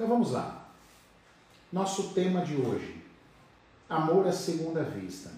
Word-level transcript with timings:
Então 0.00 0.08
vamos 0.08 0.30
lá. 0.30 0.66
Nosso 1.70 2.14
tema 2.14 2.40
de 2.40 2.56
hoje: 2.56 3.04
amor 3.86 4.26
à 4.26 4.32
segunda 4.32 4.82
vista. 4.82 5.30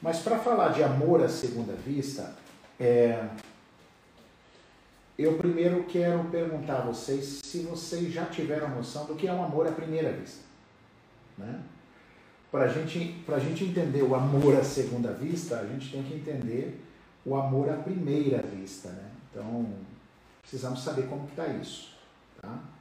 Mas 0.00 0.20
para 0.20 0.38
falar 0.38 0.70
de 0.70 0.82
amor 0.82 1.22
à 1.22 1.28
segunda 1.28 1.74
vista, 1.74 2.34
é, 2.80 3.28
eu 5.18 5.36
primeiro 5.36 5.84
quero 5.84 6.24
perguntar 6.30 6.78
a 6.78 6.80
vocês 6.86 7.42
se 7.44 7.58
vocês 7.64 8.10
já 8.10 8.24
tiveram 8.24 8.70
noção 8.70 9.04
do 9.04 9.16
que 9.16 9.28
é 9.28 9.32
um 9.34 9.44
amor 9.44 9.68
à 9.68 9.72
primeira 9.72 10.10
vista. 10.12 10.40
Né? 11.36 11.60
Para 12.50 12.68
gente, 12.68 13.22
a 13.28 13.38
gente 13.38 13.64
entender 13.64 14.02
o 14.02 14.14
amor 14.14 14.56
à 14.56 14.64
segunda 14.64 15.12
vista, 15.12 15.58
a 15.58 15.66
gente 15.66 15.92
tem 15.92 16.02
que 16.02 16.14
entender 16.14 16.82
o 17.22 17.36
amor 17.36 17.68
à 17.68 17.76
primeira 17.76 18.40
vista. 18.40 18.88
Né? 18.88 19.10
Então, 19.30 19.74
precisamos 20.40 20.82
saber 20.82 21.06
como 21.06 21.28
está 21.28 21.46
isso. 21.48 21.92
Tá? 22.40 22.72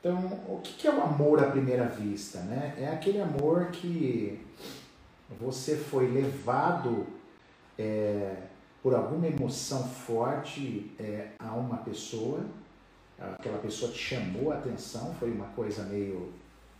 Então, 0.00 0.16
o 0.48 0.60
que 0.62 0.88
é 0.88 0.90
o 0.90 1.02
amor 1.02 1.44
à 1.44 1.50
primeira 1.50 1.84
vista? 1.84 2.40
Né? 2.40 2.74
É 2.78 2.88
aquele 2.88 3.20
amor 3.20 3.66
que 3.66 4.40
você 5.38 5.76
foi 5.76 6.10
levado 6.10 7.06
é, 7.78 8.34
por 8.82 8.94
alguma 8.94 9.26
emoção 9.26 9.86
forte 9.86 10.90
é, 10.98 11.28
a 11.38 11.52
uma 11.52 11.76
pessoa, 11.76 12.46
aquela 13.18 13.58
pessoa 13.58 13.92
te 13.92 13.98
chamou 13.98 14.50
a 14.50 14.56
atenção, 14.56 15.14
foi 15.20 15.30
uma 15.30 15.48
coisa 15.48 15.82
meio 15.84 16.32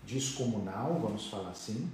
descomunal, 0.02 0.98
vamos 0.98 1.26
falar 1.26 1.50
assim, 1.50 1.90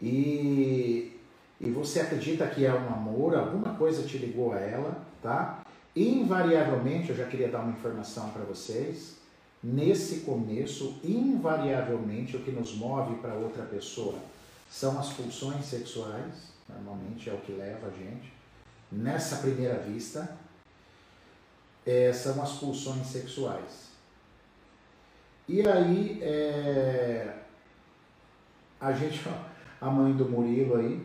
e, 0.00 1.18
e 1.60 1.70
você 1.70 2.00
acredita 2.00 2.46
que 2.46 2.64
é 2.64 2.72
um 2.72 2.88
amor, 2.88 3.34
alguma 3.34 3.74
coisa 3.74 4.06
te 4.06 4.18
ligou 4.18 4.52
a 4.52 4.60
ela, 4.60 5.04
tá? 5.22 5.62
Invariavelmente, 5.94 7.10
eu 7.10 7.16
já 7.16 7.24
queria 7.24 7.48
dar 7.48 7.60
uma 7.60 7.72
informação 7.72 8.30
para 8.30 8.42
vocês, 8.42 9.15
nesse 9.66 10.20
começo, 10.20 11.00
invariavelmente 11.02 12.36
o 12.36 12.40
que 12.40 12.52
nos 12.52 12.76
move 12.76 13.16
para 13.16 13.34
outra 13.34 13.64
pessoa 13.64 14.16
são 14.70 14.96
as 14.96 15.12
pulsões 15.12 15.64
sexuais, 15.64 16.52
normalmente 16.68 17.28
é 17.28 17.32
o 17.32 17.38
que 17.38 17.50
leva 17.50 17.88
a 17.88 17.90
gente. 17.90 18.32
Nessa 18.92 19.38
primeira 19.38 19.78
vista, 19.78 20.36
é, 21.84 22.12
são 22.12 22.40
as 22.40 22.52
pulsões 22.52 23.08
sexuais. 23.08 23.86
E 25.48 25.66
aí, 25.66 26.20
é, 26.22 27.34
a 28.80 28.92
gente, 28.92 29.20
a 29.80 29.90
mãe 29.90 30.12
do 30.12 30.28
Murilo 30.28 30.76
aí, 30.76 31.04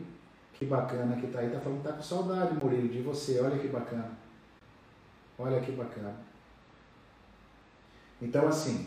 que 0.54 0.66
bacana 0.66 1.20
que 1.20 1.26
tá 1.26 1.40
aí, 1.40 1.50
tá 1.50 1.58
falando, 1.58 1.82
tá 1.82 1.92
com 1.94 2.02
saudade, 2.02 2.54
Murilo, 2.54 2.88
de 2.88 3.02
você, 3.02 3.40
olha 3.40 3.58
que 3.58 3.66
bacana. 3.66 4.12
Olha 5.36 5.60
que 5.60 5.72
bacana. 5.72 6.14
Então, 8.22 8.46
assim, 8.46 8.86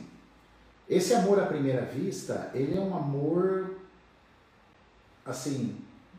esse 0.89 1.14
amor 1.14 1.38
à 1.39 1.45
primeira 1.45 1.81
vista, 1.81 2.50
ele 2.53 2.78
é 2.78 2.80
um 2.80 2.95
amor, 2.95 3.75
assim, 5.25 5.75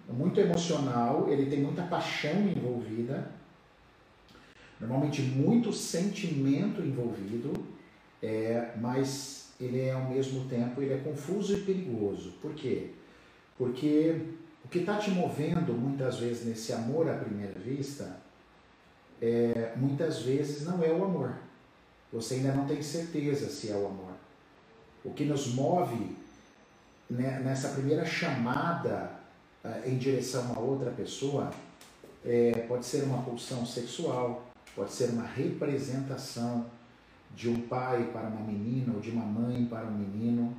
muito 0.06 0.38
emocional, 0.38 1.26
ele 1.30 1.48
tem 1.48 1.60
muita 1.60 1.82
paixão 1.82 2.46
envolvida, 2.46 3.32
normalmente 4.78 5.22
muito 5.22 5.72
sentimento 5.72 6.82
envolvido, 6.82 7.52
é, 8.22 8.72
mas 8.76 9.54
ele 9.58 9.80
é 9.80 9.92
ao 9.92 10.04
mesmo 10.04 10.46
tempo 10.48 10.82
ele 10.82 10.92
é 10.92 10.98
confuso 10.98 11.56
e 11.56 11.62
perigoso. 11.62 12.32
Por 12.42 12.54
quê? 12.54 12.90
Porque 13.56 14.20
o 14.62 14.68
que 14.68 14.80
está 14.80 14.98
te 14.98 15.10
movendo 15.10 15.72
muitas 15.72 16.18
vezes 16.18 16.44
nesse 16.44 16.74
amor 16.74 17.08
à 17.08 17.14
primeira 17.14 17.58
vista, 17.58 18.18
é, 19.22 19.72
muitas 19.76 20.20
vezes 20.20 20.66
não 20.66 20.84
é 20.84 20.90
o 20.90 21.02
amor. 21.02 21.45
Você 22.16 22.36
ainda 22.36 22.54
não 22.54 22.64
tem 22.64 22.82
certeza 22.82 23.50
se 23.50 23.70
é 23.70 23.74
o 23.74 23.86
amor. 23.86 24.12
O 25.04 25.12
que 25.12 25.26
nos 25.26 25.48
move 25.48 26.16
né, 27.10 27.40
nessa 27.44 27.68
primeira 27.68 28.06
chamada 28.06 29.10
uh, 29.62 29.86
em 29.86 29.98
direção 29.98 30.54
a 30.56 30.58
outra 30.58 30.90
pessoa 30.90 31.52
é, 32.24 32.64
pode 32.66 32.86
ser 32.86 33.04
uma 33.04 33.22
pulsão 33.22 33.66
sexual, 33.66 34.50
pode 34.74 34.92
ser 34.92 35.10
uma 35.10 35.26
representação 35.26 36.64
de 37.34 37.50
um 37.50 37.60
pai 37.68 38.08
para 38.10 38.28
uma 38.28 38.40
menina 38.40 38.94
ou 38.94 39.00
de 39.00 39.10
uma 39.10 39.26
mãe 39.26 39.66
para 39.66 39.84
um 39.84 39.92
menino. 39.92 40.56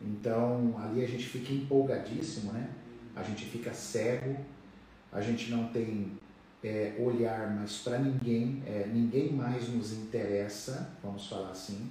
Então 0.00 0.74
ali 0.82 1.04
a 1.04 1.06
gente 1.06 1.26
fica 1.28 1.52
empolgadíssimo, 1.52 2.52
né? 2.52 2.68
A 3.14 3.22
gente 3.22 3.44
fica 3.46 3.72
cego, 3.72 4.36
a 5.12 5.20
gente 5.20 5.48
não 5.48 5.68
tem 5.68 6.18
é, 6.62 6.94
olhar 6.98 7.50
mais 7.54 7.78
para 7.78 7.98
ninguém, 7.98 8.62
é, 8.66 8.86
ninguém 8.86 9.32
mais 9.32 9.68
nos 9.68 9.92
interessa, 9.92 10.90
vamos 11.02 11.26
falar 11.26 11.50
assim. 11.50 11.90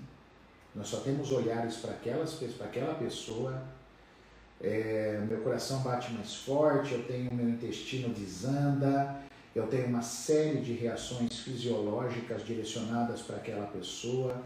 Nós 0.74 0.88
só 0.88 1.02
temos 1.02 1.32
olhares 1.32 1.78
para 1.78 1.94
aquela 1.94 2.96
pessoa 2.96 3.62
é, 4.64 5.20
meu 5.28 5.40
coração 5.40 5.80
bate 5.80 6.14
mais 6.14 6.36
forte, 6.36 6.94
eu 6.94 7.04
tenho 7.04 7.34
meu 7.34 7.50
intestino 7.50 8.14
desanda, 8.14 9.20
eu 9.56 9.66
tenho 9.66 9.88
uma 9.88 10.04
série 10.04 10.60
de 10.60 10.74
reações 10.74 11.40
fisiológicas 11.40 12.46
direcionadas 12.46 13.22
para 13.22 13.38
aquela 13.38 13.66
pessoa, 13.66 14.40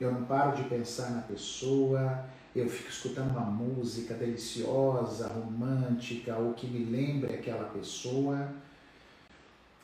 eu 0.00 0.10
não 0.10 0.24
paro 0.24 0.56
de 0.56 0.66
pensar 0.66 1.10
na 1.10 1.20
pessoa, 1.20 2.24
eu 2.56 2.70
fico 2.70 2.88
escutando 2.88 3.32
uma 3.32 3.44
música 3.44 4.14
deliciosa, 4.14 5.28
romântica, 5.28 6.36
ou 6.36 6.54
que 6.54 6.66
me 6.66 6.84
lembre 6.84 7.34
aquela 7.34 7.68
pessoa. 7.68 8.48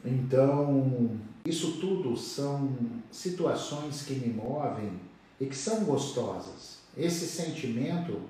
Então, 0.06 1.18
isso 1.44 1.80
tudo 1.80 2.16
são 2.16 2.72
situações 3.10 4.02
que 4.02 4.14
me 4.14 4.32
movem 4.32 4.92
e 5.40 5.46
que 5.46 5.56
são 5.56 5.84
gostosas. 5.84 6.78
Esse 6.96 7.26
sentimento 7.26 8.22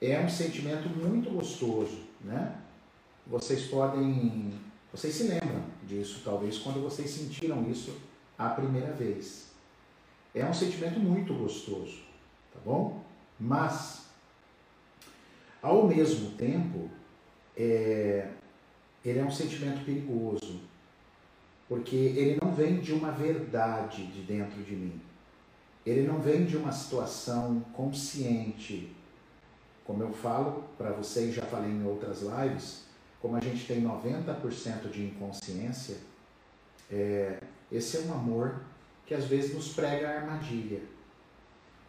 é 0.00 0.20
um 0.20 0.28
sentimento 0.28 0.88
muito 0.88 1.30
gostoso, 1.30 1.98
né? 2.20 2.56
Vocês 3.26 3.66
podem, 3.66 4.54
vocês 4.92 5.14
se 5.14 5.24
lembram 5.24 5.64
disso 5.86 6.22
talvez 6.24 6.58
quando 6.58 6.80
vocês 6.80 7.10
sentiram 7.10 7.68
isso 7.68 7.96
a 8.38 8.50
primeira 8.50 8.92
vez. 8.92 9.50
É 10.32 10.44
um 10.44 10.54
sentimento 10.54 11.00
muito 11.00 11.34
gostoso, 11.34 11.98
tá 12.52 12.60
bom? 12.64 13.02
Mas 13.38 14.06
ao 15.60 15.86
mesmo 15.86 16.30
tempo, 16.32 16.90
é, 17.56 18.28
ele 19.04 19.18
é 19.18 19.24
um 19.24 19.30
sentimento 19.30 19.84
perigoso, 19.84 20.60
porque 21.72 21.96
ele 21.96 22.38
não 22.42 22.52
vem 22.52 22.80
de 22.80 22.92
uma 22.92 23.10
verdade 23.10 24.06
de 24.08 24.20
dentro 24.20 24.62
de 24.62 24.76
mim. 24.76 25.00
Ele 25.86 26.06
não 26.06 26.20
vem 26.20 26.44
de 26.44 26.54
uma 26.54 26.70
situação 26.70 27.64
consciente 27.72 28.94
como 29.82 30.02
eu 30.02 30.12
falo 30.12 30.64
para 30.76 30.92
vocês, 30.92 31.34
já 31.34 31.40
falei 31.46 31.70
em 31.70 31.86
outras 31.86 32.20
lives, 32.20 32.84
como 33.22 33.36
a 33.36 33.40
gente 33.40 33.66
tem 33.66 33.82
90% 33.82 34.90
de 34.90 35.06
inconsciência, 35.06 35.96
é, 36.90 37.40
esse 37.70 37.96
é 37.96 38.00
um 38.00 38.12
amor 38.12 38.60
que 39.06 39.14
às 39.14 39.24
vezes 39.24 39.54
nos 39.54 39.68
prega 39.72 40.10
a 40.10 40.20
armadilha. 40.20 40.82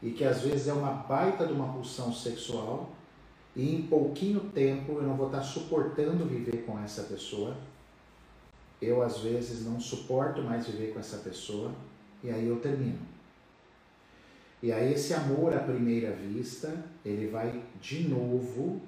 E 0.02 0.12
que 0.12 0.24
às 0.24 0.44
vezes 0.44 0.70
é 0.70 0.74
uma 0.74 0.94
baita 0.94 1.46
de 1.46 1.52
uma 1.52 1.74
pulsão 1.74 2.14
sexual, 2.14 2.94
e 3.54 3.76
em 3.76 3.82
pouquinho 3.82 4.40
tempo 4.40 4.94
eu 4.94 5.04
não 5.04 5.18
vou 5.18 5.28
estar 5.28 5.44
suportando 5.44 6.26
viver 6.26 6.64
com 6.66 6.80
essa 6.80 7.04
pessoa. 7.04 7.58
Eu 8.84 9.02
às 9.02 9.20
vezes 9.20 9.66
não 9.66 9.80
suporto 9.80 10.42
mais 10.42 10.68
viver 10.68 10.94
com 10.94 11.00
essa 11.00 11.18
pessoa, 11.18 11.74
e 12.24 12.30
aí 12.30 12.48
eu 12.48 12.60
termino. 12.60 13.00
E 14.62 14.72
aí 14.72 14.94
esse 14.94 15.14
amor 15.14 15.54
à 15.54 15.60
primeira 15.60 16.12
vista, 16.12 16.84
ele 17.04 17.28
vai 17.28 17.64
de 17.82 18.08
novo 18.08 18.82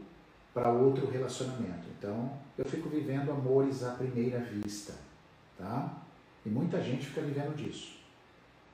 para 0.53 0.71
outro 0.71 1.05
relacionamento. 1.09 1.87
Então, 1.97 2.31
eu 2.57 2.63
fico 2.63 2.87
vivendo 2.87 3.29
amores 3.29 3.83
à 3.83 3.91
primeira 3.91 4.39
vista, 4.39 4.93
tá? 5.57 6.01
E 6.45 6.49
muita 6.49 6.81
gente 6.81 7.07
fica 7.07 7.21
vivendo 7.21 7.55
disso. 7.55 7.99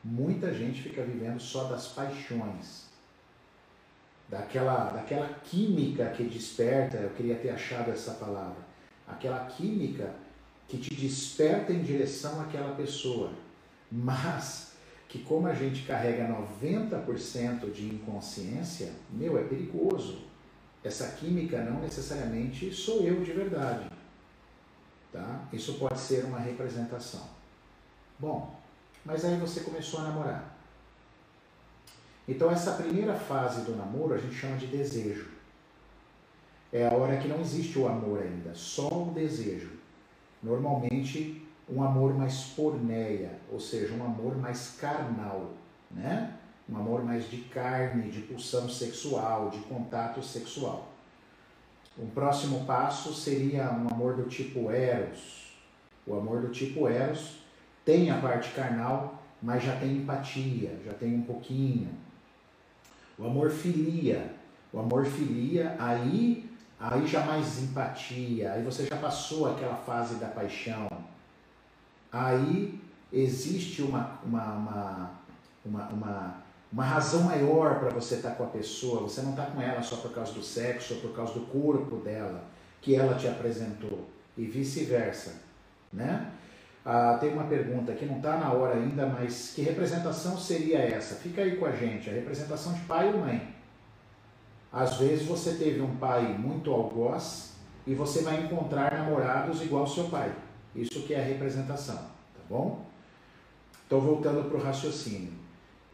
Muita 0.04 0.54
gente 0.54 0.82
fica 0.82 1.04
vivendo 1.04 1.40
só 1.40 1.66
das 1.66 1.88
paixões. 1.88 2.86
Daquela, 4.30 4.92
daquela 4.92 5.28
química 5.44 6.10
que 6.12 6.24
desperta, 6.24 6.98
eu 6.98 7.10
queria 7.12 7.36
ter 7.36 7.50
achado 7.50 7.92
essa 7.92 8.14
palavra. 8.14 8.62
Aquela 9.08 9.46
química 9.46 10.14
que 10.72 10.78
te 10.78 10.96
desperta 10.96 11.74
em 11.74 11.84
direção 11.84 12.40
àquela 12.40 12.74
pessoa. 12.76 13.34
Mas 13.92 14.72
que 15.10 15.20
como 15.20 15.46
a 15.48 15.54
gente 15.54 15.84
carrega 15.84 16.30
90% 16.30 17.70
de 17.74 17.90
inconsciência, 17.90 18.94
meu, 19.10 19.38
é 19.38 19.44
perigoso. 19.44 20.20
Essa 20.82 21.10
química 21.10 21.62
não 21.62 21.82
necessariamente 21.82 22.74
sou 22.74 23.02
eu 23.04 23.22
de 23.22 23.34
verdade. 23.34 23.90
Tá? 25.12 25.44
Isso 25.52 25.74
pode 25.74 26.00
ser 26.00 26.24
uma 26.24 26.40
representação. 26.40 27.28
Bom, 28.18 28.58
mas 29.04 29.26
aí 29.26 29.38
você 29.38 29.60
começou 29.60 30.00
a 30.00 30.04
namorar. 30.04 30.58
Então 32.26 32.50
essa 32.50 32.72
primeira 32.76 33.14
fase 33.14 33.66
do 33.66 33.76
namoro 33.76 34.14
a 34.14 34.18
gente 34.18 34.36
chama 34.36 34.56
de 34.56 34.68
desejo. 34.68 35.30
É 36.72 36.88
a 36.88 36.94
hora 36.94 37.18
que 37.18 37.28
não 37.28 37.42
existe 37.42 37.78
o 37.78 37.86
amor 37.86 38.24
ainda, 38.24 38.56
só 38.56 38.88
o 38.88 39.12
desejo. 39.14 39.81
Normalmente 40.42 41.46
um 41.70 41.84
amor 41.84 42.14
mais 42.14 42.44
porneia, 42.56 43.40
ou 43.52 43.60
seja, 43.60 43.94
um 43.94 44.04
amor 44.04 44.38
mais 44.38 44.76
carnal, 44.80 45.52
né? 45.90 46.38
um 46.70 46.78
amor 46.78 47.04
mais 47.04 47.30
de 47.30 47.38
carne, 47.38 48.10
de 48.10 48.22
pulsão 48.22 48.70
sexual, 48.70 49.50
de 49.50 49.60
contato 49.60 50.24
sexual. 50.24 50.88
Um 52.00 52.08
próximo 52.08 52.66
passo 52.66 53.14
seria 53.14 53.72
um 53.72 53.94
amor 53.94 54.16
do 54.16 54.24
tipo 54.24 54.72
Eros. 54.72 55.52
O 56.08 56.16
amor 56.16 56.42
do 56.42 56.50
tipo 56.50 56.88
Eros 56.88 57.40
tem 57.84 58.10
a 58.10 58.20
parte 58.20 58.52
carnal, 58.52 59.22
mas 59.42 59.64
já 59.64 59.76
tem 59.76 59.98
empatia, 59.98 60.80
já 60.86 60.94
tem 60.94 61.16
um 61.16 61.24
pouquinho. 61.24 61.90
O 63.18 63.26
amor 63.26 63.52
filia. 63.52 64.34
O 64.72 64.80
amor 64.80 65.06
filia, 65.06 65.76
aí, 65.78 66.50
aí 66.82 67.06
já 67.06 67.24
mais 67.24 67.62
empatia, 67.62 68.54
aí 68.54 68.64
você 68.64 68.86
já 68.86 68.98
passou 68.98 69.52
aquela 69.52 69.76
fase 69.76 70.16
da 70.16 70.28
paixão. 70.28 70.88
Aí 72.12 72.82
existe 73.14 73.84
uma, 73.84 74.20
uma, 74.26 75.12
uma, 75.64 75.90
uma, 75.92 76.36
uma, 76.72 76.84
razão 76.84 77.24
maior 77.24 77.80
para 77.80 77.90
você 77.90 78.16
estar 78.16 78.32
tá 78.32 78.36
com 78.36 78.44
a 78.46 78.48
pessoa. 78.48 79.02
Você 79.02 79.22
não 79.22 79.32
está 79.32 79.46
com 79.46 79.62
ela 79.62 79.84
só 79.84 79.98
por 79.98 80.12
causa 80.12 80.34
do 80.34 80.42
sexo 80.42 80.96
ou 80.96 81.02
por 81.02 81.16
causa 81.16 81.34
do 81.34 81.42
corpo 81.42 81.98
dela 81.98 82.44
que 82.82 82.96
ela 82.96 83.16
te 83.16 83.28
apresentou 83.28 84.10
e 84.36 84.46
vice-versa, 84.46 85.36
né? 85.94 86.32
Ah, 86.84 87.16
tem 87.22 87.32
uma 87.32 87.44
pergunta 87.44 87.94
que 87.94 88.08
não 88.08 88.18
está 88.18 88.38
na 88.38 88.52
hora 88.52 88.74
ainda, 88.74 89.06
mas 89.06 89.54
que 89.54 89.62
representação 89.62 90.36
seria 90.36 90.80
essa? 90.80 91.14
Fica 91.14 91.44
aí 91.44 91.58
com 91.58 91.68
a 91.68 91.72
gente, 91.72 92.10
a 92.10 92.14
representação 92.14 92.74
de 92.74 92.80
pai 92.82 93.14
ou 93.14 93.20
mãe. 93.20 93.51
Às 94.72 94.98
vezes 94.98 95.26
você 95.26 95.56
teve 95.56 95.82
um 95.82 95.96
pai 95.98 96.34
muito 96.38 96.72
algoz 96.72 97.54
e 97.86 97.94
você 97.94 98.22
vai 98.22 98.44
encontrar 98.44 98.94
namorados 98.94 99.62
igual 99.62 99.86
seu 99.86 100.06
pai. 100.06 100.34
Isso 100.74 101.04
que 101.04 101.14
é 101.14 101.20
a 101.20 101.26
representação, 101.26 101.98
tá 101.98 102.42
bom? 102.50 102.86
Então 103.86 104.00
voltando 104.00 104.48
para 104.50 104.58
o 104.58 104.64
raciocínio. 104.64 105.34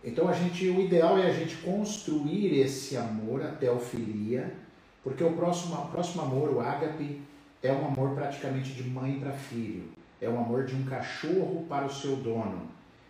Então 0.04 0.28
a 0.28 0.34
gente, 0.34 0.70
o 0.70 0.80
ideal 0.80 1.18
é 1.18 1.26
a 1.26 1.34
gente 1.34 1.58
construir 1.58 2.60
esse 2.60 2.96
amor 2.96 3.42
até 3.42 3.72
o 3.72 3.80
filia, 3.80 4.56
porque 5.04 5.24
o 5.24 5.34
próximo, 5.34 5.76
o 5.76 5.88
próximo 5.88 6.22
amor, 6.22 6.50
o 6.50 6.62
ágape, 6.62 7.22
é 7.64 7.74
um 7.74 7.88
amor 7.88 8.12
praticamente 8.14 8.74
de 8.74 8.84
mãe 8.84 9.20
para 9.20 9.32
filho. 9.32 9.90
É 10.22 10.30
um 10.30 10.40
amor 10.40 10.66
de 10.66 10.76
um 10.76 10.84
cachorro 10.84 11.66
para 11.68 11.86
o 11.86 11.92
seu 11.92 12.16
dono. 12.18 12.68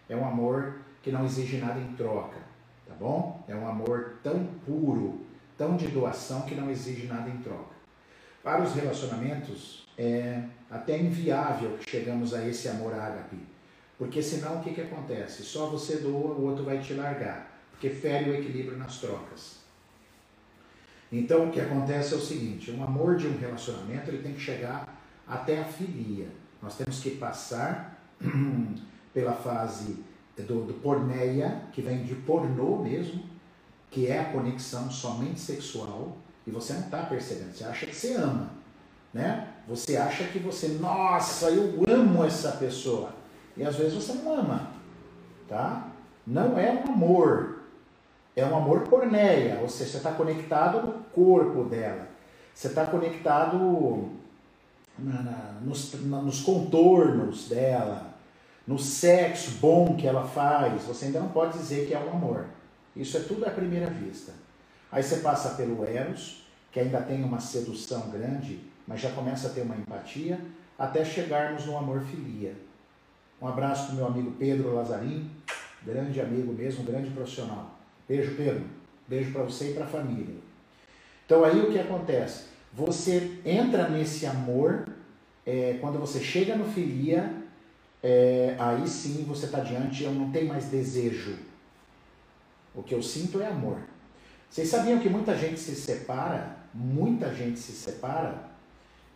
É 0.08 0.16
um 0.16 0.26
amor 0.26 0.78
que 1.04 1.12
não 1.12 1.26
exige 1.26 1.58
nada 1.58 1.80
em 1.80 1.94
troca, 1.94 2.40
tá 2.88 2.94
bom? 2.98 3.44
É 3.48 3.56
um 3.56 3.68
amor 3.68 4.16
tão 4.24 4.46
puro, 4.66 5.27
tão 5.58 5.76
de 5.76 5.88
doação 5.88 6.42
que 6.42 6.56
não 6.56 6.70
exige 6.70 7.08
nada 7.08 7.30
em 7.30 7.38
troca. 7.38 7.76
Para 8.44 8.64
os 8.64 8.74
relacionamentos, 8.74 9.88
é 9.98 10.44
até 10.70 10.98
inviável 10.98 11.78
que 11.78 11.90
chegamos 11.90 12.34
a 12.34 12.48
esse 12.48 12.70
amor 12.70 12.94
ágape, 12.94 13.38
porque 13.98 14.22
senão 14.22 14.58
o 14.58 14.64
que, 14.64 14.74
que 14.74 14.82
acontece? 14.82 15.44
Só 15.44 15.68
você 15.68 15.98
doa, 15.98 16.36
o 16.36 16.46
outro 16.46 16.64
vai 16.64 16.80
te 16.80 16.94
largar, 16.94 17.60
porque 17.72 17.90
fere 17.90 18.30
o 18.30 18.36
equilíbrio 18.36 18.78
nas 18.78 19.00
trocas. 19.00 19.58
Então 21.12 21.48
o 21.48 21.52
que 21.52 21.60
acontece 21.60 22.14
é 22.14 22.18
o 22.18 22.22
seguinte: 22.22 22.72
um 22.72 22.84
amor 22.84 23.16
de 23.16 23.28
um 23.28 23.38
relacionamento 23.38 24.10
ele 24.10 24.22
tem 24.22 24.34
que 24.34 24.42
chegar 24.42 25.02
até 25.28 25.62
a 25.62 25.66
filia. 25.66 26.28
Nós 26.62 26.76
temos 26.76 27.00
que 27.00 27.12
passar 27.12 28.02
pela 29.14 29.34
fase 29.34 30.04
do, 30.38 30.66
do 30.66 30.74
porneia, 30.76 31.64
que 31.72 31.82
vem 31.82 32.04
de 32.04 32.16
pornô 32.16 32.84
mesmo, 32.84 33.24
que 33.90 34.08
é 34.08 34.20
a 34.20 34.32
conexão 34.32 34.90
somente 34.92 35.40
sexual, 35.40 36.18
e 36.46 36.52
você 36.52 36.74
não 36.74 36.82
está 36.82 37.04
percebendo, 37.04 37.54
você 37.54 37.64
acha 37.64 37.86
que 37.86 37.96
você 37.96 38.14
ama, 38.14 38.50
né? 39.14 39.48
Você 39.68 39.98
acha 39.98 40.24
que 40.26 40.40
você, 40.40 40.70
nossa, 40.80 41.50
eu 41.50 41.84
amo 41.90 42.24
essa 42.24 42.54
pessoa, 42.54 43.12
e 43.56 43.64
às 43.64 43.76
vezes 43.76 43.94
você 43.94 44.14
não 44.14 44.34
ama, 44.34 44.72
tá? 45.48 45.88
Não 46.26 46.58
é 46.58 46.72
um 46.72 46.92
amor, 46.92 47.64
é 48.36 48.46
um 48.46 48.56
amor 48.56 48.82
porneia, 48.82 49.60
ou 49.62 49.70
seja, 49.70 49.92
você 49.92 49.98
está 49.98 50.12
conectado 50.12 50.86
no 50.86 50.94
corpo 51.06 51.64
dela, 51.64 52.08
você 52.54 52.68
está 52.68 52.86
conectado 52.86 54.10
na, 54.98 55.22
na, 55.22 55.54
nos, 55.62 55.94
na, 56.04 56.22
nos 56.22 56.42
contornos 56.42 57.48
dela, 57.48 58.08
no 58.66 58.78
sexo 58.78 59.52
bom 59.60 59.96
que 59.96 60.06
ela 60.06 60.26
faz, 60.26 60.84
você 60.84 61.06
ainda 61.06 61.22
não 61.22 61.30
pode 61.30 61.58
dizer 61.58 61.88
que 61.88 61.94
é 61.94 62.00
um 62.00 62.12
amor. 62.12 62.46
Isso 63.02 63.18
é 63.18 63.22
tudo 63.22 63.46
à 63.46 63.50
primeira 63.50 63.88
vista. 63.88 64.34
Aí 64.92 65.04
você 65.04 65.18
passa 65.18 65.56
pelo 65.56 65.86
Eros, 65.86 66.46
que 66.72 66.80
ainda 66.80 67.02
tem 67.02 67.24
uma 67.24 67.40
sedução 67.40 68.10
grande, 68.10 68.60
mas 68.88 69.02
já 69.02 69.12
começa 69.12 69.48
a 69.48 69.52
ter 69.52 69.62
uma 69.62 69.76
empatia, 69.76 70.40
até 70.78 71.04
chegarmos 71.04 71.66
no 71.66 71.78
amor 71.78 72.02
filia. 72.02 72.56
Um 73.42 73.48
abraço 73.48 73.88
para 73.88 73.96
meu 73.96 74.08
amigo 74.08 74.32
Pedro 74.32 74.74
Lazarim, 74.74 75.30
grande 75.84 76.20
amigo 76.22 76.54
mesmo, 76.54 76.84
grande 76.84 77.10
profissional. 77.10 77.78
Beijo, 78.08 78.36
Pedro. 78.36 78.66
Beijo 79.08 79.32
para 79.32 79.44
você 79.44 79.72
e 79.72 79.74
para 79.74 79.86
a 79.86 79.88
família. 79.88 80.36
Então 81.26 81.44
aí 81.44 81.60
o 81.62 81.72
que 81.72 81.80
acontece? 81.80 82.58
você 82.78 83.40
entra 83.44 83.90
nesse 83.90 84.28
amor, 84.28 84.88
é, 85.44 85.78
quando 85.82 85.98
você 86.00 86.20
chega 86.20 86.56
no 86.56 86.66
filia, 86.66 87.34
é, 88.04 88.56
aí 88.60 88.88
sim 88.88 89.26
você 89.28 89.48
está 89.48 89.62
diante, 89.62 90.04
eu 90.04 90.12
não 90.12 90.32
tenho 90.32 90.48
mais 90.48 90.66
desejo. 90.66 91.36
O 92.78 92.84
que 92.84 92.94
eu 92.96 93.02
sinto 93.02 93.42
é 93.42 93.48
amor. 93.48 93.80
Vocês 94.50 94.70
sabiam 94.70 95.00
que 95.00 95.10
muita 95.10 95.36
gente 95.36 95.60
se 95.60 95.76
separa, 95.76 96.56
muita 96.74 97.34
gente 97.34 97.60
se 97.60 97.74
separa, 97.74 98.46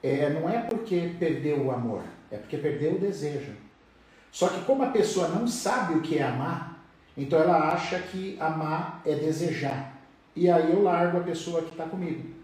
é, 0.04 0.30
não 0.32 0.50
é 0.50 0.64
porque 0.64 1.14
perdeu 1.18 1.66
o 1.66 1.72
amor, 1.72 2.02
é 2.30 2.38
porque 2.38 2.58
perdeu 2.58 2.96
o 2.96 3.00
desejo. 3.00 3.54
Só 4.32 4.50
que 4.50 4.66
como 4.66 4.84
a 4.84 4.90
pessoa 4.90 5.30
não 5.30 5.48
sabe 5.48 5.94
o 5.94 6.02
que 6.02 6.18
é 6.18 6.24
amar, 6.24 6.84
então 7.16 7.40
ela 7.40 7.72
acha 7.72 8.00
que 8.00 8.36
amar 8.40 9.02
é 9.06 9.16
desejar. 9.16 9.96
E 10.36 10.50
aí 10.50 10.72
eu 10.72 10.82
largo 10.82 11.20
a 11.20 11.24
pessoa 11.24 11.62
que 11.62 11.72
está 11.72 11.86
comigo 11.86 12.42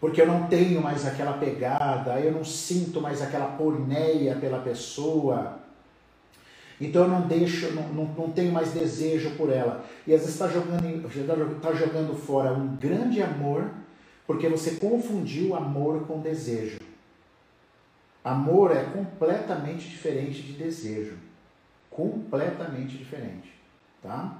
porque 0.00 0.22
eu 0.22 0.26
não 0.26 0.46
tenho 0.46 0.80
mais 0.80 1.06
aquela 1.06 1.34
pegada, 1.34 2.18
eu 2.18 2.32
não 2.32 2.42
sinto 2.42 3.02
mais 3.02 3.20
aquela 3.20 3.48
porneia 3.48 4.34
pela 4.34 4.60
pessoa. 4.60 5.59
Então 6.80 7.02
eu 7.02 7.08
não 7.08 7.28
deixo, 7.28 7.72
não, 7.72 7.88
não, 7.88 8.04
não 8.04 8.30
tenho 8.30 8.52
mais 8.52 8.72
desejo 8.72 9.36
por 9.36 9.52
ela. 9.52 9.84
E 10.06 10.14
às 10.14 10.20
vezes 10.20 10.34
está 10.34 10.48
jogando, 10.48 11.60
tá 11.60 11.72
jogando 11.72 12.16
fora 12.16 12.52
um 12.52 12.76
grande 12.76 13.22
amor, 13.22 13.70
porque 14.26 14.48
você 14.48 14.72
confundiu 14.72 15.54
amor 15.54 16.06
com 16.06 16.20
desejo. 16.20 16.78
Amor 18.24 18.70
é 18.70 18.84
completamente 18.84 19.88
diferente 19.88 20.42
de 20.42 20.52
desejo. 20.52 21.16
Completamente 21.90 22.96
diferente. 22.96 23.52
Tá? 24.02 24.38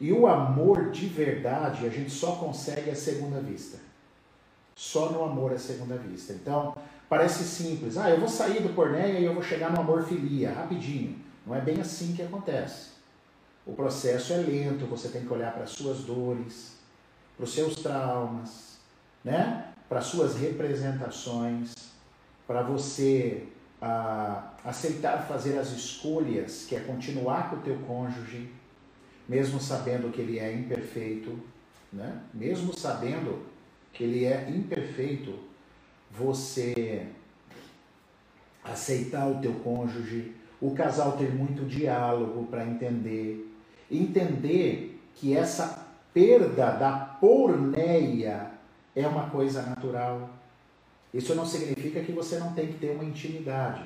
E 0.00 0.12
o 0.12 0.26
amor 0.26 0.90
de 0.90 1.06
verdade 1.06 1.86
a 1.86 1.90
gente 1.90 2.10
só 2.10 2.36
consegue 2.36 2.90
à 2.90 2.94
segunda 2.94 3.40
vista 3.40 3.78
só 4.76 5.10
no 5.10 5.24
amor 5.24 5.54
à 5.54 5.58
segunda 5.58 5.96
vista. 5.96 6.34
Então, 6.34 6.76
parece 7.08 7.42
simples. 7.44 7.96
Ah, 7.96 8.10
eu 8.10 8.20
vou 8.20 8.28
sair 8.28 8.62
do 8.62 8.74
pornéia 8.74 9.18
e 9.18 9.24
eu 9.24 9.32
vou 9.32 9.42
chegar 9.42 9.72
no 9.72 9.80
amor 9.80 10.04
filia, 10.04 10.52
rapidinho. 10.52 11.16
Não 11.46 11.54
é 11.54 11.60
bem 11.60 11.80
assim 11.80 12.14
que 12.14 12.22
acontece. 12.22 12.96
O 13.64 13.72
processo 13.72 14.32
é 14.32 14.38
lento, 14.38 14.86
você 14.86 15.08
tem 15.08 15.24
que 15.24 15.32
olhar 15.32 15.52
para 15.52 15.62
as 15.62 15.70
suas 15.70 16.00
dores, 16.00 16.76
para 17.36 17.44
os 17.44 17.54
seus 17.54 17.76
traumas, 17.76 18.78
né? 19.24 19.72
para 19.88 20.00
as 20.00 20.06
suas 20.06 20.36
representações, 20.36 21.74
para 22.46 22.62
você 22.62 23.46
ah, 23.80 24.52
aceitar 24.64 25.26
fazer 25.26 25.58
as 25.58 25.70
escolhas, 25.70 26.64
que 26.68 26.74
é 26.74 26.80
continuar 26.80 27.50
com 27.50 27.56
o 27.56 27.60
teu 27.60 27.78
cônjuge, 27.80 28.50
mesmo 29.28 29.60
sabendo 29.60 30.12
que 30.12 30.20
ele 30.20 30.38
é 30.38 30.52
imperfeito, 30.52 31.38
né? 31.92 32.20
mesmo 32.32 32.76
sabendo 32.76 33.46
que 33.92 34.04
ele 34.04 34.24
é 34.24 34.48
imperfeito, 34.50 35.38
você 36.10 37.08
aceitar 38.64 39.28
o 39.28 39.40
teu 39.40 39.54
cônjuge, 39.54 40.35
o 40.60 40.72
casal 40.72 41.12
ter 41.12 41.34
muito 41.34 41.64
diálogo 41.64 42.46
para 42.46 42.66
entender, 42.66 43.52
entender 43.90 45.00
que 45.14 45.36
essa 45.36 45.86
perda 46.12 46.70
da 46.72 46.92
porneia 47.20 48.50
é 48.94 49.06
uma 49.06 49.28
coisa 49.30 49.62
natural. 49.62 50.30
Isso 51.12 51.34
não 51.34 51.46
significa 51.46 52.02
que 52.02 52.12
você 52.12 52.38
não 52.38 52.52
tem 52.52 52.68
que 52.68 52.78
ter 52.78 52.90
uma 52.92 53.04
intimidade. 53.04 53.82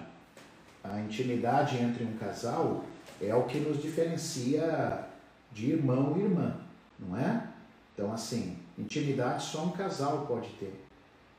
A 0.82 1.00
intimidade 1.00 1.76
entre 1.76 2.04
um 2.04 2.16
casal 2.16 2.84
é 3.20 3.34
o 3.34 3.44
que 3.44 3.58
nos 3.58 3.82
diferencia 3.82 5.06
de 5.52 5.72
irmão 5.72 6.16
e 6.16 6.22
irmã, 6.22 6.56
não 6.98 7.18
é? 7.18 7.48
Então, 7.94 8.12
assim, 8.12 8.56
Intimidade 8.80 9.44
só 9.44 9.64
um 9.64 9.72
casal 9.72 10.24
pode 10.26 10.48
ter. 10.54 10.72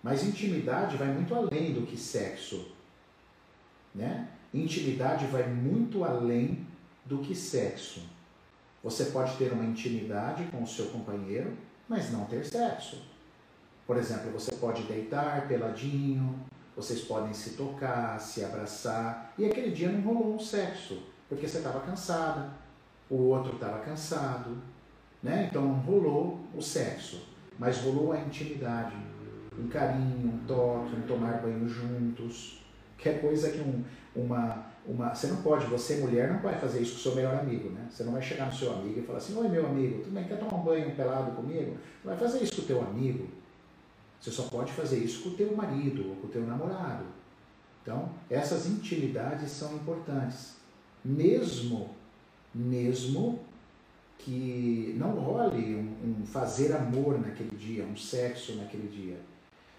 Mas 0.03 0.23
intimidade 0.23 0.95
vai 0.95 1.07
muito 1.07 1.33
além 1.33 1.73
do 1.73 1.85
que 1.87 1.97
sexo. 1.97 2.71
Né? 3.93 4.27
Intimidade 4.53 5.27
vai 5.27 5.47
muito 5.47 6.03
além 6.03 6.65
do 7.05 7.19
que 7.19 7.33
sexo. 7.33 8.01
Você 8.83 9.05
pode 9.05 9.37
ter 9.37 9.53
uma 9.53 9.63
intimidade 9.63 10.43
com 10.45 10.63
o 10.63 10.67
seu 10.67 10.87
companheiro, 10.87 11.55
mas 11.87 12.11
não 12.11 12.25
ter 12.25 12.45
sexo. 12.45 13.01
Por 13.85 13.97
exemplo, 13.97 14.31
você 14.31 14.51
pode 14.53 14.83
deitar 14.83 15.47
peladinho, 15.47 16.39
vocês 16.75 17.01
podem 17.01 17.33
se 17.33 17.51
tocar, 17.51 18.19
se 18.19 18.43
abraçar, 18.43 19.33
e 19.37 19.45
aquele 19.45 19.71
dia 19.71 19.89
não 19.89 20.01
rolou 20.01 20.35
um 20.35 20.39
sexo, 20.39 21.03
porque 21.29 21.47
você 21.47 21.57
estava 21.57 21.81
cansada, 21.81 22.49
o 23.09 23.15
outro 23.15 23.53
estava 23.53 23.79
cansado, 23.79 24.57
né? 25.21 25.47
Então 25.49 25.61
não 25.61 25.79
rolou 25.79 26.39
o 26.55 26.61
sexo, 26.61 27.27
mas 27.59 27.79
rolou 27.79 28.13
a 28.13 28.19
intimidade, 28.19 28.95
um 29.59 29.67
carinho, 29.67 30.33
um 30.33 30.45
toque, 30.47 30.95
um 30.95 31.01
tomar 31.01 31.41
banho 31.41 31.67
juntos, 31.67 32.61
que 32.97 33.09
é 33.09 33.13
coisa 33.13 33.51
que 33.51 33.59
um, 33.59 33.83
uma, 34.15 34.65
uma. 34.85 35.13
Você 35.13 35.27
não 35.27 35.41
pode, 35.41 35.65
você 35.65 35.97
mulher, 35.97 36.31
não 36.31 36.39
vai 36.39 36.59
fazer 36.59 36.81
isso 36.81 36.93
com 36.93 36.97
o 36.97 37.01
seu 37.01 37.15
melhor 37.15 37.39
amigo, 37.39 37.69
né? 37.69 37.87
Você 37.89 38.03
não 38.03 38.13
vai 38.13 38.21
chegar 38.21 38.47
no 38.47 38.53
seu 38.53 38.71
amigo 38.73 38.99
e 38.99 39.03
falar 39.03 39.19
assim: 39.19 39.37
Oi, 39.37 39.47
meu 39.47 39.65
amigo, 39.65 40.03
tudo 40.03 40.13
bem? 40.13 40.25
Quer 40.25 40.39
tomar 40.39 40.55
um 40.55 40.63
banho 40.63 40.95
pelado 40.95 41.31
comigo? 41.31 41.77
Não 42.03 42.15
vai 42.15 42.17
fazer 42.17 42.43
isso 42.43 42.55
com 42.55 42.61
o 42.61 42.65
teu 42.65 42.81
amigo. 42.81 43.27
Você 44.19 44.31
só 44.31 44.43
pode 44.43 44.71
fazer 44.73 44.99
isso 44.99 45.23
com 45.23 45.29
o 45.29 45.33
teu 45.33 45.55
marido 45.55 46.09
ou 46.09 46.15
com 46.17 46.27
o 46.27 46.29
teu 46.29 46.45
namorado. 46.45 47.05
Então, 47.81 48.11
essas 48.29 48.67
intimidades 48.67 49.49
são 49.49 49.75
importantes. 49.75 50.55
Mesmo, 51.03 51.89
mesmo 52.53 53.39
que 54.19 54.95
não 54.99 55.19
role 55.19 55.75
um, 55.75 56.21
um, 56.21 56.25
fazer 56.25 56.73
amor 56.73 57.19
naquele 57.19 57.55
dia, 57.57 57.83
um 57.83 57.97
sexo 57.97 58.55
naquele 58.55 58.87
dia. 58.87 59.19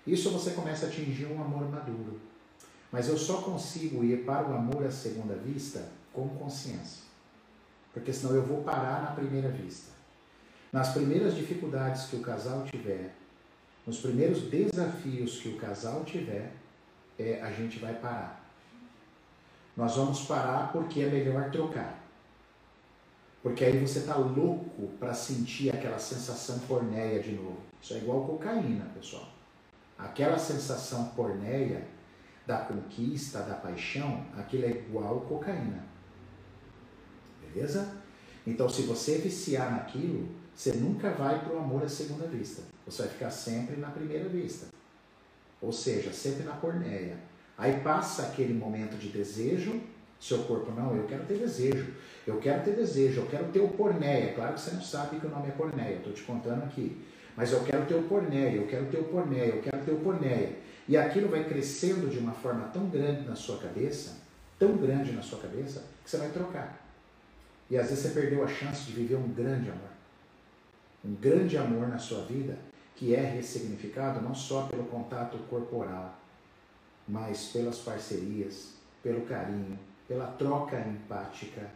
Isso 0.04 0.30
você 0.30 0.50
começa 0.50 0.86
a 0.86 0.88
atingir 0.88 1.26
um 1.26 1.40
amor 1.40 1.70
maduro. 1.70 2.20
Mas 2.92 3.08
eu 3.08 3.16
só 3.16 3.40
consigo 3.40 4.04
ir 4.04 4.26
para 4.26 4.46
o 4.50 4.54
amor 4.54 4.84
à 4.84 4.90
segunda 4.90 5.34
vista 5.34 5.88
com 6.12 6.28
consciência. 6.28 7.04
Porque 7.94 8.12
senão 8.12 8.34
eu 8.34 8.42
vou 8.42 8.62
parar 8.62 9.02
na 9.02 9.12
primeira 9.12 9.48
vista. 9.48 9.90
Nas 10.70 10.92
primeiras 10.92 11.34
dificuldades 11.34 12.06
que 12.06 12.16
o 12.16 12.20
casal 12.20 12.64
tiver, 12.64 13.14
nos 13.86 13.98
primeiros 14.00 14.42
desafios 14.42 15.40
que 15.40 15.48
o 15.48 15.56
casal 15.56 16.04
tiver, 16.04 16.52
é, 17.18 17.40
a 17.42 17.50
gente 17.50 17.78
vai 17.78 17.94
parar. 17.94 18.44
Nós 19.74 19.96
vamos 19.96 20.26
parar 20.26 20.70
porque 20.70 21.00
é 21.00 21.08
melhor 21.08 21.50
trocar. 21.50 21.98
Porque 23.42 23.64
aí 23.64 23.78
você 23.78 24.00
está 24.00 24.16
louco 24.16 24.88
para 25.00 25.14
sentir 25.14 25.70
aquela 25.70 25.98
sensação 25.98 26.58
pornéia 26.60 27.20
de 27.20 27.32
novo. 27.32 27.58
Isso 27.80 27.94
é 27.94 27.98
igual 27.98 28.24
cocaína, 28.24 28.84
pessoal. 28.94 29.28
Aquela 29.98 30.38
sensação 30.38 31.06
pornéia 31.16 31.86
da 32.46 32.58
conquista, 32.58 33.40
da 33.40 33.54
paixão, 33.54 34.26
aquilo 34.36 34.64
é 34.64 34.70
igual 34.70 35.20
cocaína. 35.20 35.84
Beleza? 37.40 37.96
Então, 38.46 38.68
se 38.68 38.82
você 38.82 39.18
viciar 39.18 39.70
naquilo, 39.70 40.28
você 40.54 40.72
nunca 40.72 41.10
vai 41.10 41.38
para 41.44 41.54
o 41.54 41.58
amor 41.58 41.84
à 41.84 41.88
segunda 41.88 42.26
vista. 42.26 42.62
Você 42.86 43.02
vai 43.02 43.12
ficar 43.12 43.30
sempre 43.30 43.76
na 43.76 43.88
primeira 43.90 44.28
vista. 44.28 44.66
Ou 45.60 45.72
seja, 45.72 46.12
sempre 46.12 46.42
na 46.42 46.52
porneia. 46.52 47.16
Aí 47.56 47.80
passa 47.80 48.22
aquele 48.22 48.52
momento 48.52 48.96
de 48.98 49.08
desejo, 49.08 49.80
seu 50.18 50.38
corpo, 50.44 50.72
não, 50.72 50.96
eu 50.96 51.04
quero 51.06 51.24
ter 51.24 51.38
desejo. 51.38 51.92
Eu 52.26 52.38
quero 52.38 52.64
ter 52.64 52.74
desejo, 52.74 53.20
eu 53.20 53.26
quero 53.26 53.44
ter 53.46 53.60
o 53.60 53.68
porneia. 53.68 54.32
Claro 54.34 54.54
que 54.54 54.60
você 54.60 54.72
não 54.72 54.82
sabe 54.82 55.18
que 55.20 55.26
o 55.26 55.30
nome 55.30 55.48
é 55.48 55.52
porneia, 55.52 55.96
estou 55.96 56.12
te 56.12 56.22
contando 56.22 56.64
aqui. 56.64 57.00
Mas 57.36 57.52
eu 57.52 57.62
quero 57.64 57.86
ter 57.86 57.94
o 57.94 58.02
porneia, 58.02 58.56
eu 58.56 58.66
quero 58.66 58.86
ter 58.86 58.98
o 58.98 59.04
porneia, 59.04 59.54
eu 59.54 59.62
quero 59.62 59.84
ter 59.84 59.92
o 59.92 60.00
porneia. 60.00 60.58
E 60.92 60.96
aquilo 60.98 61.30
vai 61.30 61.48
crescendo 61.48 62.10
de 62.10 62.18
uma 62.18 62.34
forma 62.34 62.68
tão 62.68 62.86
grande 62.90 63.26
na 63.26 63.34
sua 63.34 63.56
cabeça, 63.56 64.18
tão 64.58 64.76
grande 64.76 65.12
na 65.12 65.22
sua 65.22 65.38
cabeça, 65.38 65.82
que 66.04 66.10
você 66.10 66.18
vai 66.18 66.28
trocar. 66.28 66.86
E 67.70 67.78
às 67.78 67.88
vezes 67.88 68.04
você 68.04 68.20
perdeu 68.20 68.44
a 68.44 68.46
chance 68.46 68.84
de 68.84 68.92
viver 68.92 69.14
um 69.14 69.28
grande 69.30 69.70
amor. 69.70 69.88
Um 71.02 71.14
grande 71.14 71.56
amor 71.56 71.88
na 71.88 71.96
sua 71.96 72.26
vida 72.26 72.58
que 72.94 73.14
é 73.14 73.22
ressignificado 73.22 74.20
não 74.20 74.34
só 74.34 74.66
pelo 74.66 74.84
contato 74.84 75.38
corporal, 75.48 76.14
mas 77.08 77.46
pelas 77.46 77.78
parcerias, 77.78 78.74
pelo 79.02 79.22
carinho, 79.22 79.78
pela 80.06 80.26
troca 80.26 80.78
empática, 80.78 81.70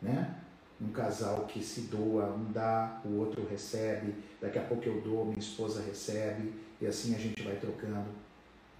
né? 0.00 0.34
Um 0.80 0.88
casal 0.88 1.44
que 1.44 1.62
se 1.62 1.82
doa, 1.82 2.34
um 2.34 2.50
dá, 2.52 3.02
o 3.04 3.18
outro 3.18 3.46
recebe, 3.46 4.14
daqui 4.40 4.58
a 4.58 4.62
pouco 4.62 4.86
eu 4.86 5.02
dou, 5.02 5.26
minha 5.26 5.38
esposa 5.38 5.82
recebe, 5.82 6.54
e 6.80 6.86
assim 6.86 7.14
a 7.14 7.18
gente 7.18 7.42
vai 7.42 7.56
trocando 7.56 8.24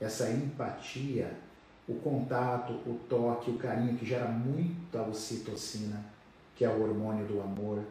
essa 0.00 0.30
empatia, 0.30 1.32
o 1.88 1.94
contato, 1.94 2.72
o 2.72 3.00
toque, 3.08 3.50
o 3.50 3.58
carinho 3.58 3.96
que 3.96 4.04
gera 4.04 4.26
muita 4.28 5.02
ocitocina, 5.02 6.04
que 6.54 6.64
é 6.64 6.68
o 6.68 6.82
hormônio 6.82 7.26
do 7.26 7.40
amor. 7.40 7.82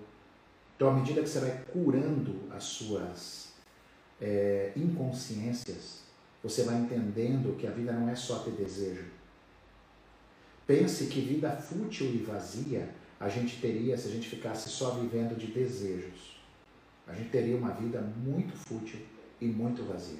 Então, 0.76 0.90
à 0.90 0.94
medida 0.94 1.22
que 1.22 1.30
você 1.30 1.40
vai 1.40 1.64
curando 1.72 2.42
as 2.52 2.64
suas 2.64 3.54
é, 4.22 4.72
inconsciências, 4.76 6.04
você 6.44 6.64
vai 6.64 6.76
entendendo 6.76 7.58
que 7.58 7.66
a 7.66 7.72
vida 7.72 7.94
não 7.94 8.10
é 8.10 8.16
só 8.16 8.40
ter 8.40 8.52
desejo. 8.52 9.06
Pense 10.68 11.08
que 11.08 11.22
vida 11.22 11.52
fútil 11.52 12.08
e 12.08 12.18
vazia 12.18 12.90
a 13.20 13.30
gente 13.30 13.62
teria 13.62 13.98
se 13.98 14.08
a 14.08 14.12
gente 14.12 14.30
ficasse 14.30 14.70
só 14.70 14.92
vivendo 14.92 15.38
de 15.38 15.48
desejos. 15.48 16.38
A 17.08 17.14
gente 17.14 17.30
teria 17.30 17.56
uma 17.56 17.72
vida 17.72 18.02
muito 18.02 18.56
fútil 18.58 19.00
e 19.40 19.46
muito 19.46 19.84
vazia. 19.84 20.20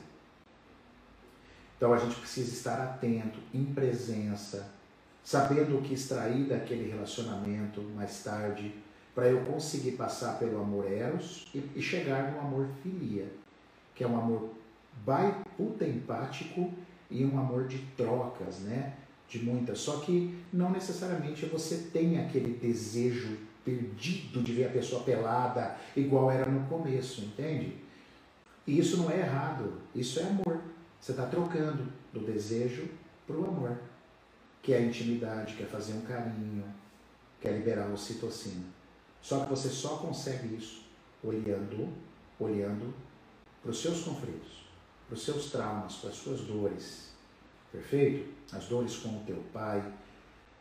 Então 1.78 1.94
a 1.94 1.98
gente 1.98 2.16
precisa 2.16 2.52
estar 2.54 2.82
atento, 2.82 3.40
em 3.54 3.66
presença, 3.66 4.70
sabendo 5.24 5.78
o 5.78 5.82
que 5.82 5.94
extrair 5.94 6.46
daquele 6.46 6.90
relacionamento 6.90 7.82
mais 7.96 8.24
tarde, 8.24 8.74
para 9.14 9.28
eu 9.28 9.46
conseguir 9.46 9.94
passar 9.94 10.38
pelo 10.38 10.60
amor 10.60 10.92
eros 10.92 11.48
e, 11.76 11.82
chegar 11.82 12.34
no 12.34 12.40
amor 12.40 12.68
filia, 12.84 13.28
que 13.96 14.04
é 14.04 14.08
um 14.08 14.18
amor 14.18 14.54
empático 15.82 16.74
e 17.10 17.24
um 17.24 17.40
amor 17.40 17.68
de 17.68 17.80
trocas, 17.98 18.60
né? 18.60 18.94
De 19.28 19.40
muitas. 19.40 19.80
Só 19.80 20.00
que 20.00 20.38
não 20.52 20.70
necessariamente 20.70 21.46
você 21.46 21.90
tem 21.92 22.20
aquele 22.20 22.54
desejo 22.54 23.38
perdido 23.64 24.44
de 24.44 24.54
ver 24.54 24.66
a 24.66 24.70
pessoa 24.70 25.04
pelada 25.04 25.76
igual 25.96 26.30
era 26.30 26.46
no 26.46 26.68
começo, 26.68 27.22
entende? 27.22 27.74
E 28.68 28.78
isso 28.78 28.98
não 28.98 29.10
é 29.10 29.20
errado, 29.20 29.74
isso 29.96 30.20
é 30.20 30.24
amor. 30.24 30.62
Você 31.06 31.12
está 31.12 31.28
trocando 31.28 31.88
do 32.12 32.20
desejo 32.22 32.90
para 33.28 33.36
o 33.36 33.46
amor, 33.46 33.78
que 34.64 34.74
é 34.74 34.78
a 34.78 34.82
intimidade, 34.82 35.54
que 35.54 35.62
é 35.62 35.66
fazer 35.68 35.94
um 35.94 36.02
carinho, 36.02 36.66
que 37.40 37.48
é 37.48 37.52
liberar 37.52 37.92
a 37.92 37.94
ocitocina. 37.94 38.66
Só 39.22 39.44
que 39.44 39.52
você 39.52 39.70
só 39.70 39.98
consegue 39.98 40.56
isso 40.56 40.82
olhando, 41.24 41.94
olhando 42.40 42.92
para 43.62 43.70
os 43.70 43.80
seus 43.80 44.02
conflitos, 44.02 44.66
para 45.08 45.14
os 45.14 45.24
seus 45.24 45.52
traumas, 45.52 45.94
para 45.98 46.10
as 46.10 46.16
suas 46.16 46.42
dores. 46.42 47.12
Perfeito? 47.72 48.34
As 48.52 48.66
dores 48.66 48.98
com 48.98 49.10
o 49.10 49.24
teu 49.28 49.44
pai, 49.54 49.94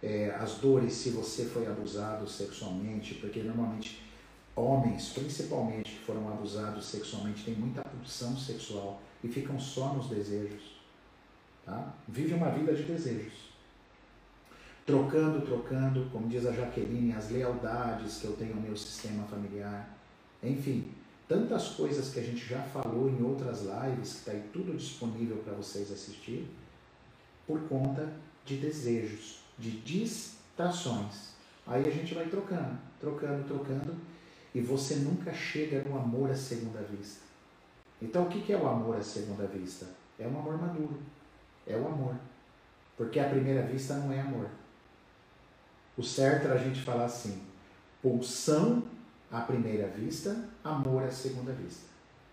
é, 0.03 0.29
as 0.39 0.57
dores 0.57 0.93
se 0.93 1.09
você 1.09 1.47
foi 1.47 1.67
abusado 1.67 2.29
sexualmente, 2.29 3.15
porque 3.15 3.43
normalmente 3.43 4.03
homens, 4.55 5.09
principalmente, 5.09 5.91
que 5.91 6.05
foram 6.05 6.29
abusados 6.29 6.85
sexualmente, 6.85 7.45
têm 7.45 7.55
muita 7.55 7.81
pulsão 7.81 8.37
sexual 8.37 9.01
e 9.25 9.29
ficam 9.29 9.59
só 9.59 9.95
nos 9.95 10.09
desejos. 10.09 10.75
Tá? 11.65 11.95
Vive 12.07 12.35
uma 12.35 12.51
vida 12.51 12.75
de 12.75 12.83
desejos. 12.83 13.55
Trocando, 14.85 15.41
trocando, 15.41 16.11
como 16.13 16.29
diz 16.29 16.45
a 16.45 16.53
Jaqueline, 16.53 17.15
as 17.15 17.31
lealdades 17.31 18.19
que 18.19 18.27
eu 18.27 18.37
tenho 18.37 18.55
no 18.55 18.61
meu 18.61 18.77
sistema 18.77 19.25
familiar. 19.25 19.97
Enfim, 20.43 20.93
tantas 21.27 21.69
coisas 21.69 22.13
que 22.13 22.21
a 22.21 22.23
gente 22.23 22.47
já 22.47 22.61
falou 22.65 23.09
em 23.09 23.23
outras 23.23 23.63
lives, 23.63 24.13
que 24.13 24.19
está 24.19 24.33
aí 24.33 24.45
tudo 24.53 24.77
disponível 24.77 25.39
para 25.39 25.55
vocês 25.55 25.91
assistir, 25.91 26.47
por 27.47 27.63
conta 27.63 28.13
de 28.45 28.59
desejos, 28.59 29.41
de 29.59 29.71
distrações. 29.71 31.33
Aí 31.67 31.83
a 31.89 31.91
gente 31.91 32.13
vai 32.13 32.27
trocando, 32.29 32.79
trocando, 33.01 33.45
trocando, 33.45 33.97
e 34.55 34.61
você 34.61 34.97
nunca 34.97 35.33
chega 35.33 35.83
no 35.83 35.99
amor 35.99 36.31
à 36.31 36.37
segunda 36.37 36.83
vista. 36.83 37.25
Então, 38.05 38.25
o 38.25 38.29
que 38.29 38.53
é 38.53 38.57
o 38.57 38.69
amor 38.69 38.97
à 38.97 39.03
segunda 39.03 39.47
vista? 39.47 39.87
É 40.19 40.27
um 40.27 40.39
amor 40.39 40.61
maduro. 40.61 40.99
É 41.67 41.75
o 41.75 41.87
amor. 41.87 42.15
Porque 42.99 43.19
à 43.19 43.31
primeira 43.31 43.63
vista 43.63 43.95
não 43.95 44.13
é 44.13 44.21
amor. 44.21 44.47
O 45.97 46.03
certo 46.03 46.45
era 46.45 46.55
a 46.55 46.63
gente 46.63 46.83
falar 46.83 47.07
assim: 47.07 47.43
pulsão 48.03 48.83
à 49.33 49.41
primeira 49.41 49.89
vista, 49.89 50.37
amor 50.63 51.03
à 51.03 51.11
segunda 51.11 51.53
vista. 51.53 51.87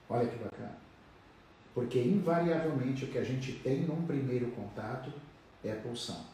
Olha 0.10 0.28
que 0.28 0.44
bacana. 0.44 0.76
Porque 1.74 2.00
invariavelmente 2.00 3.06
o 3.06 3.08
que 3.08 3.18
a 3.18 3.24
gente 3.24 3.54
tem 3.60 3.84
num 3.84 4.06
primeiro 4.06 4.52
contato 4.52 5.10
é 5.64 5.74
pulsão. 5.76 6.26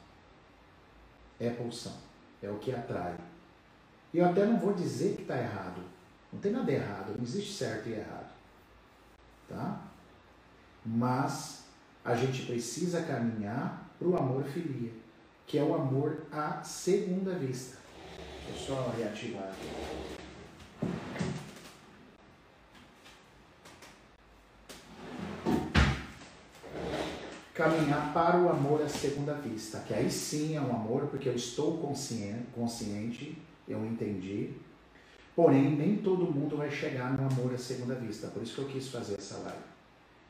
É 1.39 1.51
pulsão. 1.51 1.93
É 2.41 2.49
o 2.49 2.57
que 2.57 2.73
atrai. 2.73 3.15
E 4.11 4.17
eu 4.17 4.25
até 4.25 4.47
não 4.47 4.57
vou 4.57 4.73
dizer 4.73 5.15
que 5.15 5.21
está 5.21 5.37
errado. 5.37 5.83
Não 6.33 6.39
tem 6.39 6.51
nada 6.51 6.71
errado, 6.71 7.15
não 7.15 7.23
existe 7.23 7.53
certo 7.53 7.87
e 7.87 7.93
errado 7.93 8.26
tá? 9.47 9.81
Mas 10.85 11.65
a 12.03 12.15
gente 12.15 12.45
precisa 12.45 13.01
caminhar 13.03 13.89
para 13.97 14.07
o 14.07 14.15
amor 14.15 14.43
filia, 14.43 14.91
que 15.45 15.57
é 15.57 15.63
o 15.63 15.75
amor 15.75 16.25
à 16.31 16.61
segunda 16.63 17.33
vista. 17.33 17.77
Deixa 18.45 18.71
eu 18.71 18.75
só 18.75 18.93
reativar 18.95 19.43
aqui. 19.43 20.17
Caminhar 27.53 28.13
para 28.13 28.37
o 28.37 28.49
amor 28.49 28.83
à 28.83 28.87
segunda 28.87 29.33
vista, 29.33 29.79
que 29.79 29.93
aí 29.93 30.11
sim 30.11 30.55
é 30.55 30.61
um 30.61 30.75
amor, 30.75 31.07
porque 31.07 31.27
eu 31.27 31.33
estou 31.33 31.79
consciente, 31.79 32.45
consciente 32.53 33.41
eu 33.67 33.85
entendi, 33.85 34.53
Porém, 35.37 35.75
nem 35.75 35.97
todo 35.97 36.25
mundo 36.25 36.57
vai 36.57 36.71
chegar 36.71 37.15
no 37.15 37.27
amor 37.27 37.53
à 37.53 37.57
segunda 37.59 37.93
vista. 37.93 38.25
Por 38.25 38.41
isso 38.41 38.55
que 38.55 38.61
eu 38.61 38.67
quis 38.69 38.87
fazer 38.87 39.19
essa 39.19 39.37
live. 39.37 39.61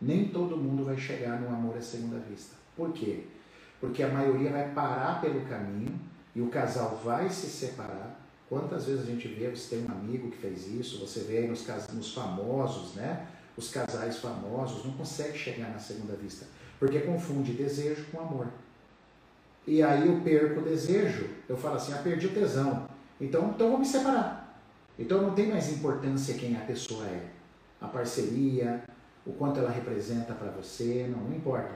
Nem 0.01 0.27
todo 0.27 0.57
mundo 0.57 0.83
vai 0.83 0.97
chegar 0.97 1.39
no 1.39 1.47
amor 1.47 1.77
à 1.77 1.81
segunda 1.81 2.19
vista. 2.19 2.57
Por 2.75 2.91
quê? 2.91 3.23
Porque 3.79 4.03
a 4.03 4.09
maioria 4.09 4.51
vai 4.51 4.73
parar 4.73 5.21
pelo 5.21 5.45
caminho 5.45 5.97
e 6.35 6.41
o 6.41 6.49
casal 6.49 6.99
vai 7.01 7.29
se 7.29 7.47
separar. 7.47 8.19
Quantas 8.49 8.85
vezes 8.85 9.03
a 9.03 9.05
gente 9.05 9.29
vê, 9.29 9.49
você 9.49 9.77
tem 9.77 9.85
um 9.85 9.91
amigo 9.93 10.29
que 10.29 10.39
fez 10.39 10.67
isso, 10.67 10.99
você 10.99 11.21
vê 11.21 11.37
aí 11.37 11.47
nos, 11.47 11.65
nos 11.93 12.13
famosos, 12.13 12.95
né? 12.95 13.27
Os 13.55 13.71
casais 13.71 14.19
famosos 14.19 14.83
não 14.83 14.91
conseguem 14.91 15.37
chegar 15.37 15.69
na 15.69 15.79
segunda 15.79 16.17
vista, 16.17 16.45
porque 16.77 16.99
confunde 16.99 17.53
desejo 17.53 18.03
com 18.11 18.19
amor. 18.19 18.47
E 19.65 19.81
aí 19.81 20.05
eu 20.05 20.19
perco 20.19 20.59
o 20.59 20.63
desejo, 20.63 21.29
eu 21.47 21.55
falo 21.55 21.75
assim, 21.75 21.93
ah, 21.93 22.01
perdi 22.03 22.27
o 22.27 22.33
tesão. 22.33 22.89
Então, 23.21 23.51
então 23.55 23.69
vou 23.69 23.79
me 23.79 23.85
separar. 23.85 24.46
Então 24.97 25.21
não 25.21 25.33
tem 25.33 25.47
mais 25.47 25.71
importância 25.71 26.35
quem 26.35 26.55
a 26.55 26.61
pessoa 26.61 27.05
é. 27.05 27.29
A 27.79 27.87
parceria, 27.87 28.83
o 29.25 29.33
quanto 29.33 29.59
ela 29.59 29.69
representa 29.69 30.33
para 30.33 30.49
você, 30.51 31.07
não, 31.09 31.23
não 31.23 31.35
importa. 31.35 31.75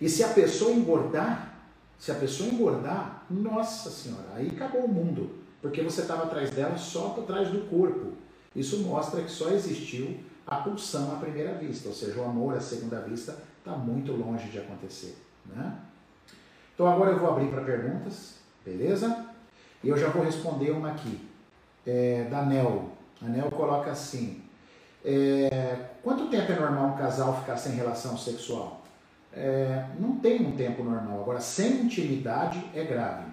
E 0.00 0.08
se 0.08 0.24
a 0.24 0.28
pessoa 0.28 0.72
engordar, 0.72 1.54
se 1.98 2.10
a 2.10 2.14
pessoa 2.14 2.48
engordar, 2.48 3.24
nossa 3.28 3.90
senhora, 3.90 4.28
aí 4.34 4.48
acabou 4.48 4.84
o 4.84 4.88
mundo. 4.88 5.38
Porque 5.60 5.82
você 5.82 6.00
estava 6.00 6.24
atrás 6.24 6.50
dela 6.50 6.78
só 6.78 7.10
por 7.10 7.24
trás 7.24 7.50
do 7.50 7.68
corpo. 7.68 8.12
Isso 8.56 8.78
mostra 8.78 9.22
que 9.22 9.30
só 9.30 9.50
existiu 9.50 10.18
a 10.46 10.56
pulsão 10.56 11.12
à 11.12 11.16
primeira 11.16 11.54
vista, 11.54 11.88
ou 11.88 11.94
seja, 11.94 12.18
o 12.18 12.24
amor 12.24 12.56
à 12.56 12.60
segunda 12.60 13.00
vista 13.00 13.36
está 13.58 13.72
muito 13.72 14.12
longe 14.12 14.48
de 14.48 14.58
acontecer. 14.58 15.16
Né? 15.46 15.78
Então 16.74 16.88
agora 16.88 17.10
eu 17.12 17.18
vou 17.18 17.30
abrir 17.30 17.48
para 17.48 17.62
perguntas, 17.62 18.36
beleza? 18.64 19.26
E 19.84 19.88
eu 19.88 19.96
já 19.96 20.08
vou 20.08 20.24
responder 20.24 20.70
uma 20.70 20.90
aqui, 20.90 21.28
é, 21.90 22.28
da 22.30 22.42
Nel. 22.42 22.90
A 23.20 23.26
Nel 23.26 23.50
coloca 23.50 23.90
assim: 23.90 24.42
é, 25.04 25.76
quanto 26.02 26.28
tempo 26.28 26.52
é 26.52 26.56
normal 26.56 26.90
um 26.90 26.96
casal 26.96 27.40
ficar 27.40 27.56
sem 27.56 27.72
relação 27.72 28.16
sexual? 28.16 28.82
É, 29.32 29.86
não 29.98 30.16
tem 30.16 30.46
um 30.46 30.56
tempo 30.56 30.84
normal. 30.84 31.20
Agora, 31.20 31.40
sem 31.40 31.82
intimidade 31.82 32.64
é 32.74 32.84
grave. 32.84 33.24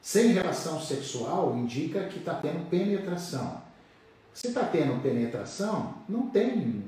Sem 0.00 0.32
relação 0.32 0.80
sexual 0.80 1.56
indica 1.56 2.04
que 2.04 2.18
está 2.18 2.34
tendo 2.34 2.68
penetração. 2.68 3.62
Se 4.32 4.48
está 4.48 4.64
tendo 4.64 5.00
penetração, 5.02 5.94
não 6.08 6.28
tem. 6.28 6.84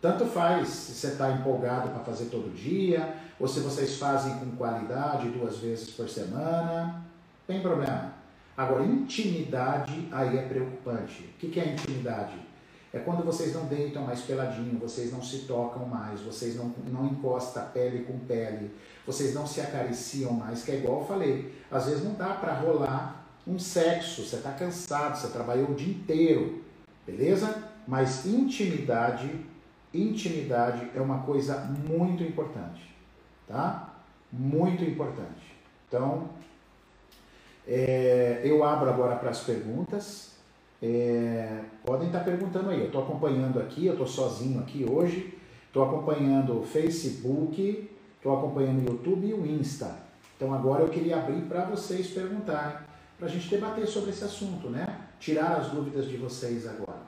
Tanto 0.00 0.26
faz 0.26 0.68
se 0.68 0.92
você 0.92 1.08
está 1.08 1.32
empolgado 1.32 1.88
para 1.88 2.04
fazer 2.04 2.26
todo 2.26 2.54
dia, 2.54 3.16
ou 3.40 3.48
se 3.48 3.60
vocês 3.60 3.98
fazem 3.98 4.38
com 4.38 4.54
qualidade 4.56 5.30
duas 5.30 5.58
vezes 5.58 5.90
por 5.90 6.08
semana, 6.08 7.02
tem 7.46 7.60
problema. 7.60 8.12
Agora, 8.56 8.84
intimidade 8.84 10.08
aí 10.10 10.38
é 10.38 10.42
preocupante. 10.42 11.24
O 11.34 11.38
que, 11.38 11.60
é 11.60 11.72
intimidade? 11.74 12.34
É 12.92 12.98
quando 12.98 13.22
vocês 13.22 13.52
não 13.52 13.66
deitam 13.66 14.02
mais 14.02 14.22
peladinho, 14.22 14.78
vocês 14.78 15.12
não 15.12 15.22
se 15.22 15.40
tocam 15.40 15.84
mais, 15.84 16.20
vocês 16.20 16.56
não, 16.56 16.72
não 16.86 17.06
encostam 17.06 17.66
pele 17.74 18.04
com 18.04 18.18
pele, 18.20 18.70
vocês 19.06 19.34
não 19.34 19.46
se 19.46 19.60
acariciam 19.60 20.32
mais, 20.32 20.62
que 20.62 20.70
é 20.70 20.76
igual 20.76 21.00
eu 21.00 21.06
falei. 21.06 21.54
Às 21.70 21.86
vezes 21.86 22.02
não 22.02 22.14
dá 22.14 22.32
para 22.34 22.54
rolar 22.54 23.26
um 23.46 23.58
sexo, 23.58 24.24
você 24.24 24.36
está 24.36 24.52
cansado, 24.52 25.16
você 25.16 25.28
trabalhou 25.28 25.70
o 25.70 25.74
dia 25.74 25.92
inteiro, 25.92 26.62
beleza? 27.06 27.62
Mas 27.86 28.24
intimidade, 28.24 29.30
intimidade 29.92 30.90
é 30.94 31.00
uma 31.00 31.22
coisa 31.22 31.58
muito 31.88 32.22
importante, 32.22 32.82
tá? 33.46 33.94
Muito 34.32 34.82
importante. 34.82 35.54
Então, 35.86 36.30
é, 37.66 38.40
eu 38.44 38.62
abro 38.62 38.88
agora 38.88 39.16
para 39.16 39.30
as 39.30 39.40
perguntas. 39.40 40.32
É, 40.82 41.62
podem 41.84 42.08
estar 42.08 42.20
perguntando 42.20 42.70
aí. 42.70 42.80
Eu 42.80 42.86
estou 42.86 43.02
acompanhando 43.02 43.58
aqui, 43.58 43.86
eu 43.86 43.92
estou 43.92 44.06
sozinho 44.06 44.60
aqui 44.60 44.86
hoje. 44.88 45.36
Estou 45.66 45.84
acompanhando 45.84 46.60
o 46.60 46.62
Facebook, 46.62 47.90
estou 48.16 48.38
acompanhando 48.38 48.80
o 48.80 48.92
YouTube 48.92 49.26
e 49.26 49.34
o 49.34 49.44
Insta. 49.44 49.94
Então 50.36 50.54
agora 50.54 50.82
eu 50.82 50.88
queria 50.88 51.18
abrir 51.18 51.42
para 51.42 51.64
vocês 51.64 52.06
perguntarem, 52.08 52.78
para 53.18 53.26
a 53.26 53.30
gente 53.30 53.48
debater 53.48 53.86
sobre 53.86 54.10
esse 54.10 54.24
assunto, 54.24 54.70
né? 54.70 54.86
Tirar 55.18 55.56
as 55.56 55.68
dúvidas 55.68 56.06
de 56.06 56.16
vocês 56.16 56.66
agora. 56.66 57.02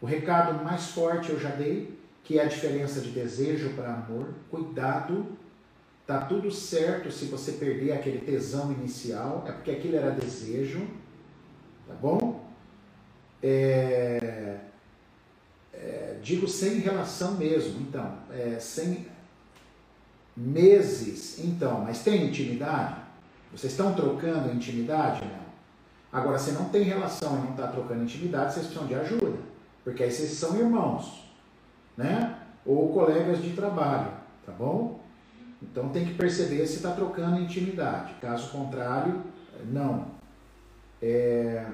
O 0.00 0.06
recado 0.06 0.64
mais 0.64 0.88
forte 0.88 1.30
eu 1.30 1.38
já 1.38 1.50
dei, 1.50 1.98
que 2.24 2.38
é 2.38 2.42
a 2.42 2.48
diferença 2.48 3.00
de 3.00 3.10
desejo 3.10 3.70
para 3.74 3.94
amor. 3.94 4.28
Cuidado, 4.50 5.26
tá 6.10 6.22
tudo 6.22 6.50
certo 6.50 7.08
se 7.12 7.26
você 7.26 7.52
perder 7.52 7.92
aquele 7.92 8.18
tesão 8.18 8.72
inicial, 8.72 9.44
é 9.46 9.52
porque 9.52 9.70
aquilo 9.70 9.94
era 9.94 10.10
desejo, 10.10 10.80
tá 11.86 11.94
bom? 11.94 12.50
É, 13.40 14.56
é, 15.72 16.16
digo 16.20 16.48
sem 16.48 16.80
relação 16.80 17.36
mesmo, 17.36 17.80
então, 17.80 18.18
é, 18.28 18.58
sem 18.58 19.06
meses, 20.36 21.38
então, 21.44 21.82
mas 21.82 22.02
tem 22.02 22.26
intimidade? 22.26 22.96
Vocês 23.52 23.72
estão 23.72 23.94
trocando 23.94 24.52
intimidade? 24.52 25.20
Não. 25.24 25.50
Agora, 26.12 26.40
se 26.40 26.50
não 26.50 26.70
tem 26.70 26.82
relação 26.82 27.38
e 27.38 27.42
não 27.42 27.50
está 27.50 27.68
trocando 27.68 28.02
intimidade, 28.02 28.54
vocês 28.54 28.66
precisam 28.66 28.88
de 28.88 28.96
ajuda, 28.96 29.38
porque 29.84 30.02
aí 30.02 30.10
vocês 30.10 30.32
são 30.32 30.58
irmãos, 30.58 31.30
né? 31.96 32.36
Ou 32.66 32.92
colegas 32.92 33.40
de 33.40 33.50
trabalho, 33.52 34.10
tá 34.44 34.50
bom? 34.50 34.98
Então 35.62 35.90
tem 35.90 36.04
que 36.06 36.14
perceber 36.14 36.66
se 36.66 36.76
está 36.76 36.92
trocando 36.92 37.40
intimidade. 37.40 38.14
Caso 38.20 38.50
contrário, 38.50 39.22
não. 39.70 40.08
É, 41.02 41.66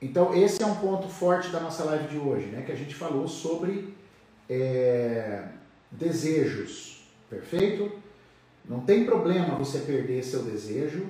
então, 0.00 0.34
esse 0.34 0.62
é 0.62 0.66
um 0.66 0.76
ponto 0.76 1.08
forte 1.08 1.50
da 1.50 1.58
nossa 1.58 1.84
live 1.84 2.08
de 2.08 2.18
hoje, 2.18 2.46
né? 2.46 2.62
Que 2.62 2.70
a 2.70 2.76
gente 2.76 2.94
falou 2.94 3.26
sobre 3.26 3.94
é, 4.48 5.48
desejos, 5.90 7.02
perfeito? 7.28 7.90
Não 8.64 8.80
tem 8.80 9.04
problema 9.04 9.56
você 9.56 9.80
perder 9.80 10.22
seu 10.22 10.44
desejo, 10.44 11.06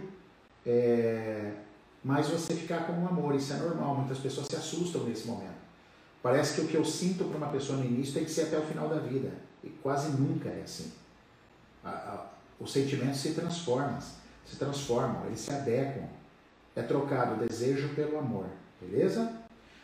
é, 0.65 1.53
mas 2.03 2.29
você 2.29 2.55
ficar 2.55 2.87
com 2.87 2.93
um 2.95 3.07
amor, 3.07 3.35
isso 3.35 3.53
é 3.53 3.57
normal. 3.57 3.95
Muitas 3.97 4.19
pessoas 4.19 4.47
se 4.47 4.57
assustam 4.57 5.05
nesse 5.05 5.27
momento. 5.27 5.59
Parece 6.23 6.55
que 6.55 6.61
o 6.63 6.69
que 6.69 6.77
eu 6.77 6.85
sinto 6.85 7.25
para 7.25 7.37
uma 7.37 7.49
pessoa 7.49 7.79
no 7.79 7.85
início 7.85 8.15
tem 8.15 8.25
que 8.25 8.31
ser 8.31 8.43
até 8.43 8.59
o 8.59 8.63
final 8.63 8.89
da 8.89 8.99
vida, 8.99 9.33
e 9.63 9.69
quase 9.83 10.11
nunca 10.11 10.49
é 10.49 10.63
assim. 10.63 10.93
A, 11.85 11.91
a, 11.91 12.27
os 12.61 12.73
sentimentos 12.73 13.21
se 13.21 13.35
transformam, 13.35 13.99
se 14.45 14.57
transformam, 14.57 15.27
eles 15.27 15.41
se 15.41 15.53
adequam. 15.53 16.07
É 16.75 16.83
trocado 16.83 17.35
o 17.35 17.47
desejo 17.47 17.95
pelo 17.95 18.19
amor. 18.19 18.47
Beleza? 18.81 19.33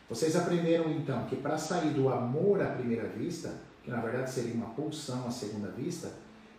Vocês 0.09 0.37
aprenderam 0.37 0.91
então 0.91 1.27
que 1.27 1.37
para 1.37 1.59
sair 1.59 1.91
do 1.91 2.09
amor 2.09 2.63
à 2.63 2.67
primeira 2.67 3.09
vista, 3.09 3.53
que 3.83 3.91
na 3.91 4.01
verdade 4.01 4.31
seria 4.31 4.55
uma 4.55 4.71
pulsão 4.71 5.27
à 5.27 5.31
segunda 5.31 5.69
vista, 5.69 6.13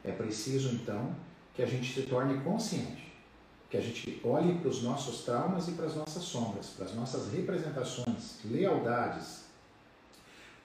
é 0.04 0.12
preciso 0.12 0.75
então 0.75 1.15
que 1.54 1.63
a 1.63 1.65
gente 1.65 1.93
se 1.93 2.08
torne 2.08 2.41
consciente, 2.41 3.13
que 3.69 3.78
a 3.78 3.82
gente 3.82 4.19
olhe 4.23 4.60
para 4.60 4.69
os 4.69 4.84
nossos 4.84 5.23
traumas 5.23 5.67
e 5.67 5.71
para 5.71 5.86
as 5.86 5.95
nossas 5.95 6.23
sombras, 6.23 6.67
para 6.71 6.86
as 6.86 6.93
nossas 6.93 7.32
representações, 7.32 8.39
lealdades, 8.43 9.45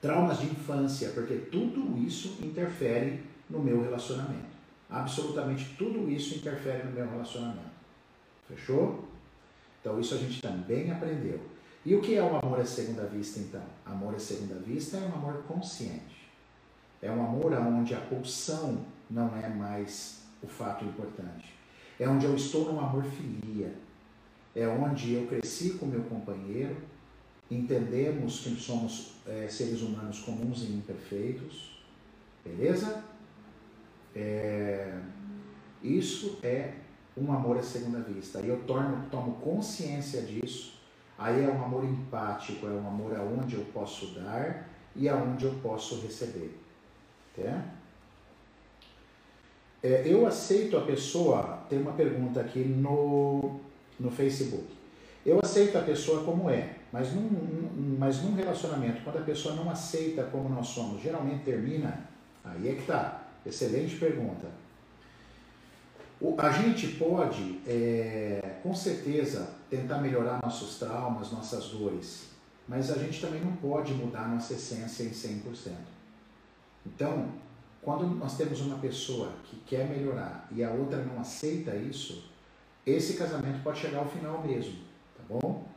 traumas 0.01 0.39
de 0.39 0.47
infância, 0.47 1.09
porque 1.09 1.35
tudo 1.35 1.97
isso 1.97 2.39
interfere 2.43 3.23
no 3.49 3.59
meu 3.59 3.81
relacionamento. 3.81 4.51
Absolutamente 4.89 5.75
tudo 5.77 6.09
isso 6.09 6.35
interfere 6.35 6.83
no 6.83 6.91
meu 6.91 7.09
relacionamento. 7.09 7.71
Fechou? 8.47 9.05
Então 9.79 9.99
isso 9.99 10.15
a 10.15 10.17
gente 10.17 10.41
também 10.41 10.91
aprendeu. 10.91 11.39
E 11.85 11.95
o 11.95 12.01
que 12.01 12.15
é 12.15 12.21
o 12.21 12.35
amor 12.35 12.59
à 12.59 12.65
segunda 12.65 13.05
vista, 13.05 13.39
então? 13.39 13.63
Amor 13.85 14.15
à 14.15 14.19
segunda 14.19 14.55
vista 14.55 14.97
é 14.97 15.01
um 15.01 15.13
amor 15.13 15.43
consciente. 15.47 16.29
É 17.01 17.09
um 17.11 17.23
amor 17.23 17.53
onde 17.53 17.95
a 17.95 17.99
pulsão 17.99 18.85
não 19.09 19.35
é 19.35 19.49
mais 19.49 20.21
o 20.43 20.47
fato 20.47 20.85
importante. 20.85 21.53
É 21.99 22.07
onde 22.07 22.25
eu 22.25 22.35
estou 22.35 22.71
num 22.71 22.79
amor 22.79 23.03
filia. 23.03 23.73
É 24.55 24.67
onde 24.67 25.13
eu 25.13 25.25
cresci 25.27 25.71
com 25.71 25.85
meu 25.85 26.03
companheiro, 26.03 26.75
entendemos 27.51 28.39
que 28.39 28.55
somos 28.55 29.13
é, 29.27 29.47
seres 29.47 29.81
humanos 29.81 30.19
comuns 30.19 30.63
e 30.63 30.71
imperfeitos. 30.71 31.79
Beleza? 32.43 33.03
É, 34.15 34.97
isso 35.83 36.39
é 36.41 36.73
um 37.15 37.31
amor 37.31 37.57
à 37.57 37.63
segunda 37.63 37.99
vista. 37.99 38.39
E 38.39 38.47
eu 38.47 38.61
torno, 38.63 39.07
tomo 39.11 39.33
consciência 39.35 40.21
disso 40.23 40.81
Aí 41.21 41.43
é 41.43 41.47
um 41.47 41.63
amor 41.63 41.83
empático, 41.83 42.65
é 42.65 42.71
um 42.71 42.87
amor 42.87 43.15
aonde 43.15 43.55
eu 43.55 43.63
posso 43.65 44.07
dar 44.07 44.67
e 44.95 45.07
aonde 45.07 45.45
eu 45.45 45.53
posso 45.61 46.01
receber. 46.01 46.57
Tá? 47.35 47.63
É, 49.83 50.01
eu 50.07 50.25
aceito 50.25 50.75
a 50.77 50.81
pessoa, 50.81 51.59
tem 51.69 51.79
uma 51.79 51.91
pergunta 51.91 52.41
aqui 52.41 52.61
no, 52.61 53.59
no 53.99 54.09
Facebook. 54.09 54.65
Eu 55.23 55.39
aceito 55.43 55.77
a 55.77 55.81
pessoa 55.81 56.23
como 56.23 56.49
é, 56.49 56.77
mas 56.91 57.13
num, 57.13 57.95
mas 57.97 58.21
num 58.21 58.35
relacionamento, 58.35 59.01
quando 59.03 59.19
a 59.19 59.21
pessoa 59.21 59.55
não 59.55 59.69
aceita 59.69 60.23
como 60.23 60.49
nós 60.49 60.67
somos, 60.67 61.01
geralmente 61.01 61.43
termina, 61.43 62.07
aí 62.43 62.69
é 62.69 62.75
que 62.75 62.83
tá. 62.83 63.23
Excelente 63.45 63.95
pergunta. 63.95 64.47
O, 66.19 66.35
a 66.39 66.51
gente 66.51 66.87
pode, 66.89 67.59
é, 67.65 68.59
com 68.61 68.75
certeza, 68.75 69.55
tentar 69.69 69.97
melhorar 69.97 70.39
nossos 70.43 70.77
traumas, 70.77 71.31
nossas 71.31 71.69
dores, 71.69 72.27
mas 72.67 72.91
a 72.91 72.95
gente 72.99 73.19
também 73.19 73.41
não 73.41 73.53
pode 73.53 73.93
mudar 73.93 74.27
nossa 74.27 74.53
essência 74.53 75.03
em 75.03 75.09
100%. 75.09 75.71
Então, 76.85 77.29
quando 77.81 78.05
nós 78.15 78.37
temos 78.37 78.61
uma 78.61 78.77
pessoa 78.77 79.33
que 79.45 79.55
quer 79.65 79.89
melhorar 79.89 80.47
e 80.51 80.63
a 80.63 80.69
outra 80.69 81.03
não 81.03 81.19
aceita 81.19 81.75
isso, 81.75 82.29
esse 82.85 83.15
casamento 83.15 83.63
pode 83.63 83.79
chegar 83.79 83.99
ao 83.99 84.07
final 84.07 84.45
mesmo, 84.45 84.75
tá 85.17 85.23
bom? 85.27 85.70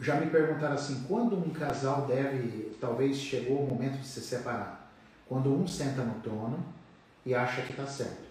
Já 0.00 0.20
me 0.20 0.30
perguntaram 0.30 0.74
assim, 0.74 1.04
quando 1.08 1.36
um 1.36 1.50
casal 1.50 2.06
deve, 2.06 2.76
talvez 2.80 3.16
chegou 3.16 3.64
o 3.64 3.68
momento 3.68 3.98
de 3.98 4.06
se 4.06 4.20
separar? 4.20 4.92
Quando 5.26 5.52
um 5.52 5.66
senta 5.66 6.02
no 6.02 6.20
trono 6.20 6.64
e 7.26 7.34
acha 7.34 7.62
que 7.62 7.72
está 7.72 7.86
certo. 7.86 8.28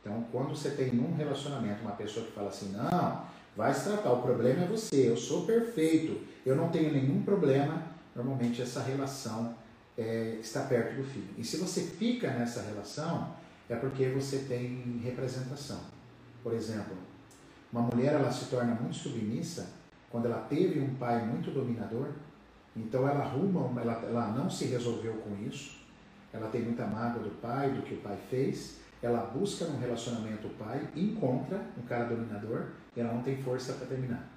Então, 0.00 0.24
quando 0.32 0.48
você 0.48 0.70
tem 0.70 0.94
num 0.94 1.14
relacionamento 1.14 1.82
uma 1.82 1.92
pessoa 1.92 2.24
que 2.24 2.32
fala 2.32 2.48
assim, 2.48 2.72
não, 2.72 3.22
vai 3.54 3.72
se 3.74 3.84
tratar, 3.84 4.12
o 4.12 4.22
problema 4.22 4.64
é 4.64 4.66
você, 4.66 5.10
eu 5.10 5.16
sou 5.16 5.44
perfeito, 5.44 6.26
eu 6.44 6.56
não 6.56 6.70
tenho 6.70 6.90
nenhum 6.90 7.22
problema, 7.22 7.82
normalmente 8.16 8.62
essa 8.62 8.82
relação 8.82 9.54
é, 9.98 10.38
está 10.40 10.62
perto 10.62 10.96
do 10.96 11.04
fim. 11.04 11.28
E 11.36 11.44
se 11.44 11.58
você 11.58 11.82
fica 11.82 12.30
nessa 12.30 12.62
relação, 12.62 13.34
é 13.68 13.76
porque 13.76 14.08
você 14.08 14.38
tem 14.48 15.00
representação. 15.04 15.80
Por 16.42 16.54
exemplo, 16.54 16.96
uma 17.70 17.82
mulher 17.82 18.14
ela 18.14 18.32
se 18.32 18.46
torna 18.46 18.74
muito 18.74 18.96
submissa 18.96 19.79
quando 20.10 20.26
ela 20.26 20.40
teve 20.48 20.80
um 20.80 20.94
pai 20.96 21.24
muito 21.24 21.50
dominador, 21.50 22.08
então 22.76 23.08
ela 23.08 23.24
arruma, 23.24 23.80
ela, 23.80 23.92
ela 24.02 24.28
não 24.32 24.50
se 24.50 24.66
resolveu 24.66 25.14
com 25.14 25.36
isso, 25.46 25.78
ela 26.32 26.48
tem 26.48 26.62
muita 26.62 26.86
mágoa 26.86 27.22
do 27.22 27.30
pai, 27.40 27.70
do 27.70 27.82
que 27.82 27.94
o 27.94 28.00
pai 28.00 28.18
fez, 28.28 28.78
ela 29.02 29.26
busca 29.26 29.64
no 29.64 29.78
relacionamento 29.78 30.46
o 30.46 30.50
pai, 30.50 30.88
encontra 30.94 31.60
um 31.78 31.82
cara 31.82 32.04
dominador 32.04 32.66
e 32.94 33.00
ela 33.00 33.14
não 33.14 33.22
tem 33.22 33.42
força 33.42 33.72
para 33.74 33.86
terminar. 33.86 34.28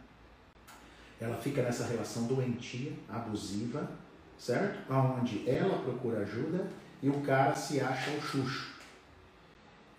Ela 1.19 1.35
fica 1.37 1.61
nessa 1.61 1.85
relação 1.85 2.23
doentia, 2.23 2.93
abusiva, 3.09 3.89
certo? 4.37 4.91
Onde 4.91 5.47
ela 5.49 5.79
procura 5.79 6.19
ajuda 6.19 6.67
e 7.01 7.09
o 7.09 7.21
cara 7.21 7.55
se 7.55 7.79
acha 7.79 8.11
o 8.11 8.21
xuxo. 8.21 8.73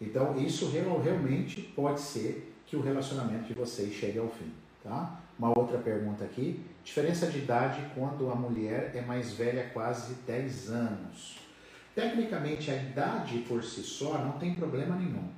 Então, 0.00 0.36
isso 0.38 0.70
realmente 0.70 1.62
pode 1.74 2.00
ser 2.00 2.54
que 2.66 2.76
o 2.76 2.80
relacionamento 2.80 3.44
de 3.44 3.54
vocês 3.54 3.92
chegue 3.94 4.18
ao 4.18 4.28
fim, 4.28 4.52
tá? 4.82 5.20
Uma 5.38 5.56
outra 5.58 5.78
pergunta 5.78 6.24
aqui. 6.24 6.60
Diferença 6.84 7.26
de 7.26 7.38
idade 7.38 7.82
quando 7.94 8.30
a 8.30 8.34
mulher 8.34 8.92
é 8.94 9.00
mais 9.00 9.32
velha 9.32 9.70
quase 9.72 10.14
10 10.26 10.70
anos. 10.70 11.38
Tecnicamente, 11.94 12.70
a 12.70 12.76
idade 12.76 13.38
por 13.48 13.62
si 13.62 13.82
só 13.82 14.18
não 14.18 14.32
tem 14.32 14.54
problema 14.54 14.96
nenhum, 14.96 15.28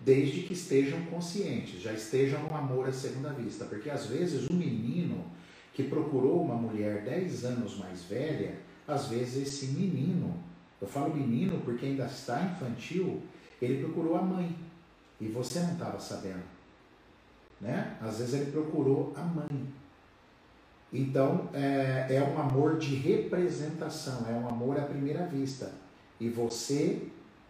desde 0.00 0.42
que 0.42 0.52
estejam 0.52 1.00
conscientes, 1.06 1.80
já 1.80 1.92
estejam 1.92 2.42
no 2.42 2.54
amor 2.54 2.88
à 2.88 2.92
segunda 2.92 3.30
vista, 3.30 3.64
porque 3.64 3.88
às 3.88 4.06
vezes 4.06 4.48
o 4.48 4.52
menino 4.52 5.24
que 5.72 5.84
procurou 5.84 6.42
uma 6.42 6.54
mulher 6.54 7.04
10 7.04 7.44
anos 7.44 7.78
mais 7.78 8.02
velha, 8.04 8.58
às 8.86 9.06
vezes 9.06 9.48
esse 9.48 9.66
menino, 9.68 10.42
eu 10.80 10.86
falo 10.86 11.14
menino 11.14 11.60
porque 11.64 11.86
ainda 11.86 12.04
está 12.04 12.42
infantil, 12.42 13.22
ele 13.60 13.82
procurou 13.82 14.16
a 14.16 14.22
mãe 14.22 14.54
e 15.20 15.26
você 15.28 15.60
não 15.60 15.72
estava 15.72 15.98
sabendo, 15.98 16.44
né? 17.60 17.96
Às 18.00 18.18
vezes 18.18 18.34
ele 18.34 18.50
procurou 18.50 19.12
a 19.16 19.22
mãe 19.22 19.68
então, 20.92 21.48
é, 21.52 22.06
é 22.08 22.22
um 22.22 22.40
amor 22.40 22.78
de 22.78 22.94
representação, 22.94 24.26
é 24.28 24.32
um 24.32 24.48
amor 24.48 24.78
à 24.78 24.82
primeira 24.82 25.26
vista. 25.26 25.72
E 26.18 26.28
você 26.28 27.08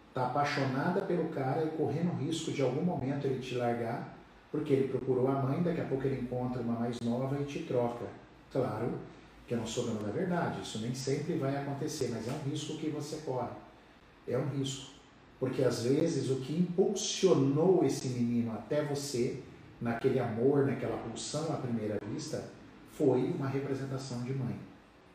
está 0.09 0.27
apaixonada 0.27 1.01
pelo 1.01 1.29
cara 1.29 1.63
e 1.63 1.69
correndo 1.69 2.11
risco 2.19 2.51
de 2.51 2.61
algum 2.61 2.81
momento 2.81 3.25
ele 3.25 3.39
te 3.39 3.55
largar, 3.55 4.17
porque 4.51 4.73
ele 4.73 4.87
procurou 4.89 5.27
a 5.27 5.41
mãe, 5.41 5.63
daqui 5.63 5.79
a 5.79 5.85
pouco 5.85 6.05
ele 6.05 6.21
encontra 6.21 6.61
uma 6.61 6.77
mais 6.79 6.99
nova 6.99 7.39
e 7.39 7.45
te 7.45 7.59
troca. 7.63 8.05
Claro 8.51 8.99
que 9.47 9.53
eu 9.53 9.57
não 9.57 9.65
sou 9.65 9.85
dono 9.85 10.03
da 10.03 10.11
verdade, 10.11 10.61
isso 10.61 10.79
nem 10.79 10.93
sempre 10.93 11.37
vai 11.37 11.55
acontecer, 11.55 12.09
mas 12.11 12.27
é 12.27 12.31
um 12.31 12.49
risco 12.49 12.77
que 12.77 12.89
você 12.89 13.17
corre. 13.25 13.49
É 14.27 14.37
um 14.37 14.47
risco. 14.49 14.91
Porque 15.39 15.63
às 15.63 15.83
vezes 15.83 16.29
o 16.29 16.41
que 16.41 16.53
impulsionou 16.53 17.85
esse 17.85 18.09
menino 18.09 18.51
até 18.51 18.83
você, 18.83 19.41
naquele 19.81 20.19
amor, 20.19 20.65
naquela 20.65 20.97
pulsão 20.97 21.53
à 21.53 21.57
primeira 21.57 21.99
vista, 22.11 22.43
foi 22.97 23.31
uma 23.31 23.47
representação 23.47 24.23
de 24.23 24.33
mãe. 24.33 24.59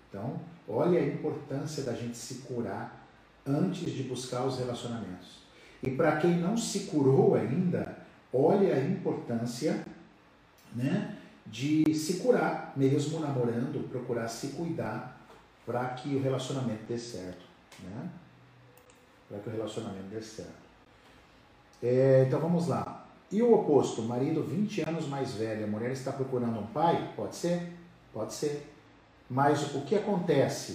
Então, 0.08 0.40
olha 0.68 0.98
a 0.98 1.06
importância 1.06 1.82
da 1.82 1.92
gente 1.92 2.16
se 2.16 2.36
curar 2.46 3.06
antes 3.46 3.92
de 3.92 4.04
buscar 4.04 4.44
os 4.44 4.58
relacionamentos. 4.58 5.42
E 5.82 5.90
para 5.90 6.16
quem 6.16 6.38
não 6.38 6.56
se 6.56 6.80
curou 6.84 7.34
ainda, 7.34 7.98
olha 8.32 8.74
a 8.74 8.80
importância 8.80 9.84
né, 10.74 11.16
de 11.46 11.94
se 11.94 12.20
curar, 12.20 12.72
mesmo 12.74 13.20
namorando, 13.20 13.86
procurar 13.90 14.28
se 14.28 14.48
cuidar 14.48 15.20
para 15.66 15.88
que 15.90 16.14
o 16.14 16.22
relacionamento 16.22 16.84
dê 16.88 16.98
certo. 16.98 17.44
Né? 17.82 18.08
Para 19.28 19.38
que 19.40 19.48
o 19.48 19.52
relacionamento 19.52 20.06
dê 20.06 20.22
certo. 20.22 20.64
É, 21.82 22.24
então 22.26 22.40
vamos 22.40 22.66
lá. 22.66 23.03
E 23.30 23.42
o 23.42 23.52
oposto, 23.52 24.02
marido 24.02 24.42
20 24.42 24.82
anos 24.82 25.08
mais 25.08 25.34
velho, 25.34 25.64
a 25.64 25.66
mulher 25.66 25.90
está 25.90 26.12
procurando 26.12 26.58
um 26.58 26.66
pai? 26.66 27.12
Pode 27.16 27.34
ser? 27.34 27.72
Pode 28.12 28.32
ser. 28.32 28.70
Mas 29.28 29.74
o 29.74 29.80
que 29.82 29.96
acontece? 29.96 30.72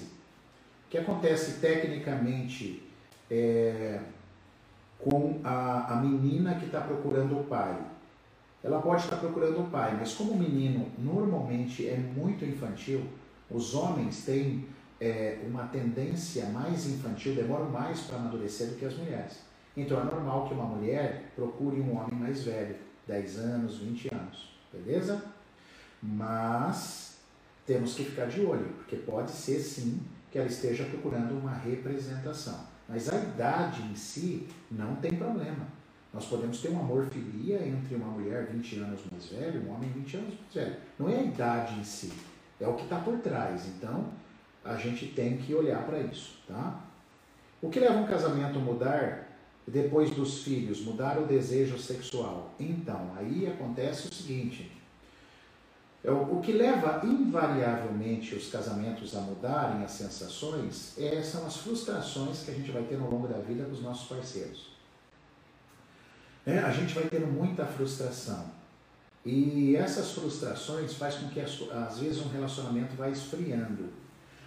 O 0.88 0.90
que 0.90 0.98
acontece 0.98 1.60
tecnicamente 1.60 2.84
é, 3.30 4.00
com 4.98 5.40
a, 5.44 5.94
a 5.94 5.96
menina 5.98 6.56
que 6.56 6.66
está 6.66 6.82
procurando 6.82 7.40
o 7.40 7.44
pai? 7.44 7.78
Ela 8.62 8.82
pode 8.82 9.04
estar 9.04 9.18
procurando 9.18 9.62
o 9.62 9.70
pai, 9.70 9.96
mas 9.98 10.14
como 10.14 10.34
o 10.34 10.38
menino 10.38 10.88
normalmente 10.98 11.88
é 11.88 11.96
muito 11.96 12.44
infantil, 12.44 13.06
os 13.50 13.74
homens 13.74 14.26
têm 14.26 14.66
é, 15.00 15.40
uma 15.48 15.64
tendência 15.68 16.46
mais 16.48 16.88
infantil, 16.88 17.36
demoram 17.36 17.70
mais 17.70 18.02
para 18.02 18.18
amadurecer 18.18 18.68
do 18.68 18.76
que 18.76 18.86
as 18.86 18.98
mulheres. 18.98 19.49
Então 19.76 20.00
é 20.00 20.04
normal 20.04 20.48
que 20.48 20.54
uma 20.54 20.66
mulher 20.66 21.32
procure 21.36 21.80
um 21.80 21.98
homem 21.98 22.20
mais 22.20 22.44
velho, 22.44 22.76
10 23.08 23.40
anos, 23.40 23.78
20 23.78 24.14
anos, 24.14 24.50
beleza? 24.72 25.24
Mas 26.02 27.18
temos 27.66 27.94
que 27.94 28.04
ficar 28.04 28.26
de 28.26 28.42
olho, 28.42 28.68
porque 28.78 28.96
pode 28.96 29.32
ser 29.32 29.60
sim 29.60 30.02
que 30.32 30.38
ela 30.38 30.48
esteja 30.48 30.84
procurando 30.86 31.38
uma 31.38 31.54
representação. 31.54 32.68
Mas 32.88 33.08
a 33.10 33.16
idade 33.16 33.82
em 33.84 33.96
si 33.96 34.48
não 34.72 34.96
tem 34.96 35.12
problema. 35.12 35.68
Nós 36.14 36.26
podemos 36.26 36.60
ter 36.60 36.70
um 36.70 36.80
amor 36.80 37.06
filia 37.06 37.66
entre 37.68 37.96
uma 37.96 38.08
mulher 38.08 38.48
20 38.48 38.80
anos 38.80 39.02
mais 39.12 39.28
velha 39.28 39.58
e 39.58 39.60
um 39.60 39.74
homem 39.74 39.90
20 39.92 40.18
anos 40.18 40.34
mais 40.42 40.54
velho. 40.54 40.76
Não 40.98 41.08
é 41.08 41.18
a 41.18 41.24
idade 41.24 41.80
em 41.80 41.84
si, 41.84 42.12
é 42.60 42.68
o 42.68 42.74
que 42.74 42.84
está 42.84 43.00
por 43.00 43.20
trás. 43.20 43.68
Então, 43.68 44.10
a 44.66 44.76
gente 44.76 45.08
tem 45.08 45.38
que 45.38 45.54
olhar 45.54 45.86
para 45.86 46.00
isso, 46.00 46.40
tá? 46.48 46.82
O 47.62 47.70
que 47.70 47.80
leva 47.80 48.00
um 48.00 48.08
casamento 48.08 48.58
a 48.58 48.62
mudar 48.62 49.29
depois 49.70 50.12
dos 50.12 50.44
filhos, 50.44 50.82
mudar 50.82 51.20
o 51.20 51.26
desejo 51.26 51.78
sexual. 51.78 52.54
Então, 52.60 53.14
aí 53.18 53.48
acontece 53.48 54.08
o 54.08 54.14
seguinte: 54.14 54.72
é 56.04 56.12
o 56.12 56.40
que 56.40 56.54
leva 56.54 57.02
invariavelmente 57.06 58.34
os 58.36 58.50
casamentos 58.50 59.16
a 59.16 59.22
mudarem 59.22 59.84
as 59.84 59.92
sensações 59.92 60.98
é, 60.98 61.22
são 61.22 61.46
as 61.46 61.58
frustrações 61.58 62.44
que 62.44 62.52
a 62.52 62.54
gente 62.54 62.72
vai 62.72 62.84
ter 62.84 62.98
no 62.98 63.10
longo 63.10 63.28
da 63.28 63.38
vida 63.40 63.66
com 63.66 63.72
os 63.72 63.82
nossos 63.82 64.08
parceiros. 64.08 64.70
É, 66.46 66.60
a 66.60 66.72
gente 66.72 66.94
vai 66.96 67.04
tendo 67.04 67.28
muita 67.28 67.66
frustração. 67.66 68.46
E 69.26 69.76
essas 69.76 70.12
frustrações 70.12 70.94
faz 70.94 71.16
com 71.16 71.28
que 71.28 71.42
às 71.42 72.00
vezes 72.00 72.22
um 72.22 72.30
relacionamento 72.30 72.96
vá 72.96 73.10
esfriando. 73.10 73.90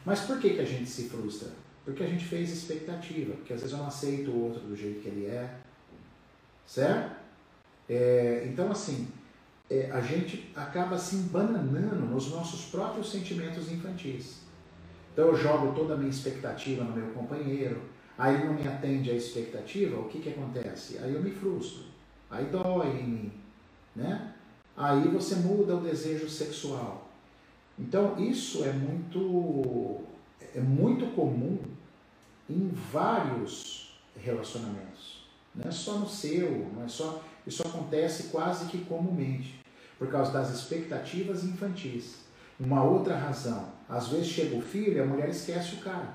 Mas 0.04 0.20
por 0.20 0.40
que, 0.40 0.54
que 0.54 0.60
a 0.60 0.64
gente 0.64 0.88
se 0.88 1.10
frustra? 1.10 1.50
Porque 1.84 2.02
a 2.02 2.06
gente 2.06 2.24
fez 2.24 2.50
expectativa, 2.50 3.34
porque 3.34 3.52
às 3.52 3.60
vezes 3.60 3.72
eu 3.72 3.78
não 3.78 3.88
aceito 3.88 4.30
o 4.30 4.44
outro 4.44 4.60
do 4.60 4.76
jeito 4.76 5.00
que 5.00 5.08
ele 5.08 5.26
é, 5.26 5.58
certo? 6.66 7.16
É, 7.88 8.46
então, 8.46 8.70
assim, 8.70 9.08
é, 9.68 9.90
a 9.90 10.00
gente 10.00 10.50
acaba 10.54 10.96
se 10.96 11.16
embananando 11.16 12.06
nos 12.06 12.30
nossos 12.30 12.66
próprios 12.66 13.10
sentimentos 13.10 13.70
infantis. 13.70 14.42
Então, 15.12 15.28
eu 15.28 15.36
jogo 15.36 15.74
toda 15.74 15.94
a 15.94 15.96
minha 15.96 16.10
expectativa 16.10 16.84
no 16.84 16.92
meu 16.92 17.08
companheiro, 17.12 17.82
aí 18.16 18.44
não 18.44 18.54
me 18.54 18.66
atende 18.66 19.10
a 19.10 19.14
expectativa, 19.14 19.98
o 19.98 20.08
que, 20.08 20.20
que 20.20 20.30
acontece? 20.30 20.98
Aí 20.98 21.12
eu 21.12 21.22
me 21.22 21.30
frustro, 21.30 21.84
aí 22.30 22.46
dói 22.46 22.88
em 22.88 23.08
mim, 23.08 23.32
né? 23.96 24.34
Aí 24.76 25.08
você 25.08 25.34
muda 25.36 25.76
o 25.76 25.80
desejo 25.80 26.28
sexual. 26.28 27.10
Então, 27.78 28.18
isso 28.18 28.64
é 28.64 28.72
muito 28.72 30.00
é 30.54 30.60
muito 30.60 31.14
comum 31.14 31.58
em 32.48 32.68
vários 32.92 33.98
relacionamentos. 34.16 35.26
Não 35.54 35.68
é 35.68 35.72
só 35.72 35.98
no 35.98 36.08
seu, 36.08 36.70
não 36.74 36.84
é 36.84 36.88
só. 36.88 37.22
Isso 37.46 37.62
acontece 37.62 38.24
quase 38.24 38.66
que 38.66 38.84
comumente, 38.84 39.60
por 39.98 40.08
causa 40.10 40.32
das 40.32 40.50
expectativas 40.50 41.44
infantis. 41.44 42.22
Uma 42.58 42.82
outra 42.82 43.16
razão, 43.16 43.68
às 43.88 44.08
vezes 44.08 44.28
chega 44.28 44.56
o 44.56 44.62
filho 44.62 44.96
e 44.96 45.00
a 45.00 45.06
mulher 45.06 45.28
esquece 45.28 45.76
o 45.76 45.80
cara. 45.80 46.14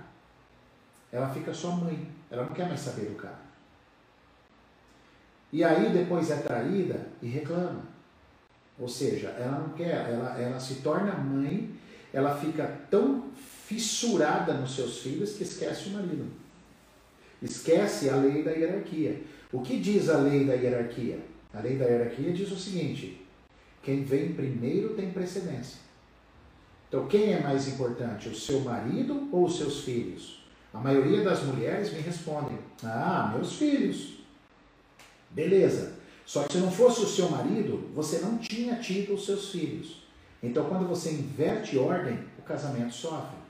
Ela 1.12 1.30
fica 1.30 1.54
só 1.54 1.71
mãe, 1.71 2.08
ela 2.30 2.45
não 2.45 2.54
quer 2.54 2.67
mais 2.67 2.80
saber 2.80 3.06
do 3.06 3.15
cara. 3.15 3.47
E 5.52 5.63
aí 5.63 5.91
depois 5.91 6.30
é 6.30 6.38
traída 6.38 7.08
e 7.21 7.28
reclama. 7.28 7.84
Ou 8.80 8.88
seja, 8.88 9.30
ela 9.30 9.60
não 9.60 9.69
quer, 9.69 10.10
ela, 10.10 10.39
ela 10.39 10.60
se 10.60 10.76
torna 10.76 11.13
mãe, 11.13 11.73
ela 12.13 12.36
fica 12.36 12.80
tão 12.89 13.30
fissurada 13.67 14.53
nos 14.53 14.75
seus 14.75 14.99
filhos 14.99 15.34
que 15.34 15.43
esquece 15.43 15.89
o 15.89 15.91
marido. 15.91 16.25
Esquece 17.41 18.10
a 18.10 18.15
lei 18.15 18.41
da 18.41 18.51
hierarquia. 18.51 19.21
O 19.51 19.62
que 19.62 19.77
diz 19.77 20.10
a 20.10 20.17
lei 20.19 20.45
da 20.45 20.53
hierarquia? 20.53 21.19
A 21.53 21.60
lei 21.60 21.75
da 21.75 21.84
hierarquia 21.84 22.32
diz 22.32 22.49
o 22.49 22.56
seguinte: 22.58 23.21
quem 23.84 24.03
vem 24.03 24.32
primeiro 24.32 24.95
tem 24.95 25.12
precedência. 25.12 25.80
Então, 26.88 27.08
quem 27.08 27.34
é 27.34 27.41
mais 27.41 27.67
importante, 27.67 28.30
o 28.30 28.36
seu 28.36 28.62
marido 28.62 29.27
ou 29.34 29.45
os 29.45 29.58
seus 29.58 29.82
filhos? 29.82 30.45
A 30.73 30.80
maioria 30.80 31.21
das 31.21 31.43
mulheres 31.43 31.91
me 31.91 31.99
respondem: 31.99 32.58
Ah, 32.82 33.32
meus 33.36 33.58
filhos. 33.58 34.19
Beleza. 35.30 35.97
Só 36.25 36.43
que 36.43 36.53
se 36.53 36.60
não 36.60 36.71
fosse 36.71 37.01
o 37.01 37.08
seu 37.08 37.30
marido, 37.30 37.89
você 37.93 38.19
não 38.19 38.38
tinha 38.38 38.75
tido 38.75 39.13
os 39.13 39.25
seus 39.25 39.51
filhos. 39.51 40.03
Então, 40.41 40.69
quando 40.69 40.88
você 40.88 41.12
inverte 41.12 41.77
ordem, 41.77 42.19
o 42.38 42.41
casamento 42.41 42.93
sofre, 42.93 43.46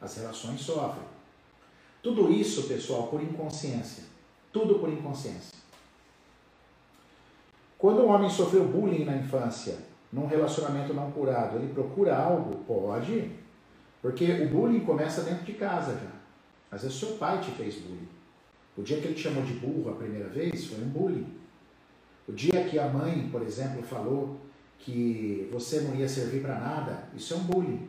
as 0.00 0.16
relações 0.16 0.60
sofrem. 0.60 1.04
Tudo 2.02 2.32
isso, 2.32 2.64
pessoal, 2.64 3.08
por 3.08 3.22
inconsciência. 3.22 4.04
Tudo 4.52 4.78
por 4.78 4.88
inconsciência. 4.88 5.58
Quando 7.78 8.02
um 8.02 8.10
homem 8.10 8.28
sofreu 8.28 8.66
bullying 8.66 9.04
na 9.04 9.16
infância, 9.16 9.78
num 10.12 10.26
relacionamento 10.26 10.92
não 10.92 11.10
curado, 11.12 11.56
ele 11.56 11.72
procura 11.72 12.16
algo? 12.16 12.64
Pode. 12.64 13.30
Porque 14.02 14.24
o 14.24 14.48
bullying 14.48 14.80
começa 14.80 15.22
dentro 15.22 15.44
de 15.44 15.52
casa 15.54 15.92
já. 15.92 16.10
Às 16.70 16.82
vezes 16.82 16.98
seu 16.98 17.16
pai 17.16 17.40
te 17.40 17.50
fez 17.52 17.76
bullying. 17.76 18.08
O 18.76 18.82
dia 18.82 18.98
que 19.00 19.06
ele 19.06 19.14
te 19.14 19.22
chamou 19.22 19.42
de 19.42 19.54
burro 19.54 19.90
a 19.90 19.96
primeira 19.96 20.28
vez 20.28 20.66
foi 20.66 20.82
um 20.82 20.88
bullying. 20.88 21.26
O 22.26 22.32
dia 22.32 22.64
que 22.64 22.78
a 22.78 22.88
mãe, 22.88 23.28
por 23.30 23.42
exemplo, 23.42 23.82
falou 23.82 24.36
que 24.78 25.48
você 25.52 25.80
não 25.80 25.94
ia 25.94 26.08
servir 26.08 26.40
para 26.40 26.58
nada, 26.58 27.08
isso 27.14 27.34
é 27.34 27.36
um 27.36 27.44
bullying. 27.44 27.88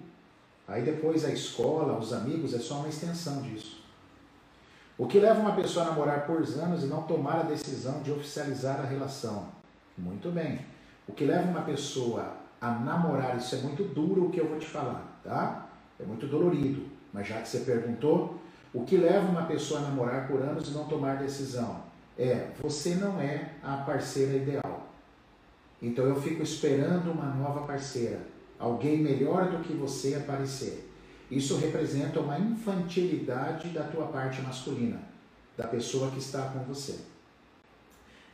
Aí 0.68 0.84
depois 0.84 1.26
a 1.26 1.32
escola, 1.32 1.98
os 1.98 2.14
amigos, 2.14 2.54
é 2.54 2.60
só 2.60 2.76
uma 2.76 2.90
extensão 2.90 3.42
disso. 3.42 3.82
O 4.98 5.08
que 5.08 5.20
leva 5.20 5.40
uma 5.40 5.56
pessoa 5.56 5.86
a 5.86 5.90
namorar 5.90 6.26
por 6.26 6.38
anos 6.38 6.84
e 6.84 6.88
não 6.88 7.04
tomar 7.04 7.40
a 7.40 7.44
decisão 7.44 8.02
de 8.02 8.12
oficializar 8.12 8.80
a 8.80 8.86
relação? 8.86 9.48
Muito 9.98 10.30
bem. 10.30 10.60
O 11.08 11.14
que 11.14 11.26
leva 11.26 11.50
uma 11.50 11.62
pessoa 11.62 12.34
a 12.62 12.72
namorar, 12.72 13.36
isso 13.38 13.56
é 13.56 13.58
muito 13.60 13.84
duro 13.84 14.26
o 14.26 14.30
que 14.30 14.40
eu 14.40 14.48
vou 14.48 14.60
te 14.60 14.68
falar, 14.68 15.20
tá? 15.24 15.68
É 16.00 16.04
muito 16.04 16.28
dolorido. 16.28 16.86
Mas 17.12 17.28
já 17.28 17.42
que 17.42 17.50
você 17.50 17.60
perguntou, 17.62 18.40
o 18.74 18.86
que 18.86 18.96
leva 18.96 19.28
uma 19.28 19.44
pessoa 19.44 19.80
a 19.80 19.84
namorar 19.84 20.28
por 20.28 20.42
anos 20.42 20.70
e 20.70 20.72
não 20.72 20.86
tomar 20.86 21.18
decisão? 21.18 21.82
É, 22.18 22.50
você 22.62 22.96
não 22.96 23.20
é 23.20 23.54
a 23.64 23.78
parceira 23.78 24.34
ideal. 24.34 24.88
Então 25.82 26.06
eu 26.06 26.22
fico 26.22 26.44
esperando 26.44 27.12
uma 27.12 27.26
nova 27.26 27.62
parceira, 27.66 28.20
alguém 28.62 29.00
melhor 29.00 29.50
do 29.50 29.64
que 29.64 29.74
você 29.74 30.14
aparecer. 30.16 30.88
Isso 31.30 31.58
representa 31.58 32.20
uma 32.20 32.38
infantilidade 32.38 33.70
da 33.70 33.84
tua 33.84 34.08
parte 34.08 34.42
masculina, 34.42 35.02
da 35.58 35.68
pessoa 35.68 36.12
que 36.12 36.20
está 36.20 36.44
com 36.50 36.60
você. 36.60 37.00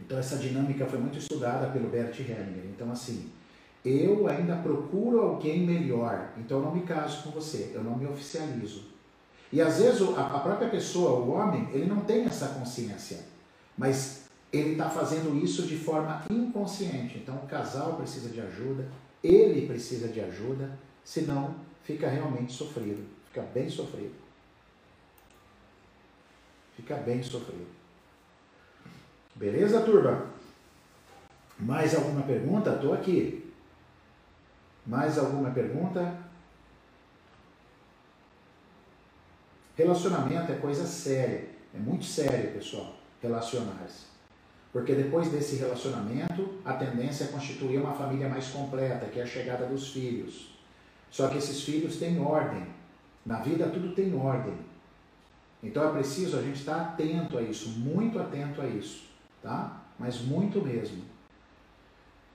Então 0.02 0.18
essa 0.18 0.38
dinâmica 0.38 0.86
foi 0.86 1.00
muito 1.00 1.18
estudada 1.18 1.68
pelo 1.68 1.90
Bert 1.90 2.20
Hellinger. 2.20 2.66
Então 2.76 2.92
assim, 2.92 3.32
eu 3.86 4.28
ainda 4.28 4.58
procuro 4.58 5.22
alguém 5.22 5.66
melhor, 5.66 6.30
então 6.38 6.58
eu 6.58 6.66
não 6.66 6.76
me 6.76 6.82
caso 6.82 7.24
com 7.24 7.32
você, 7.32 7.72
eu 7.74 7.84
não 7.84 7.96
me 7.98 8.06
oficializo. 8.06 8.84
E 9.52 9.62
às 9.62 9.80
vezes 9.80 10.02
a 10.02 10.40
própria 10.40 10.68
pessoa, 10.70 11.20
o 11.20 11.32
homem, 11.32 11.70
ele 11.72 11.86
não 11.86 12.02
tem 12.02 12.26
essa 12.26 12.50
consciência, 12.50 13.20
mas 13.78 14.26
ele 14.52 14.72
está 14.72 14.90
fazendo 14.90 15.42
isso 15.42 15.64
de 15.64 15.78
forma 15.78 16.24
inconsciente. 16.30 17.20
Então 17.20 17.36
o 17.36 17.48
casal 17.48 17.94
precisa 17.96 18.30
de 18.30 18.42
ajuda, 18.42 18.90
ele 19.24 19.68
precisa 19.68 20.08
de 20.08 20.22
ajuda, 20.22 20.78
senão 21.04 21.56
fica 21.84 22.10
realmente 22.10 22.54
sofrido, 22.54 23.06
fica 23.28 23.42
bem 23.42 23.70
sofrido. 23.70 24.16
Fica 26.76 26.96
bem 26.98 27.24
sofrido. 27.24 27.68
Beleza, 29.36 29.82
turma? 29.82 30.28
Mais 31.60 31.96
alguma 31.96 32.22
pergunta? 32.22 32.76
Estou 32.76 32.94
aqui. 32.94 33.52
Mais 34.86 35.18
alguma 35.18 35.50
pergunta? 35.50 36.22
Relacionamento 39.76 40.52
é 40.52 40.56
coisa 40.56 40.86
séria. 40.86 41.50
É 41.74 41.78
muito 41.78 42.06
sério, 42.06 42.54
pessoal, 42.54 42.96
relacionar-se. 43.22 44.17
Porque 44.78 44.94
depois 44.94 45.30
desse 45.30 45.56
relacionamento, 45.56 46.60
a 46.64 46.74
tendência 46.74 47.24
é 47.24 47.28
constituir 47.28 47.80
uma 47.80 47.94
família 47.94 48.30
mais 48.30 48.48
completa, 48.50 49.08
que 49.08 49.20
é 49.20 49.24
a 49.24 49.26
chegada 49.26 49.66
dos 49.66 49.92
filhos. 49.92 50.56
Só 51.10 51.28
que 51.30 51.38
esses 51.38 51.64
filhos 51.64 51.98
têm 51.98 52.20
ordem. 52.20 52.68
Na 53.26 53.40
vida 53.40 53.68
tudo 53.70 53.96
tem 53.96 54.16
ordem. 54.16 54.54
Então 55.64 55.90
é 55.90 55.92
preciso 55.94 56.38
a 56.38 56.42
gente 56.44 56.60
estar 56.60 56.80
atento 56.80 57.40
a 57.40 57.42
isso, 57.42 57.70
muito 57.70 58.20
atento 58.20 58.62
a 58.62 58.68
isso 58.68 59.08
tá? 59.42 59.82
Mas 59.98 60.22
muito 60.22 60.62
mesmo. 60.62 61.04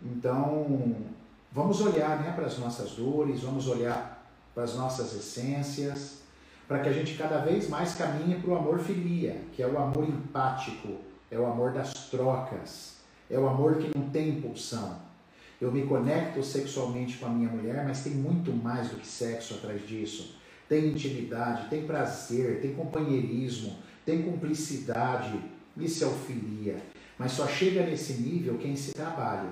Então, 0.02 0.96
vamos 1.52 1.81
olhar 1.81 2.20
né, 2.20 2.33
para 2.33 2.46
as 2.46 2.59
nossas 2.59 2.92
dores, 2.92 3.42
vamos 3.42 3.68
olhar 3.68 4.26
para 4.55 4.64
as 4.64 4.74
nossas 4.74 5.14
essências, 5.14 6.22
para 6.66 6.81
que 6.81 6.88
a 6.88 6.92
gente 6.92 7.16
cada 7.16 7.38
vez 7.38 7.68
mais 7.68 7.94
caminhe 7.94 8.40
para 8.40 8.50
o 8.50 8.57
amor 8.57 8.81
filia, 8.81 9.42
que 9.52 9.62
é 9.62 9.66
o 9.66 9.78
amor 9.78 10.09
empático, 10.09 11.12
é 11.33 11.38
o 11.38 11.47
amor 11.47 11.73
das 11.73 11.95
trocas, 12.11 12.97
é 13.31 13.38
o 13.38 13.49
amor 13.49 13.77
que 13.77 13.99
não 13.99 14.11
tem 14.11 14.29
impulsão. 14.29 15.01
Eu 15.59 15.73
me 15.73 15.87
conecto 15.87 16.42
sexualmente 16.42 17.16
com 17.16 17.25
a 17.25 17.31
minha 17.31 17.49
mulher, 17.49 17.85
mas 17.87 18.05
tem 18.05 18.12
muito 18.12 18.53
mais 18.53 18.90
do 18.90 18.97
que 18.97 19.07
sexo 19.07 19.55
atrás 19.55 19.87
disso. 19.88 20.37
Tem 20.68 20.88
intimidade, 20.88 21.71
tem 21.71 21.87
prazer, 21.87 22.61
tem 22.61 22.75
companheirismo, 22.75 23.79
tem 24.05 24.23
cumplicidade. 24.23 25.40
Isso 25.77 26.05
é 26.05 26.07
o 26.07 26.11
filia. 26.11 26.77
Mas 27.16 27.33
só 27.33 27.47
chega 27.47 27.87
nesse 27.87 28.14
nível 28.14 28.59
quem 28.59 28.77
se 28.77 28.92
trabalha. 28.92 29.51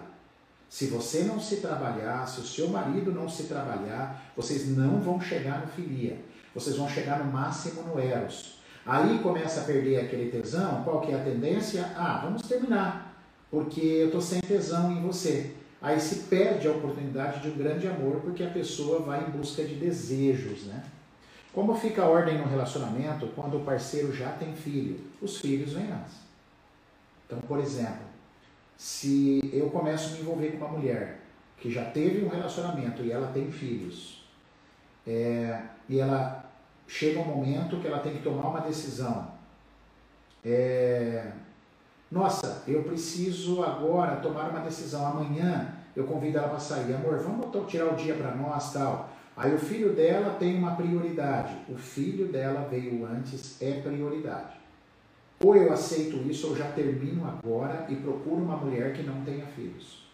Se 0.68 0.86
você 0.86 1.24
não 1.24 1.40
se 1.40 1.56
trabalhar, 1.56 2.26
se 2.26 2.40
o 2.40 2.46
seu 2.46 2.68
marido 2.68 3.10
não 3.10 3.28
se 3.28 3.44
trabalhar, 3.44 4.32
vocês 4.36 4.68
não 4.68 5.00
vão 5.00 5.20
chegar 5.20 5.62
no 5.62 5.68
filia. 5.68 6.20
Vocês 6.54 6.76
vão 6.76 6.88
chegar 6.88 7.24
no 7.24 7.32
máximo 7.32 7.82
no 7.82 7.98
eros. 7.98 8.59
Aí 8.90 9.20
começa 9.20 9.60
a 9.60 9.64
perder 9.64 10.00
aquele 10.00 10.32
tesão. 10.32 10.82
Qual 10.82 11.00
que 11.00 11.12
é 11.12 11.14
a 11.14 11.22
tendência? 11.22 11.92
Ah, 11.94 12.22
vamos 12.24 12.42
terminar, 12.42 13.24
porque 13.48 13.80
eu 13.80 14.06
estou 14.06 14.20
sem 14.20 14.40
tesão 14.40 14.90
em 14.90 15.00
você. 15.00 15.54
Aí 15.80 16.00
se 16.00 16.24
perde 16.24 16.66
a 16.66 16.72
oportunidade 16.72 17.40
de 17.40 17.50
um 17.50 17.56
grande 17.56 17.86
amor, 17.86 18.16
porque 18.16 18.42
a 18.42 18.50
pessoa 18.50 18.98
vai 18.98 19.24
em 19.24 19.30
busca 19.30 19.62
de 19.62 19.76
desejos, 19.76 20.64
né? 20.64 20.82
Como 21.52 21.72
fica 21.76 22.02
a 22.02 22.08
ordem 22.08 22.36
no 22.38 22.48
relacionamento 22.48 23.28
quando 23.28 23.58
o 23.58 23.64
parceiro 23.64 24.12
já 24.12 24.32
tem 24.32 24.56
filho? 24.56 24.98
Os 25.22 25.38
filhos 25.38 25.72
vêm 25.72 25.92
antes. 25.92 26.16
Então, 27.26 27.38
por 27.42 27.60
exemplo, 27.60 28.02
se 28.76 29.40
eu 29.52 29.70
começo 29.70 30.08
a 30.08 30.12
me 30.14 30.20
envolver 30.22 30.48
com 30.48 30.64
uma 30.64 30.78
mulher 30.78 31.20
que 31.58 31.70
já 31.70 31.84
teve 31.84 32.24
um 32.24 32.28
relacionamento 32.28 33.02
e 33.02 33.12
ela 33.12 33.28
tem 33.28 33.52
filhos, 33.52 34.24
é, 35.06 35.62
e 35.88 36.00
ela 36.00 36.49
chega 36.90 37.20
um 37.20 37.24
momento 37.24 37.76
que 37.76 37.86
ela 37.86 38.00
tem 38.00 38.14
que 38.14 38.22
tomar 38.22 38.48
uma 38.48 38.60
decisão. 38.60 39.30
É, 40.44 41.30
nossa, 42.10 42.64
eu 42.66 42.82
preciso 42.82 43.62
agora 43.62 44.16
tomar 44.16 44.50
uma 44.50 44.60
decisão. 44.60 45.06
Amanhã 45.06 45.72
eu 45.94 46.04
convido 46.04 46.38
ela 46.38 46.48
para 46.48 46.58
sair. 46.58 46.92
Amor, 46.92 47.18
vamos 47.18 47.46
tirar 47.70 47.92
o 47.92 47.96
dia 47.96 48.14
para 48.14 48.34
nós 48.34 48.72
tal. 48.72 49.08
Aí 49.36 49.54
o 49.54 49.58
filho 49.58 49.94
dela 49.94 50.34
tem 50.34 50.58
uma 50.58 50.74
prioridade. 50.74 51.56
O 51.68 51.76
filho 51.76 52.26
dela 52.26 52.66
veio 52.68 53.06
antes, 53.06 53.62
é 53.62 53.80
prioridade. 53.80 54.58
Ou 55.42 55.56
eu 55.56 55.72
aceito 55.72 56.16
isso, 56.28 56.48
ou 56.48 56.56
já 56.56 56.72
termino 56.72 57.24
agora 57.26 57.86
e 57.88 57.94
procuro 57.94 58.42
uma 58.42 58.56
mulher 58.56 58.92
que 58.92 59.04
não 59.04 59.24
tenha 59.24 59.46
filhos. 59.46 60.10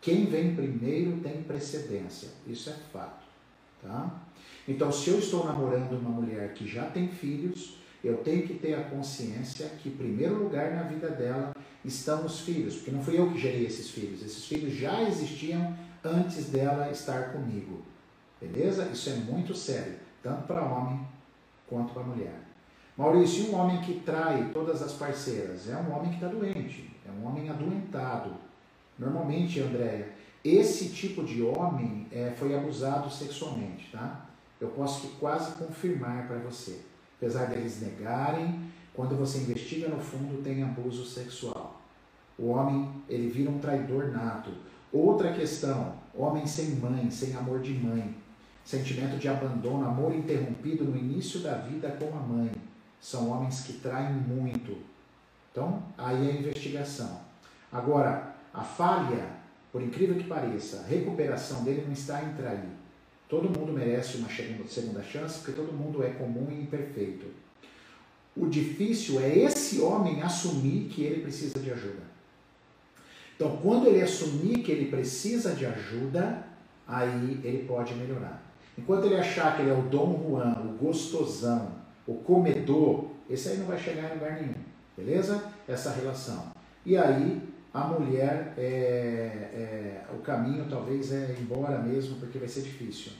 Quem 0.00 0.26
vem 0.26 0.56
primeiro 0.56 1.20
tem 1.20 1.44
precedência, 1.44 2.28
isso 2.46 2.68
é 2.68 2.74
fato. 2.92 3.24
Tá? 3.80 4.21
Então, 4.66 4.92
se 4.92 5.10
eu 5.10 5.18
estou 5.18 5.44
namorando 5.44 5.98
uma 5.98 6.10
mulher 6.10 6.54
que 6.54 6.66
já 6.66 6.84
tem 6.84 7.08
filhos, 7.08 7.76
eu 8.02 8.18
tenho 8.18 8.46
que 8.46 8.54
ter 8.54 8.74
a 8.74 8.84
consciência 8.84 9.68
que, 9.80 9.88
em 9.88 9.92
primeiro 9.92 10.36
lugar 10.42 10.72
na 10.72 10.82
vida 10.82 11.08
dela, 11.08 11.54
estão 11.84 12.24
os 12.24 12.40
filhos, 12.40 12.76
porque 12.76 12.90
não 12.90 13.02
fui 13.02 13.18
eu 13.18 13.30
que 13.30 13.38
gerei 13.38 13.66
esses 13.66 13.90
filhos, 13.90 14.22
esses 14.22 14.44
filhos 14.46 14.74
já 14.74 15.02
existiam 15.02 15.76
antes 16.04 16.46
dela 16.46 16.90
estar 16.90 17.32
comigo. 17.32 17.82
Beleza? 18.40 18.88
Isso 18.92 19.10
é 19.10 19.14
muito 19.14 19.54
sério, 19.54 19.94
tanto 20.22 20.46
para 20.46 20.62
homem 20.62 21.06
quanto 21.68 21.92
para 21.92 22.02
mulher. 22.02 22.40
Maurício, 22.96 23.50
um 23.50 23.54
homem 23.56 23.80
que 23.80 24.00
trai 24.00 24.50
todas 24.52 24.82
as 24.82 24.92
parceiras 24.92 25.68
é 25.68 25.76
um 25.76 25.92
homem 25.92 26.10
que 26.10 26.16
está 26.16 26.28
doente, 26.28 26.90
é 27.06 27.10
um 27.10 27.26
homem 27.26 27.48
adoentado. 27.48 28.34
Normalmente, 28.98 29.60
Andréia, 29.60 30.08
esse 30.44 30.90
tipo 30.90 31.24
de 31.24 31.42
homem 31.42 32.06
é, 32.12 32.32
foi 32.36 32.54
abusado 32.54 33.10
sexualmente, 33.10 33.90
tá? 33.90 34.28
Eu 34.62 34.68
posso 34.68 35.08
quase 35.18 35.56
confirmar 35.56 36.28
para 36.28 36.38
você. 36.38 36.82
Apesar 37.16 37.46
deles 37.46 37.82
negarem, 37.82 38.60
quando 38.94 39.16
você 39.16 39.38
investiga 39.38 39.88
no 39.88 39.98
fundo, 39.98 40.40
tem 40.40 40.62
abuso 40.62 41.04
sexual. 41.04 41.80
O 42.38 42.50
homem, 42.50 42.88
ele 43.08 43.28
vira 43.28 43.50
um 43.50 43.58
traidor 43.58 44.12
nato. 44.12 44.52
Outra 44.92 45.32
questão: 45.32 45.96
homem 46.14 46.46
sem 46.46 46.76
mãe, 46.76 47.10
sem 47.10 47.34
amor 47.34 47.58
de 47.58 47.74
mãe, 47.74 48.14
sentimento 48.64 49.18
de 49.18 49.26
abandono, 49.26 49.84
amor 49.84 50.14
interrompido 50.14 50.84
no 50.84 50.96
início 50.96 51.40
da 51.40 51.54
vida 51.54 51.90
com 51.98 52.16
a 52.16 52.20
mãe. 52.20 52.52
São 53.00 53.30
homens 53.30 53.62
que 53.62 53.72
traem 53.72 54.12
muito. 54.12 54.78
Então, 55.50 55.82
aí 55.98 56.28
é 56.28 56.30
a 56.30 56.36
investigação. 56.36 57.20
Agora, 57.72 58.36
a 58.54 58.62
falha, 58.62 59.28
por 59.72 59.82
incrível 59.82 60.14
que 60.14 60.24
pareça, 60.24 60.82
a 60.82 60.86
recuperação 60.86 61.64
dele 61.64 61.82
não 61.84 61.92
está 61.92 62.22
em 62.22 62.34
trair. 62.34 62.81
Todo 63.32 63.58
mundo 63.58 63.72
merece 63.72 64.18
uma 64.18 64.28
segunda 64.28 65.02
chance, 65.02 65.38
porque 65.38 65.52
todo 65.52 65.72
mundo 65.72 66.04
é 66.04 66.10
comum 66.10 66.48
e 66.50 66.64
imperfeito. 66.64 67.24
O 68.36 68.46
difícil 68.46 69.18
é 69.22 69.38
esse 69.38 69.80
homem 69.80 70.20
assumir 70.20 70.90
que 70.90 71.02
ele 71.02 71.22
precisa 71.22 71.58
de 71.58 71.70
ajuda. 71.72 72.02
Então, 73.34 73.56
quando 73.62 73.86
ele 73.86 74.02
assumir 74.02 74.58
que 74.58 74.70
ele 74.70 74.90
precisa 74.90 75.54
de 75.54 75.64
ajuda, 75.64 76.46
aí 76.86 77.40
ele 77.42 77.64
pode 77.66 77.94
melhorar. 77.94 78.42
Enquanto 78.76 79.06
ele 79.06 79.16
achar 79.16 79.56
que 79.56 79.62
ele 79.62 79.70
é 79.70 79.74
o 79.78 79.84
Dom 79.84 80.28
Juan, 80.28 80.52
o 80.66 80.76
gostosão, 80.76 81.72
o 82.06 82.16
comedor, 82.16 83.06
esse 83.30 83.48
aí 83.48 83.56
não 83.56 83.64
vai 83.64 83.78
chegar 83.78 84.10
em 84.10 84.18
lugar 84.18 84.42
nenhum. 84.42 84.60
Beleza? 84.94 85.42
Essa 85.66 85.90
relação. 85.90 86.52
E 86.84 86.98
aí, 86.98 87.40
a 87.72 87.84
mulher, 87.84 88.52
é, 88.58 88.62
é, 88.62 90.04
o 90.14 90.18
caminho 90.18 90.66
talvez 90.68 91.12
é 91.12 91.32
ir 91.32 91.40
embora 91.40 91.78
mesmo, 91.78 92.16
porque 92.16 92.38
vai 92.38 92.48
ser 92.48 92.62
difícil. 92.62 93.12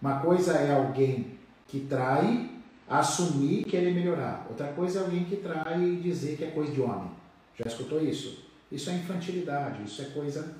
Uma 0.00 0.20
coisa 0.20 0.52
é 0.52 0.72
alguém 0.72 1.38
que 1.66 1.80
trai, 1.80 2.50
assumir 2.88 3.64
que 3.64 3.76
ele 3.76 3.92
melhorar. 3.92 4.46
Outra 4.48 4.68
coisa 4.68 5.00
é 5.00 5.02
alguém 5.02 5.24
que 5.24 5.36
trai 5.36 5.82
e 5.82 5.96
dizer 5.96 6.36
que 6.36 6.44
é 6.44 6.50
coisa 6.50 6.72
de 6.72 6.80
homem. 6.80 7.10
Já 7.58 7.66
escutou 7.66 8.00
isso? 8.00 8.44
Isso 8.70 8.88
é 8.90 8.94
infantilidade, 8.94 9.82
isso 9.84 10.00
é 10.00 10.06
coisa 10.06 10.56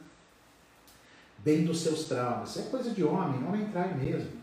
bem 1.38 1.64
dos 1.64 1.80
seus 1.80 2.04
traumas. 2.04 2.50
Isso 2.50 2.60
é 2.60 2.70
coisa 2.70 2.90
de 2.90 3.04
homem, 3.04 3.46
homem 3.46 3.66
trai 3.66 3.94
mesmo. 3.94 4.41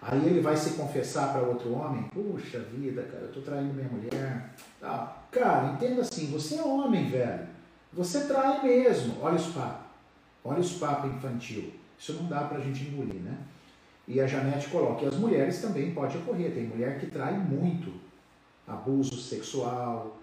Aí 0.00 0.24
ele 0.26 0.40
vai 0.40 0.56
se 0.56 0.74
confessar 0.74 1.32
para 1.32 1.42
outro 1.42 1.72
homem, 1.72 2.04
puxa 2.04 2.60
vida, 2.60 3.02
cara, 3.02 3.24
eu 3.24 3.32
tô 3.32 3.40
traindo 3.40 3.74
minha 3.74 3.88
mulher. 3.88 4.54
Ah, 4.82 5.16
cara, 5.30 5.72
entenda 5.72 6.02
assim, 6.02 6.30
você 6.30 6.56
é 6.56 6.62
homem, 6.62 7.08
velho. 7.08 7.46
Você 7.92 8.26
trai 8.26 8.62
mesmo. 8.62 9.16
Olha 9.20 9.36
os 9.36 9.46
papos. 9.48 9.86
Olha 10.44 10.60
os 10.60 10.72
papos 10.74 11.10
infantil. 11.10 11.72
Isso 11.98 12.12
não 12.12 12.26
dá 12.26 12.42
pra 12.42 12.60
gente 12.60 12.84
engolir, 12.84 13.20
né? 13.20 13.36
E 14.06 14.20
a 14.20 14.26
Janete 14.26 14.68
coloca, 14.68 15.04
e 15.04 15.08
as 15.08 15.16
mulheres 15.16 15.60
também 15.60 15.92
pode 15.92 16.16
ocorrer. 16.16 16.52
Tem 16.54 16.64
mulher 16.64 16.98
que 17.00 17.06
trai 17.06 17.36
muito. 17.36 17.92
Abuso 18.66 19.16
sexual, 19.16 20.16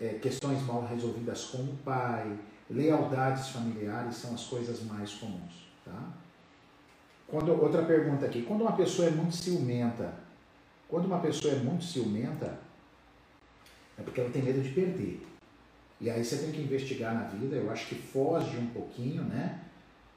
é, 0.00 0.14
questões 0.14 0.64
mal 0.64 0.86
resolvidas 0.86 1.44
com 1.46 1.58
o 1.58 1.76
pai, 1.84 2.38
lealdades 2.70 3.48
familiares 3.48 4.16
são 4.16 4.34
as 4.34 4.44
coisas 4.44 4.82
mais 4.84 5.12
comuns. 5.14 5.68
Tá? 5.84 6.08
Quando, 7.28 7.50
outra 7.62 7.82
pergunta 7.82 8.24
aqui. 8.24 8.42
Quando 8.42 8.62
uma 8.62 8.72
pessoa 8.72 9.08
é 9.08 9.10
muito 9.10 9.36
ciumenta, 9.36 10.14
quando 10.88 11.04
uma 11.04 11.20
pessoa 11.20 11.52
é 11.54 11.58
muito 11.58 11.84
ciumenta, 11.84 12.58
é 13.98 14.02
porque 14.02 14.20
ela 14.20 14.30
tem 14.30 14.42
medo 14.42 14.62
de 14.62 14.70
perder. 14.70 15.26
E 16.00 16.08
aí 16.08 16.24
você 16.24 16.38
tem 16.38 16.52
que 16.52 16.62
investigar 16.62 17.14
na 17.14 17.24
vida, 17.24 17.56
eu 17.56 17.70
acho 17.70 17.88
que 17.88 17.96
foge 17.96 18.56
um 18.56 18.68
pouquinho, 18.68 19.24
né? 19.24 19.60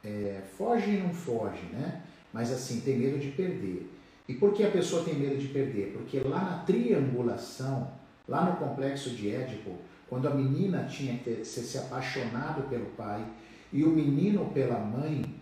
É, 0.04 0.41
foge 0.58 0.91
e 0.91 0.97
não 0.97 1.13
foge, 1.13 1.63
né? 1.74 2.04
Mas 2.32 2.52
assim, 2.52 2.80
tem 2.82 2.97
medo 2.97 3.19
de 3.19 3.32
perder. 3.32 3.91
E 4.28 4.36
por 4.36 4.54
que 4.54 4.63
a 4.63 4.71
pessoa 4.71 5.04
tem 5.04 5.15
medo 5.15 5.38
de 5.38 5.47
perder? 5.47 5.91
Porque 5.93 6.19
lá 6.21 6.43
na 6.43 6.58
triangulação, 6.60 7.91
lá 8.28 8.45
no 8.45 8.56
complexo 8.56 9.10
de 9.10 9.30
Édipo, 9.30 9.76
quando 10.08 10.28
a 10.28 10.34
menina 10.34 10.86
tinha 10.86 11.17
que 11.17 11.24
ter, 11.24 11.45
se 11.45 11.78
apaixonado 11.78 12.69
pelo 12.69 12.86
pai 12.91 13.26
e 13.74 13.84
o 13.84 13.89
menino 13.89 14.45
pela 14.54 14.80
mãe, 14.80 15.40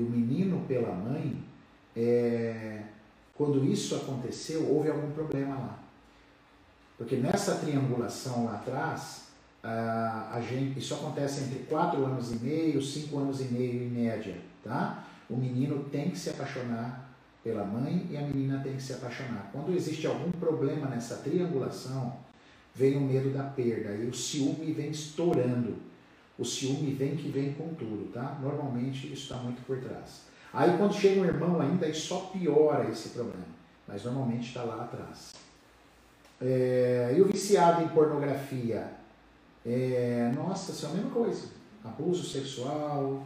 e 0.00 0.02
o 0.02 0.08
menino 0.08 0.64
pela 0.66 0.94
mãe, 0.94 1.36
é, 1.94 2.82
quando 3.34 3.62
isso 3.64 3.94
aconteceu, 3.94 4.66
houve 4.66 4.88
algum 4.88 5.10
problema 5.10 5.54
lá. 5.54 5.78
Porque 6.96 7.16
nessa 7.16 7.56
triangulação 7.56 8.46
lá 8.46 8.54
atrás, 8.54 9.28
a, 9.62 10.30
a 10.32 10.40
gente, 10.40 10.78
isso 10.78 10.94
acontece 10.94 11.44
entre 11.44 11.60
4 11.64 12.02
anos 12.04 12.32
e 12.32 12.36
meio, 12.36 12.82
5 12.82 13.18
anos 13.18 13.40
e 13.40 13.44
meio 13.44 13.82
em 13.82 13.90
média, 13.90 14.36
tá? 14.64 15.04
O 15.28 15.36
menino 15.36 15.84
tem 15.84 16.10
que 16.10 16.18
se 16.18 16.30
apaixonar 16.30 17.10
pela 17.44 17.64
mãe 17.64 18.06
e 18.10 18.16
a 18.16 18.22
menina 18.22 18.60
tem 18.62 18.74
que 18.76 18.82
se 18.82 18.94
apaixonar. 18.94 19.50
Quando 19.52 19.74
existe 19.74 20.06
algum 20.06 20.30
problema 20.32 20.88
nessa 20.88 21.16
triangulação, 21.16 22.16
vem 22.74 22.96
o 22.96 23.00
medo 23.00 23.30
da 23.30 23.44
perda 23.44 23.94
e 23.94 24.06
o 24.06 24.14
ciúme 24.14 24.72
vem 24.72 24.90
estourando. 24.90 25.89
O 26.40 26.44
ciúme 26.44 26.94
vem 26.94 27.16
que 27.16 27.28
vem 27.28 27.52
com 27.52 27.74
tudo, 27.74 28.10
tá? 28.10 28.38
Normalmente 28.40 29.12
isso 29.12 29.24
está 29.24 29.36
muito 29.36 29.62
por 29.66 29.78
trás. 29.78 30.22
Aí 30.54 30.74
quando 30.78 30.94
chega 30.94 31.20
um 31.20 31.24
irmão 31.26 31.60
ainda, 31.60 31.84
aí 31.84 31.94
só 31.94 32.30
piora 32.32 32.88
esse 32.88 33.10
problema. 33.10 33.44
Mas 33.86 34.04
normalmente 34.04 34.48
está 34.48 34.62
lá 34.62 34.84
atrás. 34.84 35.32
É, 36.40 37.14
e 37.14 37.20
o 37.20 37.26
viciado 37.26 37.82
em 37.82 37.88
pornografia? 37.88 38.90
É, 39.66 40.32
nossa, 40.34 40.72
isso 40.72 40.86
é 40.86 40.88
a 40.88 40.92
mesma 40.92 41.10
coisa. 41.10 41.48
Abuso 41.84 42.26
sexual, 42.26 43.22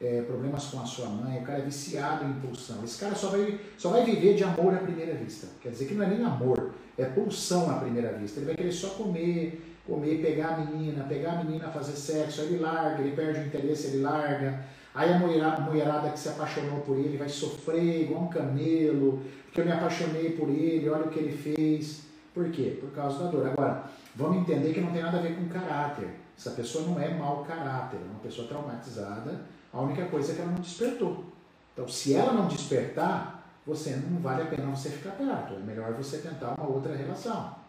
é, 0.00 0.22
problemas 0.22 0.64
com 0.64 0.80
a 0.80 0.86
sua 0.86 1.06
mãe, 1.08 1.40
o 1.40 1.42
cara 1.42 1.58
é 1.58 1.62
viciado 1.66 2.24
em 2.24 2.30
impulsão. 2.30 2.82
Esse 2.82 2.98
cara 2.98 3.14
só 3.14 3.28
vai, 3.28 3.60
só 3.76 3.90
vai 3.90 4.06
viver 4.06 4.36
de 4.36 4.44
amor 4.44 4.72
à 4.74 4.78
primeira 4.78 5.12
vista. 5.12 5.48
Quer 5.60 5.68
dizer 5.68 5.84
que 5.84 5.94
não 5.94 6.04
é 6.04 6.08
nem 6.08 6.24
amor, 6.24 6.72
é 6.96 7.04
pulsão 7.04 7.70
à 7.70 7.74
primeira 7.74 8.14
vista. 8.14 8.40
Ele 8.40 8.46
vai 8.46 8.56
querer 8.56 8.72
só 8.72 8.88
comer, 8.90 9.73
comer, 9.86 10.22
pegar 10.22 10.54
a 10.54 10.56
menina, 10.58 11.04
pegar 11.04 11.32
a 11.32 11.44
menina, 11.44 11.68
fazer 11.68 11.92
sexo, 11.92 12.42
ele 12.42 12.58
larga, 12.58 13.02
ele 13.02 13.14
perde 13.14 13.40
o 13.40 13.46
interesse, 13.46 13.88
ele 13.88 14.02
larga. 14.02 14.64
Aí 14.94 15.12
a 15.12 15.18
mulherada 15.18 16.10
que 16.10 16.18
se 16.18 16.28
apaixonou 16.28 16.80
por 16.80 16.96
ele 16.96 17.16
vai 17.16 17.28
sofrer 17.28 18.02
igual 18.02 18.22
um 18.22 18.28
camelo, 18.28 19.20
porque 19.46 19.60
eu 19.60 19.64
me 19.64 19.72
apaixonei 19.72 20.30
por 20.30 20.48
ele, 20.48 20.88
olha 20.88 21.06
o 21.06 21.10
que 21.10 21.18
ele 21.18 21.36
fez. 21.36 22.02
Por 22.32 22.50
quê? 22.50 22.78
Por 22.80 22.90
causa 22.90 23.24
da 23.24 23.30
dor. 23.30 23.46
Agora, 23.46 23.84
vamos 24.14 24.38
entender 24.38 24.72
que 24.72 24.80
não 24.80 24.92
tem 24.92 25.02
nada 25.02 25.18
a 25.18 25.22
ver 25.22 25.36
com 25.36 25.48
caráter. 25.48 26.08
Essa 26.36 26.50
pessoa 26.50 26.86
não 26.86 27.00
é 27.00 27.08
mau 27.14 27.44
caráter, 27.44 27.96
é 27.96 28.10
uma 28.10 28.20
pessoa 28.20 28.48
traumatizada. 28.48 29.40
A 29.72 29.80
única 29.80 30.04
coisa 30.06 30.32
é 30.32 30.34
que 30.34 30.40
ela 30.40 30.50
não 30.50 30.60
despertou. 30.60 31.24
Então, 31.72 31.88
se 31.88 32.14
ela 32.14 32.32
não 32.32 32.46
despertar, 32.46 33.44
você 33.66 33.96
não 33.96 34.20
vale 34.20 34.42
a 34.42 34.46
pena 34.46 34.66
você 34.66 34.90
ficar 34.90 35.12
perto. 35.12 35.54
É 35.54 35.58
melhor 35.58 35.92
você 35.94 36.18
tentar 36.18 36.54
uma 36.54 36.68
outra 36.68 36.94
relação. 36.94 37.63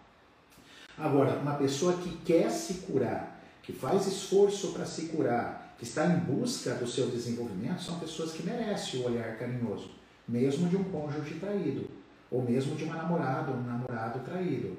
Agora, 0.98 1.40
uma 1.40 1.56
pessoa 1.56 1.94
que 1.94 2.18
quer 2.18 2.50
se 2.50 2.76
curar, 2.86 3.42
que 3.62 3.74
faz 3.74 4.08
esforço 4.08 4.72
para 4.72 4.86
se 4.86 5.08
curar, 5.08 5.76
que 5.78 5.84
está 5.84 6.06
em 6.08 6.20
busca 6.20 6.74
do 6.76 6.88
seu 6.88 7.08
desenvolvimento, 7.08 7.82
são 7.82 8.00
pessoas 8.00 8.32
que 8.32 8.44
merecem 8.44 9.02
o 9.02 9.06
olhar 9.06 9.38
carinhoso, 9.38 9.92
mesmo 10.28 10.70
de 10.70 10.78
um 10.78 10.86
cônjuge 10.86 11.36
traído, 11.36 11.90
ou 12.32 12.42
mesmo 12.42 12.76
de 12.76 12.86
uma 12.86 12.96
namorada 12.96 13.52
ou 13.52 13.58
um 13.58 13.64
namorado 13.64 14.20
traído, 14.20 14.78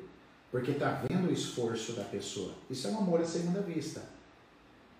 porque 0.50 0.70
está 0.70 1.02
vendo 1.07 1.29
o 1.29 1.33
esforço 1.33 1.92
da 1.92 2.05
pessoa. 2.05 2.55
Isso 2.70 2.87
é 2.87 2.90
um 2.90 2.98
amor 2.98 3.20
à 3.20 3.24
segunda 3.24 3.61
vista. 3.61 4.02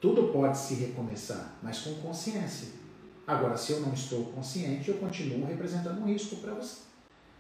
Tudo 0.01 0.33
pode 0.33 0.59
se 0.59 0.75
recomeçar, 0.75 1.57
mas 1.63 1.79
com 1.79 1.95
consciência. 1.95 2.69
Agora, 3.27 3.57
se 3.57 3.73
eu 3.73 3.81
não 3.81 3.93
estou 3.93 4.27
consciente, 4.27 4.91
eu 4.91 4.99
continuo 4.99 5.47
representando 5.47 6.01
um 6.01 6.07
risco 6.07 6.37
para 6.37 6.53
você. 6.53 6.83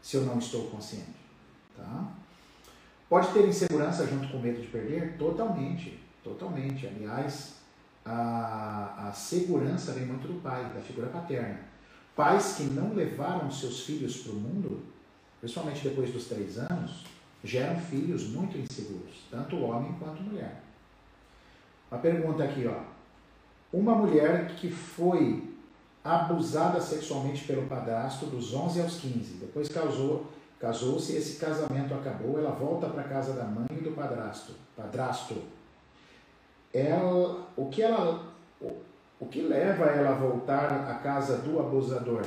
Se 0.01 0.17
eu 0.17 0.23
não 0.23 0.39
estou 0.39 0.69
consciente. 0.69 1.27
Tá? 1.77 2.13
Pode 3.09 3.33
ter 3.33 3.47
insegurança 3.47 4.07
junto 4.07 4.29
com 4.29 4.39
medo 4.39 4.61
de 4.61 4.67
perder? 4.67 5.17
Totalmente. 5.17 6.01
Totalmente. 6.25 6.87
Aliás, 6.87 7.55
a, 8.05 9.09
a 9.09 9.13
segurança 9.13 9.93
vem 9.93 10.07
muito 10.07 10.27
do 10.27 10.41
pai, 10.41 10.65
da 10.75 10.81
figura 10.81 11.09
paterna. 11.09 11.61
Pais 12.17 12.55
que 12.57 12.65
não 12.65 12.95
levaram 12.95 13.51
seus 13.51 13.81
filhos 13.85 14.17
para 14.19 14.33
o 14.33 14.37
mundo, 14.37 14.83
principalmente 15.41 15.87
depois 15.89 16.13
dos 16.13 16.27
três 16.27 16.59
anos, 16.59 17.05
geram 17.45 17.79
filhos 17.79 18.29
muito 18.29 18.59
inseguros, 18.59 19.25
tanto 19.31 19.61
homem 19.61 19.95
quanto 20.01 20.23
mulher. 20.23 20.63
Uma 21.91 22.01
pergunta 22.01 22.43
aqui, 22.43 22.67
ó. 22.67 22.81
Uma 23.73 23.95
mulher 23.95 24.55
que 24.57 24.71
foi 24.71 25.55
abusada 26.03 26.81
sexualmente 26.81 27.45
pelo 27.45 27.67
padrasto 27.67 28.27
dos 28.27 28.55
11 28.55 28.81
aos 28.81 29.01
15. 29.01 29.35
Depois 29.35 29.69
casou, 29.69 30.27
casou-se 30.59 31.17
esse 31.17 31.39
casamento 31.39 31.95
acabou. 31.95 32.39
Ela 32.39 32.51
volta 32.51 32.89
para 32.89 33.03
a 33.03 33.09
casa 33.09 33.33
da 33.33 33.45
mãe 33.45 33.67
e 33.71 33.83
do 33.83 33.93
padrasto. 33.93 34.53
Padrasto. 34.77 35.43
Ela, 36.73 37.47
o 37.57 37.69
que 37.71 37.83
ela, 37.83 38.27
o, 38.61 38.73
o 39.21 39.27
que 39.27 39.43
leva 39.43 39.87
ela 39.87 40.11
a 40.11 40.15
voltar 40.15 40.73
à 40.91 40.95
casa 40.95 41.39
do 41.39 41.59
abusador? 41.59 42.25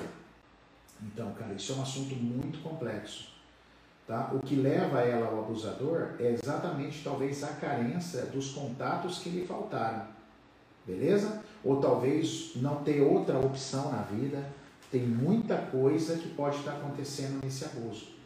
Então, 1.01 1.31
cara, 1.33 1.53
isso 1.53 1.73
é 1.73 1.75
um 1.75 1.81
assunto 1.81 2.15
muito 2.15 2.61
complexo. 2.61 3.29
Tá? 4.07 4.31
O 4.33 4.39
que 4.39 4.55
leva 4.55 5.01
ela 5.01 5.27
ao 5.27 5.39
abusador 5.39 6.15
é 6.19 6.31
exatamente 6.31 7.03
talvez 7.03 7.43
a 7.43 7.53
carência 7.53 8.23
dos 8.23 8.51
contatos 8.51 9.19
que 9.19 9.29
lhe 9.29 9.45
faltaram 9.45 10.19
beleza? 10.89 11.41
Ou 11.63 11.79
talvez 11.79 12.53
não 12.55 12.83
ter 12.83 13.01
outra 13.01 13.37
opção 13.39 13.91
na 13.91 14.01
vida. 14.01 14.43
Tem 14.91 15.01
muita 15.01 15.55
coisa 15.55 16.17
que 16.17 16.29
pode 16.29 16.57
estar 16.57 16.71
acontecendo 16.71 17.43
nesse 17.43 17.63
abuso. 17.63 18.18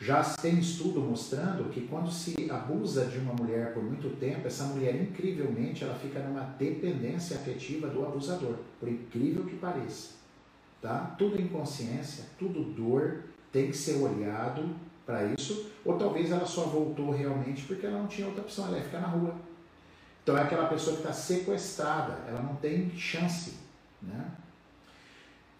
Já 0.00 0.22
tem 0.22 0.58
estudo 0.58 1.00
mostrando 1.00 1.70
que 1.70 1.82
quando 1.82 2.10
se 2.10 2.50
abusa 2.50 3.06
de 3.06 3.18
uma 3.18 3.32
mulher 3.32 3.72
por 3.72 3.82
muito 3.82 4.16
tempo, 4.18 4.46
essa 4.46 4.64
mulher 4.64 5.00
incrivelmente 5.00 5.84
ela 5.84 5.94
fica 5.94 6.18
numa 6.20 6.42
dependência 6.58 7.36
afetiva 7.36 7.86
do 7.88 8.04
abusador, 8.04 8.56
por 8.80 8.88
incrível 8.88 9.44
que 9.44 9.56
pareça. 9.56 10.14
Tá? 10.82 11.14
Tudo 11.16 11.40
inconsciência, 11.40 12.24
tudo 12.38 12.64
dor, 12.74 13.22
tem 13.52 13.70
que 13.70 13.76
ser 13.76 13.96
olhado 14.02 14.68
para 15.06 15.24
isso, 15.26 15.70
ou 15.84 15.96
talvez 15.96 16.30
ela 16.30 16.46
só 16.46 16.62
voltou 16.62 17.10
realmente 17.10 17.62
porque 17.64 17.86
ela 17.86 17.98
não 17.98 18.08
tinha 18.08 18.26
outra 18.26 18.42
opção, 18.42 18.66
ela 18.66 18.78
ia 18.78 18.84
ficar 18.84 19.00
na 19.00 19.08
rua. 19.08 19.34
Então 20.22 20.36
é 20.36 20.42
aquela 20.42 20.66
pessoa 20.66 20.96
que 20.96 21.02
está 21.02 21.12
sequestrada, 21.12 22.18
ela 22.26 22.42
não 22.42 22.56
tem 22.56 22.90
chance. 22.96 23.54
Né? 24.02 24.26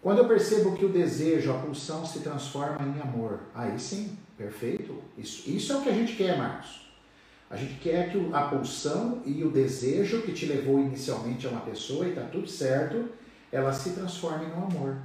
Quando 0.01 0.19
eu 0.19 0.27
percebo 0.27 0.75
que 0.75 0.85
o 0.85 0.89
desejo, 0.89 1.51
a 1.51 1.59
pulsão 1.59 2.05
se 2.05 2.19
transforma 2.19 2.79
em 2.85 2.99
amor, 2.99 3.39
aí 3.53 3.79
sim, 3.79 4.17
perfeito. 4.37 5.01
Isso, 5.17 5.49
isso 5.49 5.73
é 5.73 5.77
o 5.77 5.81
que 5.81 5.89
a 5.89 5.93
gente 5.93 6.15
quer, 6.15 6.37
Marcos. 6.37 6.85
A 7.49 7.55
gente 7.55 7.75
quer 7.75 8.11
que 8.11 8.29
a 8.33 8.41
pulsão 8.41 9.21
e 9.25 9.43
o 9.43 9.51
desejo 9.51 10.23
que 10.23 10.33
te 10.33 10.45
levou 10.45 10.79
inicialmente 10.79 11.45
a 11.45 11.51
uma 11.51 11.61
pessoa 11.61 12.05
e 12.05 12.09
está 12.09 12.23
tudo 12.23 12.47
certo, 12.47 13.09
ela 13.51 13.71
se 13.71 13.91
transforme 13.91 14.47
no 14.47 14.65
amor. 14.65 14.97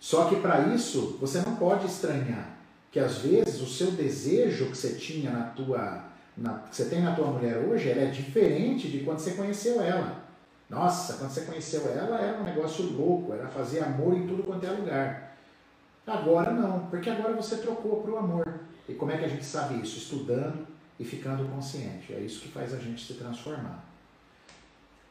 Só 0.00 0.28
que 0.28 0.36
para 0.36 0.74
isso 0.74 1.18
você 1.20 1.40
não 1.42 1.56
pode 1.56 1.86
estranhar 1.86 2.52
que 2.92 3.00
às 3.00 3.18
vezes 3.18 3.60
o 3.62 3.66
seu 3.66 3.90
desejo 3.92 4.66
que 4.66 4.76
você 4.76 4.94
tinha 4.94 5.30
na 5.30 5.44
tua, 5.44 6.04
na, 6.36 6.58
que 6.58 6.76
você 6.76 6.84
tem 6.84 7.00
na 7.00 7.14
tua 7.16 7.28
mulher 7.28 7.56
hoje, 7.56 7.88
ela 7.88 8.02
é 8.02 8.10
diferente 8.10 8.88
de 8.88 9.00
quando 9.00 9.18
você 9.18 9.32
conheceu 9.32 9.80
ela. 9.80 10.22
Nossa, 10.68 11.14
quando 11.14 11.30
você 11.30 11.40
conheceu 11.42 11.88
ela, 11.88 12.20
era 12.20 12.38
um 12.38 12.44
negócio 12.44 12.84
louco, 12.84 13.32
era 13.32 13.48
fazer 13.48 13.80
amor 13.82 14.14
em 14.14 14.26
tudo 14.26 14.42
quanto 14.42 14.66
é 14.66 14.70
lugar. 14.70 15.31
Agora 16.06 16.50
não, 16.50 16.86
porque 16.86 17.08
agora 17.08 17.34
você 17.34 17.58
trocou 17.58 18.02
para 18.02 18.10
o 18.10 18.16
amor. 18.18 18.60
E 18.88 18.94
como 18.94 19.12
é 19.12 19.18
que 19.18 19.24
a 19.24 19.28
gente 19.28 19.44
sabe 19.44 19.80
isso? 19.80 19.98
Estudando 19.98 20.66
e 20.98 21.04
ficando 21.04 21.48
consciente. 21.48 22.12
É 22.12 22.18
isso 22.18 22.40
que 22.40 22.48
faz 22.48 22.74
a 22.74 22.78
gente 22.78 23.04
se 23.04 23.14
transformar. 23.14 23.84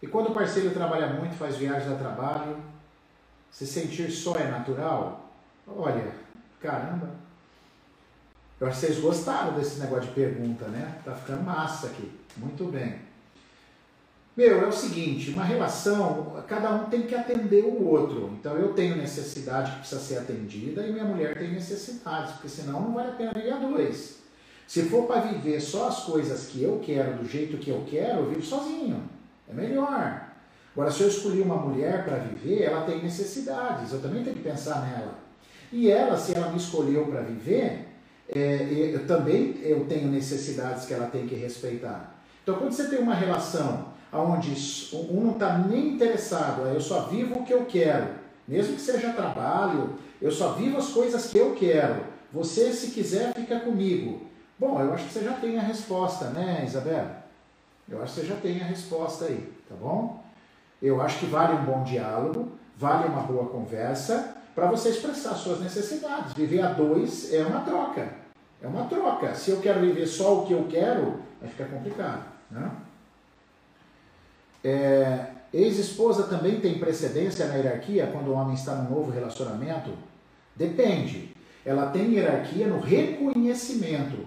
E 0.01 0.07
quando 0.07 0.29
o 0.29 0.33
parceiro 0.33 0.71
trabalha 0.71 1.07
muito, 1.07 1.35
faz 1.35 1.57
viagens 1.57 1.91
a 1.91 1.95
trabalho, 1.95 2.57
se 3.51 3.65
sentir 3.67 4.09
só 4.11 4.35
é 4.35 4.49
natural? 4.49 5.31
Olha, 5.67 6.11
caramba. 6.59 7.11
Eu 8.59 8.67
acho 8.67 8.79
que 8.79 8.85
vocês 8.87 8.99
gostaram 8.99 9.53
desse 9.53 9.79
negócio 9.79 10.07
de 10.07 10.13
pergunta, 10.13 10.65
né? 10.67 10.99
Tá 11.05 11.13
ficando 11.15 11.43
massa 11.43 11.87
aqui. 11.87 12.11
Muito 12.37 12.65
bem. 12.65 12.99
Meu, 14.36 14.61
é 14.61 14.67
o 14.67 14.71
seguinte, 14.71 15.32
uma 15.32 15.43
relação, 15.43 16.41
cada 16.47 16.71
um 16.71 16.89
tem 16.89 17.01
que 17.01 17.13
atender 17.13 17.65
o 17.65 17.86
outro. 17.86 18.32
Então 18.39 18.55
eu 18.55 18.73
tenho 18.73 18.95
necessidade 18.95 19.71
que 19.71 19.79
precisa 19.79 19.99
ser 19.99 20.17
atendida 20.19 20.88
e 20.88 20.93
minha 20.93 21.03
mulher 21.03 21.38
tem 21.38 21.51
necessidades, 21.51 22.34
porque 22.34 22.47
senão 22.47 22.82
não 22.82 22.93
vale 22.93 23.09
a 23.09 23.13
pena 23.13 23.34
viver 23.34 23.51
a 23.51 23.57
dois. 23.57 24.21
Se 24.65 24.84
for 24.84 25.05
para 25.05 25.21
viver 25.21 25.59
só 25.59 25.89
as 25.89 26.03
coisas 26.03 26.47
que 26.47 26.63
eu 26.63 26.79
quero, 26.82 27.17
do 27.17 27.27
jeito 27.27 27.57
que 27.57 27.69
eu 27.69 27.84
quero, 27.86 28.19
eu 28.19 28.29
vivo 28.29 28.41
sozinho. 28.41 29.03
É 29.49 29.53
melhor. 29.53 30.29
Agora, 30.73 30.89
se 30.89 31.01
eu 31.01 31.09
escolhi 31.09 31.41
uma 31.41 31.57
mulher 31.57 32.05
para 32.05 32.19
viver, 32.19 32.63
ela 32.63 32.86
tem 32.86 33.03
necessidades, 33.03 33.91
eu 33.91 34.01
também 34.01 34.23
tenho 34.23 34.38
que 34.38 34.43
pensar 34.43 34.88
nela. 34.88 35.19
E 35.73 35.91
ela, 35.91 36.17
se 36.17 36.34
ela 36.34 36.49
me 36.49 36.57
escolheu 36.57 37.05
para 37.05 37.19
viver, 37.19 37.86
é, 38.34 38.91
eu 38.93 39.05
também 39.05 39.59
eu 39.61 39.86
tenho 39.86 40.09
necessidades 40.09 40.86
que 40.86 40.93
ela 40.93 41.07
tem 41.07 41.27
que 41.27 41.36
respeitar. 41.36 42.15
Então, 42.41 42.55
quando 42.55 42.71
você 42.71 42.88
tem 42.88 42.99
uma 42.99 43.13
relação 43.13 43.90
onde 44.14 44.53
um 44.93 45.22
não 45.22 45.32
está 45.32 45.57
nem 45.57 45.89
interessado, 45.89 46.68
eu 46.68 46.82
só 46.82 47.03
vivo 47.03 47.39
o 47.39 47.43
que 47.45 47.53
eu 47.53 47.66
quero, 47.66 48.07
mesmo 48.47 48.76
que 48.76 48.82
seja 48.82 49.14
trabalho, 49.14 49.95
eu 50.22 50.32
só 50.32 50.53
vivo 50.53 50.78
as 50.78 50.89
coisas 50.89 51.28
que 51.28 51.38
eu 51.38 51.55
quero. 51.55 52.03
Você, 52.32 52.72
se 52.74 52.91
quiser, 52.91 53.34
fica 53.34 53.59
comigo. 53.59 54.22
Bom, 54.59 54.80
eu 54.80 54.93
acho 54.93 55.05
que 55.05 55.14
você 55.14 55.24
já 55.24 55.34
tem 55.34 55.57
a 55.57 55.62
resposta, 55.62 56.26
né, 56.26 56.64
Isabela? 56.66 57.24
Eu 57.89 58.01
acho 58.01 58.14
que 58.14 58.22
você 58.22 58.28
já 58.28 58.36
tem 58.36 58.62
a 58.62 58.66
resposta 58.66 59.26
aí, 59.26 59.51
tá 59.68 59.76
bom? 59.76 60.24
Eu 60.82 61.01
acho 61.01 61.20
que 61.20 61.26
vale 61.26 61.53
um 61.53 61.66
bom 61.66 61.84
diálogo, 61.84 62.51
vale 62.78 63.07
uma 63.07 63.22
boa 63.22 63.47
conversa 63.47 64.36
para 64.55 64.68
você 64.68 64.89
expressar 64.89 65.36
suas 65.36 65.59
necessidades. 65.59 66.34
Viver 66.34 66.62
a 66.62 66.74
dois 66.74 67.34
é 67.34 67.43
uma 67.43 67.62
troca. 67.62 68.09
É 68.62 68.68
uma 68.68 68.86
troca. 68.86 69.34
Se 69.34 69.51
eu 69.51 69.59
quero 69.59 69.82
viver 69.82 70.05
só 70.05 70.39
o 70.39 70.45
que 70.45 70.53
eu 70.53 70.68
quero, 70.70 71.20
vai 71.39 71.49
ficar 71.49 71.66
complicado. 71.66 72.24
Né? 72.49 72.70
É, 74.64 75.26
Ex-esposa 75.53 76.24
também 76.24 76.62
tem 76.62 76.80
precedência 76.80 77.45
na 77.47 77.55
hierarquia 77.55 78.07
quando 78.07 78.30
o 78.30 78.34
homem 78.34 78.53
está 78.53 78.76
num 78.76 78.95
novo 78.95 79.12
relacionamento? 79.12 79.91
Depende. 80.55 81.36
Ela 81.66 81.88
tem 81.88 82.14
hierarquia 82.14 82.68
no 82.68 82.80
reconhecimento, 82.80 84.26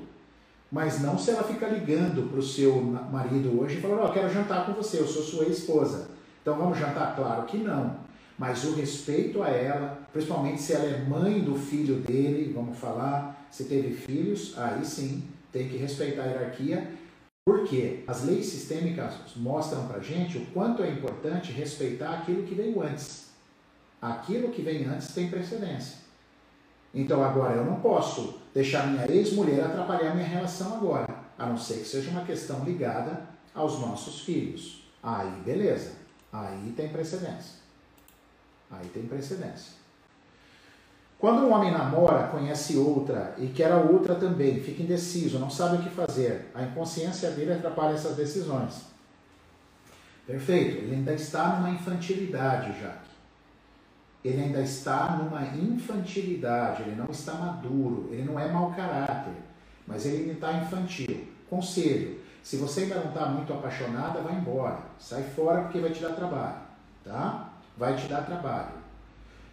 mas 0.71 1.01
não 1.01 1.19
se 1.19 1.31
ela 1.31 1.43
fica 1.43 1.67
ligando 1.67 2.29
para 2.29 2.39
o 2.39 2.43
seu 2.43 2.79
marido 3.11 3.59
hoje 3.59 3.79
e 3.79 3.81
falando: 3.81 4.05
oh, 4.05 4.13
quero 4.13 4.33
jantar 4.33 4.67
com 4.67 4.73
você, 4.75 4.99
eu 4.99 5.07
sou 5.07 5.23
sua 5.23 5.47
esposa. 5.47 6.09
Então 6.43 6.57
vamos 6.57 6.79
jantar? 6.79 7.17
Claro 7.17 7.45
que 7.45 7.57
não. 7.57 7.97
Mas 8.39 8.65
o 8.65 8.75
respeito 8.75 9.43
a 9.43 9.49
ela, 9.49 9.99
principalmente 10.13 10.61
se 10.61 10.75
ela 10.75 10.85
é 10.85 11.05
mãe 11.09 11.41
do 11.41 11.55
filho 11.55 11.97
dele, 11.97 12.53
vamos 12.55 12.77
falar, 12.77 13.47
se 13.51 13.65
teve 13.65 13.95
filhos, 13.95 14.59
aí 14.59 14.85
sim 14.85 15.23
tem 15.51 15.69
que 15.69 15.77
respeitar 15.77 16.25
a 16.25 16.27
hierarquia 16.27 16.87
porque 17.65 18.05
as 18.07 18.25
leis 18.25 18.47
sistêmicas 18.47 19.15
mostram 19.37 19.87
para 19.87 20.01
gente 20.01 20.39
o 20.39 20.47
quanto 20.47 20.83
é 20.83 20.91
importante 20.91 21.53
respeitar 21.53 22.15
aquilo 22.15 22.43
que 22.45 22.55
veio 22.55 22.83
antes. 22.83 23.31
Aquilo 24.01 24.51
que 24.51 24.63
vem 24.63 24.85
antes 24.87 25.15
tem 25.15 25.29
precedência. 25.29 25.99
Então 26.93 27.23
agora 27.23 27.57
eu 27.57 27.65
não 27.65 27.81
posso 27.81 28.41
deixar 28.55 28.87
minha 28.87 29.11
ex-mulher 29.11 29.65
atrapalhar 29.65 30.15
minha 30.15 30.27
relação 30.27 30.75
agora, 30.75 31.09
a 31.39 31.47
não 31.47 31.57
ser 31.57 31.79
que 31.79 31.85
seja 31.85 32.11
uma 32.11 32.25
questão 32.25 32.65
ligada 32.65 33.29
aos 33.55 33.81
nossos 33.81 34.21
filhos. 34.21 34.87
Aí 35.03 35.41
beleza, 35.45 35.93
aí 36.33 36.73
tem 36.77 36.89
precedência. 36.89 37.63
Aí 38.71 38.89
tem 38.89 39.07
precedência. 39.07 39.84
Quando 41.19 41.47
um 41.47 41.53
homem 41.53 41.71
namora, 41.71 42.29
conhece 42.29 42.77
outra 42.77 43.35
e 43.39 43.47
quer 43.47 43.73
a 43.73 43.77
outra 43.77 44.15
também, 44.15 44.61
fica 44.61 44.83
indeciso, 44.83 45.39
não 45.39 45.49
sabe 45.49 45.77
o 45.77 45.83
que 45.83 45.89
fazer, 45.89 46.51
a 46.55 46.63
inconsciência 46.63 47.31
dele 47.31 47.53
atrapalha 47.55 47.95
essas 47.95 48.17
decisões. 48.17 48.83
Perfeito, 50.27 50.79
ele 50.79 50.97
ainda 50.97 51.13
está 51.13 51.57
numa 51.57 51.71
infantilidade, 51.71 52.79
Jaque. 52.81 53.15
Ele 54.25 54.43
ainda 54.43 54.61
está 54.61 55.17
numa 55.17 55.43
infantilidade, 55.43 56.83
ele 56.83 56.97
não 56.97 57.11
está 57.11 57.35
maduro, 57.35 58.09
ele 58.11 58.25
não 58.25 58.41
é 58.41 58.51
mau 58.51 58.73
caráter, 58.73 59.35
mas 59.87 60.07
ele 60.07 60.23
ainda 60.23 60.33
está 60.33 60.53
infantil. 60.55 61.29
Conselho, 61.49 62.21
se 62.43 62.57
você 62.57 62.83
ainda 62.83 62.97
não 62.97 63.09
está 63.09 63.27
muito 63.27 63.53
apaixonada, 63.53 64.21
vai 64.21 64.35
embora. 64.35 64.79
Sai 64.99 65.23
fora 65.23 65.63
porque 65.63 65.79
vai 65.79 65.91
te 65.91 66.03
dar 66.03 66.15
trabalho, 66.15 66.57
tá? 67.03 67.51
Vai 67.77 67.97
te 67.97 68.07
dar 68.09 68.25
trabalho. 68.25 68.84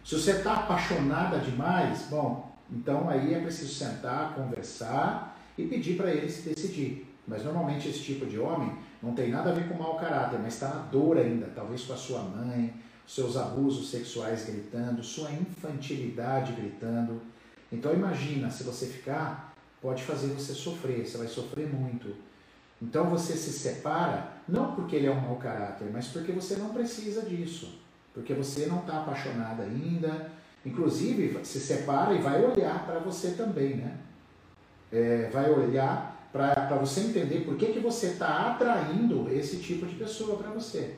Se 0.04 0.16
você 0.16 0.32
está 0.32 0.54
apaixonada 0.54 1.38
demais, 1.38 2.06
bom, 2.10 2.52
então 2.68 3.08
aí 3.08 3.34
é 3.34 3.40
preciso 3.40 3.72
sentar, 3.72 4.34
conversar 4.34 5.38
e 5.56 5.64
pedir 5.64 5.96
para 5.96 6.10
ele 6.10 6.28
se 6.28 6.48
decidir. 6.48 7.06
Mas 7.26 7.44
normalmente 7.44 7.88
esse 7.88 8.00
tipo 8.00 8.26
de 8.26 8.36
homem 8.36 8.76
não 9.00 9.14
tem 9.14 9.30
nada 9.30 9.50
a 9.50 9.54
ver 9.54 9.68
com 9.68 9.74
mau 9.80 9.96
caráter, 9.96 10.40
mas 10.40 10.54
está 10.54 10.68
na 10.68 10.82
dor 10.82 11.18
ainda, 11.18 11.46
talvez 11.54 11.84
com 11.84 11.92
a 11.92 11.96
sua 11.96 12.20
mãe, 12.20 12.74
seus 13.06 13.36
abusos 13.36 13.90
sexuais 13.90 14.44
gritando, 14.44 15.04
sua 15.04 15.30
infantilidade 15.30 16.52
gritando. 16.52 17.22
Então 17.70 17.94
imagina, 17.94 18.50
se 18.50 18.64
você 18.64 18.86
ficar, 18.86 19.54
pode 19.80 20.02
fazer 20.02 20.28
você 20.34 20.52
sofrer, 20.52 21.06
você 21.06 21.16
vai 21.16 21.28
sofrer 21.28 21.72
muito. 21.72 22.12
Então 22.80 23.08
você 23.08 23.34
se 23.34 23.52
separa, 23.52 24.32
não 24.48 24.74
porque 24.74 24.96
ele 24.96 25.06
é 25.06 25.12
um 25.12 25.20
mau 25.20 25.36
caráter, 25.36 25.88
mas 25.92 26.08
porque 26.08 26.32
você 26.32 26.56
não 26.56 26.70
precisa 26.70 27.22
disso 27.22 27.81
porque 28.14 28.34
você 28.34 28.66
não 28.66 28.80
está 28.80 28.98
apaixonada 28.98 29.62
ainda. 29.62 30.30
Inclusive, 30.64 31.44
se 31.44 31.58
separa 31.58 32.14
e 32.14 32.18
vai 32.18 32.44
olhar 32.44 32.86
para 32.86 32.98
você 33.00 33.32
também, 33.32 33.76
né? 33.76 33.98
É, 34.92 35.30
vai 35.32 35.50
olhar 35.50 36.28
para 36.32 36.76
você 36.76 37.00
entender 37.00 37.44
por 37.44 37.56
que, 37.56 37.72
que 37.72 37.80
você 37.80 38.08
está 38.08 38.52
atraindo 38.52 39.28
esse 39.30 39.58
tipo 39.58 39.86
de 39.86 39.96
pessoa 39.96 40.38
para 40.38 40.50
você, 40.50 40.96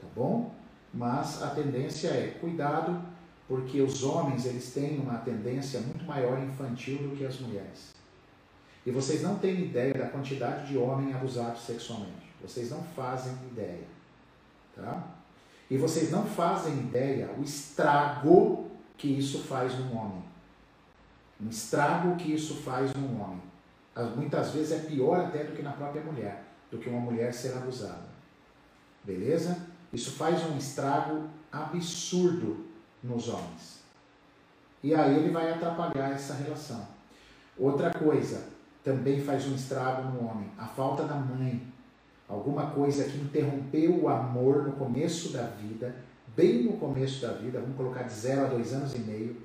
tá 0.00 0.06
bom? 0.14 0.54
Mas 0.92 1.42
a 1.42 1.48
tendência 1.50 2.08
é 2.08 2.36
cuidado, 2.40 3.02
porque 3.48 3.80
os 3.80 4.02
homens 4.04 4.46
eles 4.46 4.72
têm 4.72 4.98
uma 5.00 5.18
tendência 5.18 5.80
muito 5.80 6.04
maior 6.04 6.38
infantil 6.40 6.98
do 6.98 7.16
que 7.16 7.24
as 7.24 7.40
mulheres. 7.40 7.94
E 8.84 8.90
vocês 8.90 9.22
não 9.22 9.36
têm 9.36 9.62
ideia 9.62 9.92
da 9.94 10.06
quantidade 10.06 10.68
de 10.68 10.78
homens 10.78 11.14
abusados 11.14 11.62
sexualmente. 11.62 12.30
Vocês 12.40 12.70
não 12.70 12.82
fazem 12.82 13.32
ideia, 13.52 13.84
tá? 14.74 15.19
E 15.70 15.78
vocês 15.78 16.10
não 16.10 16.26
fazem 16.26 16.72
ideia 16.80 17.30
o 17.38 17.42
estrago 17.42 18.68
que 18.98 19.06
isso 19.06 19.44
faz 19.44 19.78
num 19.78 19.96
homem. 19.96 20.24
Um 21.40 21.48
estrago 21.48 22.16
que 22.16 22.34
isso 22.34 22.56
faz 22.56 22.92
num 22.92 23.20
homem. 23.20 23.42
Muitas 24.16 24.50
vezes 24.50 24.72
é 24.72 24.78
pior 24.80 25.20
até 25.20 25.44
do 25.44 25.52
que 25.52 25.62
na 25.62 25.72
própria 25.72 26.02
mulher, 26.02 26.44
do 26.70 26.78
que 26.78 26.88
uma 26.88 27.00
mulher 27.00 27.32
ser 27.32 27.56
abusada. 27.56 28.10
Beleza? 29.04 29.66
Isso 29.92 30.12
faz 30.12 30.44
um 30.44 30.56
estrago 30.58 31.28
absurdo 31.50 32.66
nos 33.02 33.28
homens. 33.28 33.80
E 34.82 34.94
aí 34.94 35.16
ele 35.16 35.30
vai 35.30 35.52
atrapalhar 35.52 36.10
essa 36.10 36.34
relação. 36.34 36.86
Outra 37.56 37.90
coisa, 37.92 38.48
também 38.82 39.20
faz 39.20 39.46
um 39.46 39.54
estrago 39.54 40.10
no 40.10 40.28
homem, 40.28 40.50
a 40.58 40.66
falta 40.66 41.04
da 41.04 41.14
mãe. 41.14 41.62
Alguma 42.30 42.70
coisa 42.70 43.04
que 43.04 43.18
interrompeu 43.18 44.04
o 44.04 44.08
amor 44.08 44.62
no 44.62 44.72
começo 44.72 45.32
da 45.32 45.42
vida, 45.42 45.96
bem 46.36 46.62
no 46.62 46.74
começo 46.74 47.20
da 47.20 47.32
vida, 47.32 47.60
vamos 47.60 47.76
colocar 47.76 48.04
de 48.04 48.12
zero 48.12 48.44
a 48.44 48.48
dois 48.48 48.72
anos 48.72 48.94
e 48.94 49.00
meio, 49.00 49.36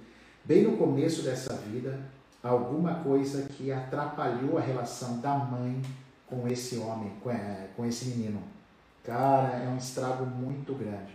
bem 0.44 0.64
no 0.64 0.78
começo 0.78 1.24
dessa 1.24 1.56
vida, 1.56 2.00
alguma 2.44 2.96
coisa 2.96 3.48
que 3.50 3.72
atrapalhou 3.72 4.60
a 4.60 4.62
relação 4.62 5.20
da 5.20 5.36
mãe 5.36 5.82
com 6.28 6.48
esse 6.48 6.78
homem, 6.78 7.12
com, 7.24 7.32
é, 7.32 7.68
esse 7.88 8.06
menino. 8.10 8.42
Cara, 9.04 9.58
é 9.58 9.68
um 9.68 9.78
estrago 9.78 10.24
muito 10.26 10.74
grande. 10.76 11.14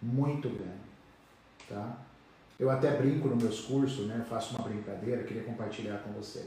Muito 0.00 0.48
grande. 0.48 0.84
Tá? 1.68 1.98
Eu 2.58 2.70
até 2.70 2.96
brinco 2.96 3.26
nos 3.26 3.42
meus 3.42 3.60
cursos, 3.62 4.06
né? 4.06 4.24
faço 4.28 4.54
uma 4.54 4.68
brincadeira, 4.68 5.24
queria 5.24 5.42
compartilhar 5.42 5.98
com 5.98 6.12
você. 6.12 6.46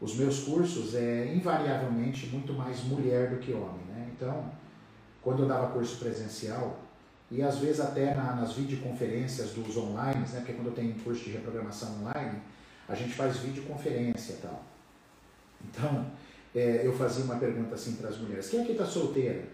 Os 0.00 0.16
meus 0.16 0.44
cursos 0.44 0.94
é 0.94 1.32
invariavelmente 1.34 2.26
muito 2.28 2.52
mais 2.54 2.82
mulher 2.84 3.30
do 3.30 3.36
que 3.36 3.52
homem. 3.52 3.84
Né? 3.88 4.10
Então, 4.16 4.50
quando 5.22 5.42
eu 5.42 5.48
dava 5.48 5.72
curso 5.72 5.98
presencial, 5.98 6.78
e 7.30 7.42
às 7.42 7.58
vezes 7.58 7.80
até 7.80 8.14
na, 8.14 8.34
nas 8.34 8.54
videoconferências 8.54 9.50
dos 9.50 9.76
online, 9.76 10.26
né? 10.32 10.38
porque 10.38 10.54
quando 10.54 10.68
eu 10.68 10.72
tenho 10.72 10.94
curso 10.94 11.24
de 11.24 11.32
reprogramação 11.32 12.00
online, 12.00 12.40
a 12.88 12.94
gente 12.94 13.12
faz 13.12 13.36
videoconferência 13.36 14.32
e 14.32 14.36
tal. 14.38 14.64
Então, 15.68 16.06
é, 16.54 16.82
eu 16.84 16.92
fazia 16.92 17.24
uma 17.24 17.36
pergunta 17.36 17.74
assim 17.74 17.96
para 17.96 18.08
as 18.08 18.18
mulheres: 18.18 18.48
quem 18.48 18.62
aqui 18.62 18.72
está 18.72 18.86
solteira? 18.86 19.44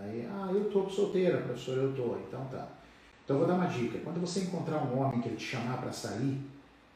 Aí, 0.00 0.28
ah, 0.30 0.48
eu 0.52 0.66
estou 0.66 0.88
solteira, 0.88 1.38
professor, 1.38 1.76
eu 1.76 1.90
estou. 1.90 2.18
Então 2.26 2.44
tá. 2.46 2.68
Então 3.24 3.38
vou 3.38 3.46
dar 3.46 3.54
uma 3.54 3.66
dica. 3.66 3.98
Quando 3.98 4.20
você 4.20 4.40
encontrar 4.40 4.82
um 4.84 4.98
homem 4.98 5.20
que 5.20 5.28
ele 5.28 5.36
te 5.36 5.44
chamar 5.44 5.78
para 5.78 5.92
sair, 5.92 6.40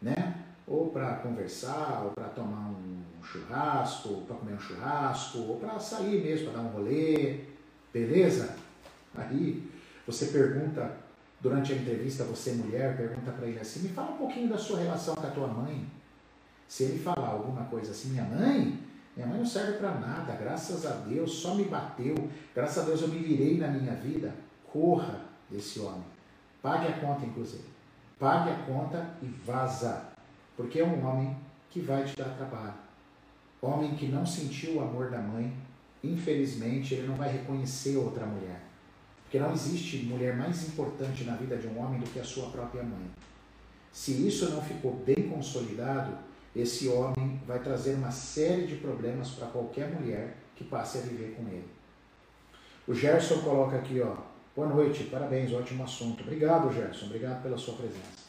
né? 0.01 0.42
Ou 0.67 0.91
para 0.91 1.17
conversar, 1.17 2.03
ou 2.05 2.11
para 2.13 2.29
tomar 2.29 2.71
um 2.71 3.03
churrasco, 3.23 4.09
ou 4.11 4.21
para 4.23 4.37
comer 4.37 4.55
um 4.55 4.61
churrasco, 4.61 5.39
ou 5.39 5.57
para 5.59 5.79
sair 5.79 6.23
mesmo, 6.23 6.51
para 6.51 6.63
dar 6.63 6.69
um 6.69 6.73
rolê, 6.73 7.41
beleza? 7.93 8.57
Aí 9.15 9.71
você 10.07 10.27
pergunta, 10.27 10.97
durante 11.41 11.73
a 11.73 11.77
entrevista, 11.77 12.25
você 12.25 12.53
mulher, 12.53 12.97
pergunta 12.97 13.33
para 13.33 13.47
ele 13.47 13.61
assim, 13.61 13.81
me 13.81 13.89
fala 13.89 14.13
um 14.13 14.17
pouquinho 14.17 14.49
da 14.49 14.59
sua 14.59 14.81
relação 14.81 15.15
com 15.15 15.27
a 15.27 15.31
tua 15.31 15.49
mãe. 15.49 15.87
Se 16.69 16.85
ele 16.85 16.99
falar 17.03 17.29
alguma 17.29 17.65
coisa 17.65 17.91
assim, 17.91 18.11
minha 18.11 18.25
mãe, 18.25 18.79
minha 19.15 19.27
mãe 19.27 19.39
não 19.39 19.47
serve 19.47 19.75
para 19.75 19.95
nada, 19.95 20.35
graças 20.35 20.87
a 20.87 20.93
Deus, 20.93 21.33
só 21.35 21.55
me 21.55 21.65
bateu, 21.65 22.15
graças 22.55 22.83
a 22.83 22.87
Deus 22.87 23.03
eu 23.03 23.09
me 23.09 23.19
virei 23.19 23.59
na 23.59 23.69
minha 23.69 23.95
vida, 23.95 24.33
corra 24.73 25.21
desse 25.51 25.81
homem. 25.81 26.05
Pague 26.63 26.87
a 26.87 26.93
conta, 26.93 27.27
inclusive. 27.27 27.65
Pague 28.19 28.51
a 28.51 28.57
conta 28.65 29.15
e 29.21 29.27
vaza. 29.27 30.12
Porque 30.57 30.81
é 30.81 30.85
um 30.85 31.07
homem 31.07 31.37
que 31.71 31.81
vai 31.81 32.05
te 32.05 32.17
dar 32.17 32.37
trabalho. 32.37 32.75
Homem 33.61 33.95
que 33.95 34.07
não 34.07 34.27
sentiu 34.27 34.77
o 34.77 34.81
amor 34.81 35.11
da 35.11 35.19
mãe, 35.19 35.53
infelizmente, 36.03 36.95
ele 36.95 37.07
não 37.07 37.15
vai 37.15 37.33
reconhecer 37.33 37.97
outra 37.97 38.27
mulher. 38.27 38.61
Porque 39.23 39.39
não 39.39 39.53
existe 39.53 39.99
mulher 39.99 40.37
mais 40.37 40.69
importante 40.69 41.25
na 41.25 41.37
vida 41.37 41.57
de 41.57 41.67
um 41.67 41.79
homem 41.79 42.01
do 42.01 42.11
que 42.11 42.21
a 42.21 42.25
sua 42.25 42.51
própria 42.51 42.83
mãe. 42.83 43.11
Se 43.91 44.27
isso 44.27 44.51
não 44.51 44.61
ficou 44.63 44.95
bem 45.07 45.29
consolidado, 45.29 46.19
esse 46.55 46.89
homem 46.89 47.41
vai 47.47 47.61
trazer 47.61 47.95
uma 47.95 48.11
série 48.11 48.67
de 48.67 48.77
problemas 48.77 49.31
para 49.31 49.49
qualquer 49.49 49.91
mulher 49.91 50.37
que 50.57 50.65
passe 50.65 50.99
a 50.99 51.03
viver 51.03 51.35
com 51.37 51.49
ele. 51.49 51.69
O 52.87 52.95
Gerson 52.95 53.41
coloca 53.43 53.77
aqui, 53.77 54.01
ó, 54.01 54.17
Boa 54.55 54.69
noite, 54.69 55.05
parabéns, 55.05 55.51
ótimo 55.51 55.83
assunto. 55.83 56.23
Obrigado, 56.23 56.71
Gerson, 56.71 57.07
obrigado 57.07 57.43
pela 57.43 57.57
sua 57.57 57.75
presença. 57.75 58.22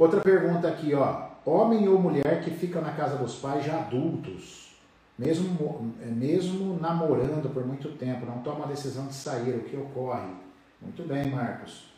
Outra 0.00 0.18
pergunta 0.22 0.66
aqui, 0.66 0.94
ó. 0.94 1.28
Homem 1.44 1.86
ou 1.86 1.98
mulher 1.98 2.42
que 2.42 2.50
fica 2.50 2.80
na 2.80 2.92
casa 2.92 3.18
dos 3.18 3.34
pais 3.36 3.66
já 3.66 3.80
adultos, 3.80 4.74
mesmo, 5.18 5.94
mesmo 6.00 6.80
namorando 6.80 7.52
por 7.52 7.66
muito 7.66 7.90
tempo, 7.98 8.24
não 8.24 8.38
toma 8.38 8.64
a 8.64 8.68
decisão 8.68 9.08
de 9.08 9.14
sair, 9.14 9.54
o 9.56 9.64
que 9.64 9.76
ocorre? 9.76 10.30
Muito 10.80 11.06
bem, 11.06 11.28
Marcos. 11.28 11.90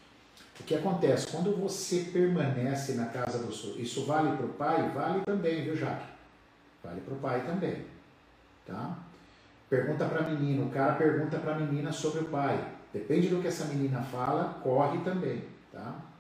O 0.59 0.65
que 0.65 0.75
acontece? 0.75 1.29
Quando 1.29 1.57
você 1.57 2.11
permanece 2.13 2.95
na 2.95 3.07
casa 3.07 3.39
do. 3.39 3.53
Isso 3.81 4.05
vale 4.05 4.37
para 4.37 4.47
o 4.47 4.49
pai? 4.49 4.91
Vale 4.93 5.21
também, 5.21 5.63
viu, 5.63 5.77
Jaque? 5.77 6.07
Vale 6.83 7.01
para 7.03 7.15
o 7.15 7.19
pai 7.19 7.47
também. 7.47 7.85
Tá? 8.67 8.99
pergunta 9.71 10.07
para 10.07 10.27
a 10.27 10.29
menina, 10.29 10.67
o 10.67 10.71
cara 10.71 10.95
pergunta 10.95 11.39
para 11.39 11.55
a 11.55 11.59
menina 11.61 11.93
sobre 11.93 12.23
o 12.23 12.25
pai. 12.25 12.63
Depende 12.93 13.29
do 13.29 13.41
que 13.41 13.47
essa 13.47 13.67
menina 13.67 14.03
fala, 14.03 14.59
corre 14.61 14.99
também, 15.05 15.45
tá? 15.73 16.12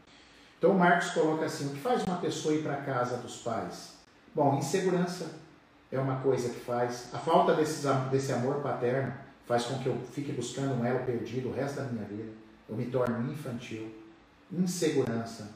Então 0.62 0.74
Marcos 0.74 1.10
coloca 1.10 1.44
assim: 1.44 1.66
o 1.66 1.70
que 1.70 1.80
faz 1.80 2.04
uma 2.04 2.18
pessoa 2.18 2.54
ir 2.54 2.62
para 2.62 2.74
a 2.74 2.82
casa 2.82 3.16
dos 3.16 3.38
pais? 3.38 3.94
Bom, 4.32 4.56
insegurança 4.58 5.28
é 5.90 5.98
uma 5.98 6.20
coisa 6.20 6.50
que 6.50 6.60
faz. 6.60 7.12
A 7.12 7.18
falta 7.18 7.52
desse, 7.54 7.84
desse 8.12 8.32
amor 8.32 8.62
paterno 8.62 9.12
faz 9.44 9.64
com 9.64 9.80
que 9.80 9.88
eu 9.88 9.98
fique 10.12 10.30
buscando 10.30 10.80
um 10.80 10.84
elo 10.84 11.04
perdido 11.04 11.48
o 11.48 11.52
resto 11.52 11.80
da 11.80 11.82
minha 11.86 12.04
vida. 12.04 12.30
Eu 12.68 12.76
me 12.76 12.86
torno 12.86 13.32
infantil. 13.32 13.92
Insegurança 14.52 15.48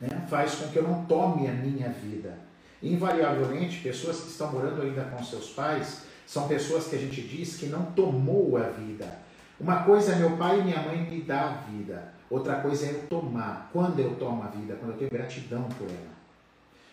né? 0.00 0.24
faz 0.30 0.54
com 0.54 0.68
que 0.68 0.76
eu 0.76 0.84
não 0.84 1.04
tome 1.06 1.48
a 1.48 1.52
minha 1.52 1.88
vida. 1.88 2.38
Invariavelmente, 2.80 3.80
pessoas 3.80 4.20
que 4.20 4.28
estão 4.28 4.52
morando 4.52 4.80
ainda 4.80 5.02
com 5.06 5.24
seus 5.24 5.50
pais 5.50 6.02
são 6.24 6.46
pessoas 6.46 6.86
que 6.86 6.94
a 6.94 7.00
gente 7.00 7.20
diz 7.20 7.56
que 7.56 7.66
não 7.66 7.86
tomou 7.86 8.56
a 8.58 8.68
vida. 8.68 9.25
Uma 9.58 9.82
coisa 9.84 10.12
é 10.12 10.16
meu 10.16 10.36
pai 10.36 10.60
e 10.60 10.64
minha 10.64 10.82
mãe 10.82 10.98
me 10.98 11.22
dar 11.22 11.44
a 11.44 11.70
vida. 11.70 12.12
Outra 12.28 12.56
coisa 12.56 12.86
é 12.86 12.90
eu 12.90 13.06
tomar. 13.08 13.70
Quando 13.72 13.98
eu 14.00 14.14
tomo 14.16 14.42
a 14.42 14.48
vida? 14.48 14.76
Quando 14.76 14.92
eu 14.92 14.98
tenho 14.98 15.10
gratidão 15.10 15.62
por 15.64 15.88
ela. 15.88 16.16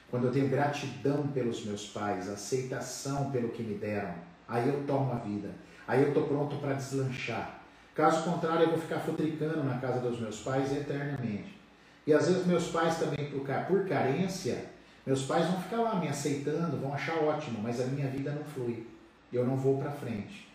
Quando 0.09 0.28
eu 0.28 0.32
tenho 0.32 0.47
gratidão 0.47 1.28
pelos 1.28 1.66
meus 1.66 1.88
pais, 1.88 2.30
aceitação 2.30 3.32
pelo 3.32 3.49
que 3.49 3.64
me 3.64 3.76
deram. 3.76 4.14
Aí 4.47 4.68
eu 4.68 4.84
tomo 4.86 5.11
a 5.11 5.16
vida. 5.16 5.49
Aí 5.88 6.01
eu 6.01 6.09
estou 6.09 6.28
pronto 6.28 6.55
para 6.57 6.74
deslanchar. 6.74 7.59
Caso 7.95 8.24
contrário, 8.24 8.64
eu 8.64 8.70
vou 8.70 8.80
ficar 8.80 8.99
futricando 8.99 9.64
na 9.64 9.78
casa 9.80 9.99
dos 9.99 10.20
meus 10.20 10.39
pais 10.39 10.72
eternamente. 10.72 11.59
E 12.05 12.14
às 12.14 12.28
vezes 12.28 12.45
meus 12.45 12.68
pais 12.68 12.97
também, 12.97 13.30
por, 13.30 13.88
carência, 13.88 14.66
meus 15.05 15.24
pais 15.24 15.47
vão 15.47 15.61
ficar 15.61 15.78
lá 15.78 15.95
me 15.95 16.07
aceitando, 16.07 16.78
vão 16.78 16.93
achar 16.93 17.18
ótimo, 17.24 17.59
mas 17.61 17.80
a 17.82 17.86
minha 17.86 18.07
vida 18.07 18.32
não 18.32 18.43
flui 18.43 18.86
eu 19.34 19.45
não 19.45 19.55
vou 19.55 19.78
para 19.78 19.91
frente. 19.91 20.47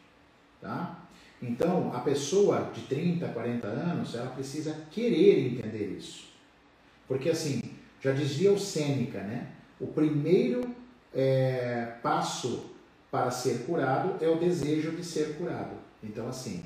Tá? 0.60 0.96
Então, 1.40 1.92
a 1.94 2.00
pessoa 2.00 2.70
de 2.74 2.82
30, 2.82 3.28
40 3.28 3.68
anos, 3.68 4.14
ela 4.14 4.30
precisa 4.30 4.74
querer 4.90 5.52
entender 5.52 5.96
isso. 5.96 6.28
Porque 7.06 7.30
assim, 7.30 7.62
já 8.00 8.12
dizia 8.12 8.52
o 8.52 8.58
Sêneca, 8.58 9.20
né? 9.20 9.48
O 9.80 9.86
primeiro 9.86 10.62
é, 11.14 11.94
passo 12.02 12.70
para 13.10 13.30
ser 13.30 13.64
curado 13.64 14.22
é 14.22 14.28
o 14.28 14.36
desejo 14.36 14.92
de 14.92 15.04
ser 15.04 15.36
curado. 15.36 15.76
Então, 16.02 16.28
assim, 16.28 16.62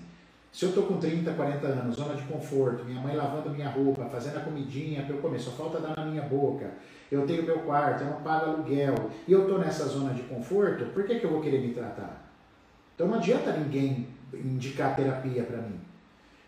se 0.51 0.65
eu 0.65 0.71
estou 0.71 0.85
com 0.85 0.99
30, 0.99 1.33
40 1.33 1.67
anos, 1.67 1.97
zona 1.97 2.15
de 2.15 2.23
conforto, 2.25 2.85
minha 2.85 3.01
mãe 3.01 3.15
lavando 3.15 3.51
minha 3.51 3.71
roupa, 3.71 4.05
fazendo 4.07 4.39
a 4.39 4.41
comidinha 4.41 5.03
para 5.03 5.15
eu 5.15 5.23
comer, 5.23 5.39
só 5.39 5.51
falta 5.53 5.81
dar 5.81 5.97
na 5.97 6.05
minha 6.05 6.23
boca, 6.23 6.71
eu 7.11 7.27
tenho 7.27 7.43
meu 7.43 7.61
quarto, 7.61 8.03
eu 8.03 8.11
não 8.11 8.23
pago 8.23 8.51
aluguel, 8.51 9.11
e 9.27 9.33
eu 9.33 9.43
estou 9.43 9.59
nessa 9.59 9.85
zona 9.85 10.13
de 10.13 10.23
conforto, 10.23 10.87
por 10.87 11.05
que, 11.05 11.21
que 11.21 11.25
eu 11.25 11.31
vou 11.31 11.41
querer 11.41 11.61
me 11.61 11.73
tratar? 11.73 12.31
Então 12.95 13.07
não 13.07 13.15
adianta 13.15 13.53
ninguém 13.53 14.09
indicar 14.35 14.97
terapia 14.97 15.43
para 15.43 15.59
mim. 15.59 15.81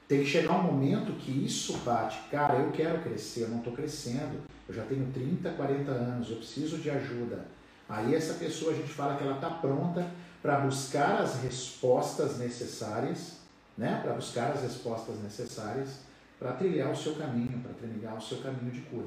Tem 0.06 0.20
que 0.20 0.26
chegar 0.26 0.52
um 0.52 0.62
momento 0.62 1.12
que 1.18 1.30
isso 1.44 1.78
bate. 1.78 2.18
Cara, 2.30 2.56
eu 2.56 2.70
quero 2.72 3.02
crescer, 3.02 3.42
eu 3.42 3.48
não 3.48 3.58
estou 3.58 3.72
crescendo. 3.72 4.42
Eu 4.68 4.74
já 4.74 4.84
tenho 4.84 5.10
30, 5.12 5.50
40 5.50 5.90
anos, 5.90 6.30
eu 6.30 6.36
preciso 6.36 6.78
de 6.78 6.90
ajuda. 6.90 7.46
Aí 7.88 8.14
essa 8.14 8.34
pessoa 8.34 8.72
a 8.72 8.74
gente 8.74 8.90
fala 8.90 9.16
que 9.16 9.24
ela 9.24 9.36
está 9.36 9.50
pronta 9.50 10.06
para 10.42 10.60
buscar 10.60 11.20
as 11.22 11.42
respostas 11.42 12.38
necessárias, 12.38 13.38
né? 13.76 14.00
Para 14.02 14.12
buscar 14.12 14.52
as 14.52 14.62
respostas 14.62 15.22
necessárias 15.22 16.00
para 16.38 16.52
trilhar 16.52 16.90
o 16.90 16.96
seu 16.96 17.14
caminho, 17.14 17.60
para 17.60 17.72
trilhar 17.72 18.16
o 18.16 18.20
seu 18.20 18.38
caminho 18.38 18.70
de 18.70 18.80
cura. 18.82 19.06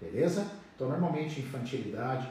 Beleza? 0.00 0.46
Então, 0.74 0.88
normalmente, 0.88 1.40
infantilidade, 1.40 2.28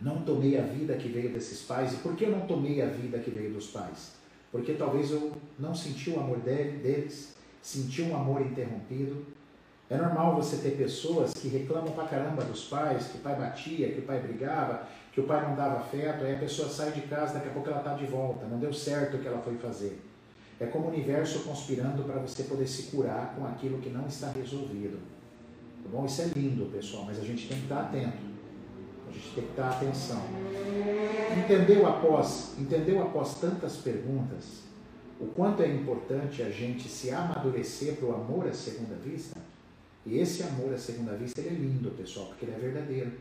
não 0.00 0.22
tomei 0.22 0.58
a 0.58 0.62
vida 0.62 0.96
que 0.96 1.08
veio 1.08 1.32
desses 1.32 1.62
pais. 1.62 1.92
E 1.92 1.96
por 1.98 2.16
que 2.16 2.24
eu 2.24 2.30
não 2.30 2.46
tomei 2.46 2.82
a 2.82 2.86
vida 2.86 3.18
que 3.18 3.30
veio 3.30 3.52
dos 3.52 3.68
pais? 3.68 4.14
Porque 4.50 4.72
talvez 4.74 5.10
eu 5.10 5.32
não 5.58 5.74
senti 5.74 6.10
o 6.10 6.18
amor 6.18 6.38
deles, 6.38 7.34
senti 7.62 8.02
um 8.02 8.16
amor 8.16 8.42
interrompido. 8.42 9.24
É 9.88 9.96
normal 9.96 10.36
você 10.36 10.56
ter 10.56 10.76
pessoas 10.76 11.32
que 11.32 11.48
reclamam 11.48 11.92
pra 11.92 12.04
caramba 12.04 12.44
dos 12.44 12.64
pais, 12.64 13.08
que 13.08 13.18
o 13.18 13.20
pai 13.20 13.36
batia, 13.36 13.92
que 13.92 14.00
o 14.00 14.02
pai 14.02 14.20
brigava, 14.20 14.86
que 15.12 15.20
o 15.20 15.24
pai 15.24 15.48
não 15.48 15.56
dava 15.56 15.80
afeto, 15.80 16.24
aí 16.24 16.36
a 16.36 16.38
pessoa 16.38 16.68
sai 16.68 16.92
de 16.92 17.02
casa, 17.02 17.34
daqui 17.34 17.48
a 17.48 17.52
pouco 17.52 17.68
ela 17.68 17.78
está 17.78 17.94
de 17.94 18.06
volta, 18.06 18.46
não 18.46 18.58
deu 18.58 18.72
certo 18.72 19.16
o 19.16 19.20
que 19.20 19.26
ela 19.26 19.42
foi 19.42 19.56
fazer. 19.56 20.00
É 20.60 20.66
como 20.66 20.86
o 20.86 20.88
universo 20.90 21.40
conspirando 21.40 22.04
para 22.04 22.20
você 22.20 22.44
poder 22.44 22.68
se 22.68 22.84
curar 22.84 23.34
com 23.34 23.46
aquilo 23.46 23.78
que 23.78 23.88
não 23.88 24.06
está 24.06 24.30
resolvido. 24.30 24.98
Tá 25.82 25.88
bom? 25.90 26.04
Isso 26.04 26.22
é 26.22 26.26
lindo, 26.26 26.66
pessoal, 26.66 27.04
mas 27.06 27.18
a 27.18 27.24
gente 27.24 27.48
tem 27.48 27.56
que 27.56 27.64
estar 27.64 27.80
atento. 27.80 28.29
A 29.10 29.12
gente 29.12 29.34
tem 29.34 29.44
que 29.44 29.56
dar 29.56 29.70
atenção. 29.70 30.22
Entendeu 31.36 31.86
após, 31.86 32.54
entendeu 32.58 33.02
após 33.02 33.34
tantas 33.40 33.76
perguntas 33.76 34.70
o 35.20 35.26
quanto 35.26 35.62
é 35.62 35.68
importante 35.68 36.42
a 36.42 36.48
gente 36.48 36.88
se 36.88 37.10
amadurecer 37.10 37.96
para 37.96 38.06
o 38.06 38.14
amor 38.14 38.48
à 38.48 38.54
segunda 38.54 38.94
vista? 38.94 39.38
E 40.06 40.18
esse 40.18 40.42
amor 40.42 40.72
à 40.72 40.78
segunda 40.78 41.14
vista, 41.14 41.42
ele 41.42 41.50
é 41.50 41.58
lindo, 41.58 41.90
pessoal, 41.90 42.28
porque 42.28 42.46
ele 42.46 42.54
é 42.54 42.58
verdadeiro. 42.58 43.12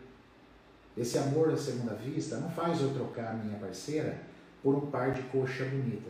Esse 0.97 1.17
amor 1.17 1.51
à 1.51 1.57
segunda 1.57 1.93
vista 1.95 2.37
não 2.37 2.49
faz 2.49 2.81
eu 2.81 2.93
trocar 2.93 3.31
a 3.31 3.33
minha 3.33 3.59
parceira 3.59 4.21
por 4.63 4.75
um 4.75 4.89
par 4.89 5.11
de 5.11 5.21
coxa 5.23 5.65
bonita. 5.65 6.09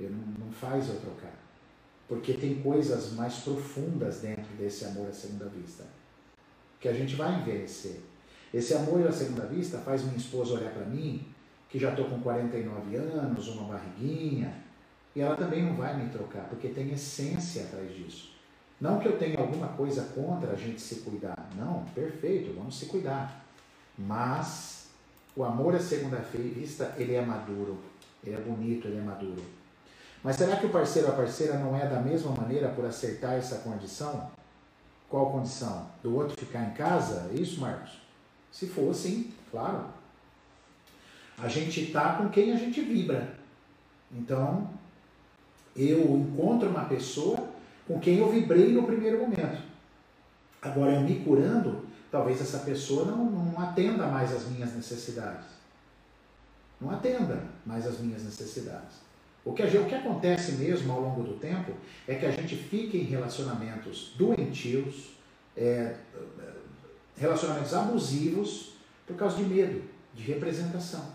Eu 0.00 0.10
não, 0.10 0.46
não 0.46 0.52
faz 0.52 0.88
eu 0.88 0.98
trocar. 1.00 1.38
Porque 2.08 2.32
tem 2.32 2.60
coisas 2.60 3.12
mais 3.12 3.36
profundas 3.36 4.20
dentro 4.20 4.52
desse 4.58 4.84
amor 4.84 5.08
à 5.08 5.12
segunda 5.12 5.48
vista. 5.48 5.84
Que 6.80 6.88
a 6.88 6.92
gente 6.92 7.14
vai 7.14 7.40
envelhecer. 7.40 8.00
Esse 8.52 8.74
amor 8.74 9.06
à 9.06 9.12
segunda 9.12 9.46
vista 9.46 9.78
faz 9.78 10.02
minha 10.04 10.16
esposa 10.16 10.54
olhar 10.54 10.72
para 10.72 10.84
mim, 10.84 11.26
que 11.68 11.78
já 11.78 11.90
estou 11.90 12.04
com 12.04 12.20
49 12.20 12.96
anos, 12.96 13.48
uma 13.48 13.72
barriguinha, 13.72 14.54
e 15.16 15.20
ela 15.20 15.36
também 15.36 15.62
não 15.62 15.74
vai 15.74 15.96
me 15.96 16.10
trocar, 16.10 16.44
porque 16.48 16.68
tem 16.68 16.90
essência 16.90 17.64
atrás 17.64 17.94
disso. 17.94 18.32
Não 18.80 18.98
que 18.98 19.06
eu 19.06 19.18
tenha 19.18 19.38
alguma 19.38 19.68
coisa 19.68 20.02
contra 20.14 20.52
a 20.52 20.56
gente 20.56 20.80
se 20.80 20.96
cuidar. 20.96 21.48
Não, 21.56 21.84
perfeito, 21.94 22.54
vamos 22.54 22.78
se 22.78 22.86
cuidar. 22.86 23.44
Mas 23.96 24.88
o 25.36 25.44
amor 25.44 25.74
à 25.74 25.78
segunda 25.78 26.18
vista, 26.18 26.94
ele 26.98 27.14
é 27.14 27.24
maduro, 27.24 27.78
ele 28.24 28.36
é 28.36 28.40
bonito, 28.40 28.88
ele 28.88 28.98
é 28.98 29.02
maduro. 29.02 29.42
Mas 30.22 30.36
será 30.36 30.56
que 30.56 30.66
o 30.66 30.70
parceiro 30.70 31.08
ou 31.08 31.14
a 31.14 31.16
parceira 31.16 31.58
não 31.58 31.76
é 31.76 31.86
da 31.86 32.00
mesma 32.00 32.32
maneira 32.32 32.68
por 32.68 32.84
acertar 32.84 33.34
essa 33.34 33.58
condição? 33.58 34.30
Qual 35.08 35.30
condição? 35.30 35.86
Do 36.02 36.14
outro 36.16 36.36
ficar 36.36 36.64
em 36.64 36.74
casa? 36.74 37.30
É 37.32 37.34
isso, 37.34 37.60
Marcos? 37.60 38.02
Se 38.52 38.66
for, 38.66 38.94
sim, 38.94 39.32
claro. 39.50 39.86
A 41.38 41.48
gente 41.48 41.84
está 41.84 42.16
com 42.16 42.28
quem 42.28 42.52
a 42.52 42.56
gente 42.56 42.82
vibra. 42.82 43.34
Então, 44.12 44.70
eu 45.74 46.16
encontro 46.18 46.68
uma 46.68 46.84
pessoa 46.84 47.48
com 47.88 47.98
quem 47.98 48.18
eu 48.18 48.30
vibrei 48.30 48.72
no 48.72 48.84
primeiro 48.84 49.18
momento. 49.18 49.62
Agora, 50.60 50.92
eu 50.92 51.00
me 51.00 51.24
curando, 51.24 51.86
talvez 52.10 52.40
essa 52.40 52.58
pessoa 52.58 53.06
não, 53.06 53.24
não 53.24 53.60
atenda 53.60 54.06
mais 54.06 54.32
às 54.32 54.46
minhas 54.46 54.74
necessidades. 54.74 55.46
Não 56.80 56.90
atenda 56.90 57.42
mais 57.64 57.86
às 57.86 57.98
minhas 57.98 58.22
necessidades. 58.22 59.00
O 59.44 59.52
que, 59.52 59.62
o 59.62 59.86
que 59.86 59.94
acontece 59.94 60.52
mesmo 60.52 60.92
ao 60.92 61.00
longo 61.00 61.22
do 61.22 61.34
tempo 61.34 61.72
é 62.06 62.14
que 62.14 62.26
a 62.26 62.30
gente 62.30 62.54
fica 62.54 62.96
em 62.96 63.04
relacionamentos 63.04 64.12
doentios, 64.16 65.16
é, 65.56 65.96
relacionamentos 67.16 67.74
abusivos, 67.74 68.72
por 69.06 69.16
causa 69.16 69.36
de 69.36 69.44
medo, 69.44 69.82
de 70.14 70.22
representação. 70.22 71.12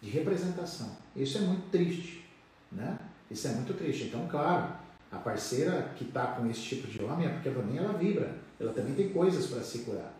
De 0.00 0.10
representação. 0.10 0.90
Isso 1.14 1.38
é 1.38 1.40
muito 1.42 1.70
triste. 1.70 2.24
Né? 2.70 2.98
Isso 3.30 3.46
é 3.48 3.52
muito 3.52 3.74
triste. 3.74 4.04
Então, 4.04 4.26
claro, 4.28 4.74
a 5.10 5.18
parceira 5.18 5.92
que 5.96 6.04
está 6.04 6.26
com 6.28 6.48
esse 6.50 6.60
tipo 6.60 6.88
de 6.88 7.02
homem 7.02 7.26
é 7.26 7.30
porque 7.30 7.50
também 7.50 7.78
ela 7.78 7.92
vibra. 7.92 8.36
Ela 8.58 8.72
também 8.72 8.94
tem 8.94 9.10
coisas 9.10 9.46
para 9.46 9.62
se 9.62 9.80
curar. 9.80 10.12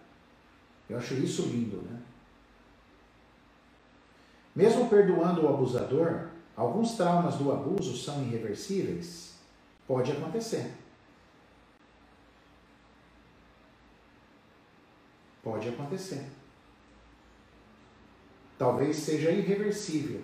Eu 0.88 0.98
acho 0.98 1.14
isso 1.14 1.42
lindo, 1.42 1.82
né? 1.82 2.00
Mesmo 4.54 4.88
perdoando 4.88 5.44
o 5.44 5.48
abusador, 5.48 6.28
alguns 6.56 6.92
traumas 6.92 7.34
do 7.36 7.50
abuso 7.50 7.96
são 7.96 8.22
irreversíveis? 8.22 9.34
Pode 9.86 10.12
acontecer. 10.12 10.72
Pode 15.44 15.68
acontecer. 15.68 16.24
Talvez 18.58 18.96
seja 18.96 19.30
irreversível 19.30 20.22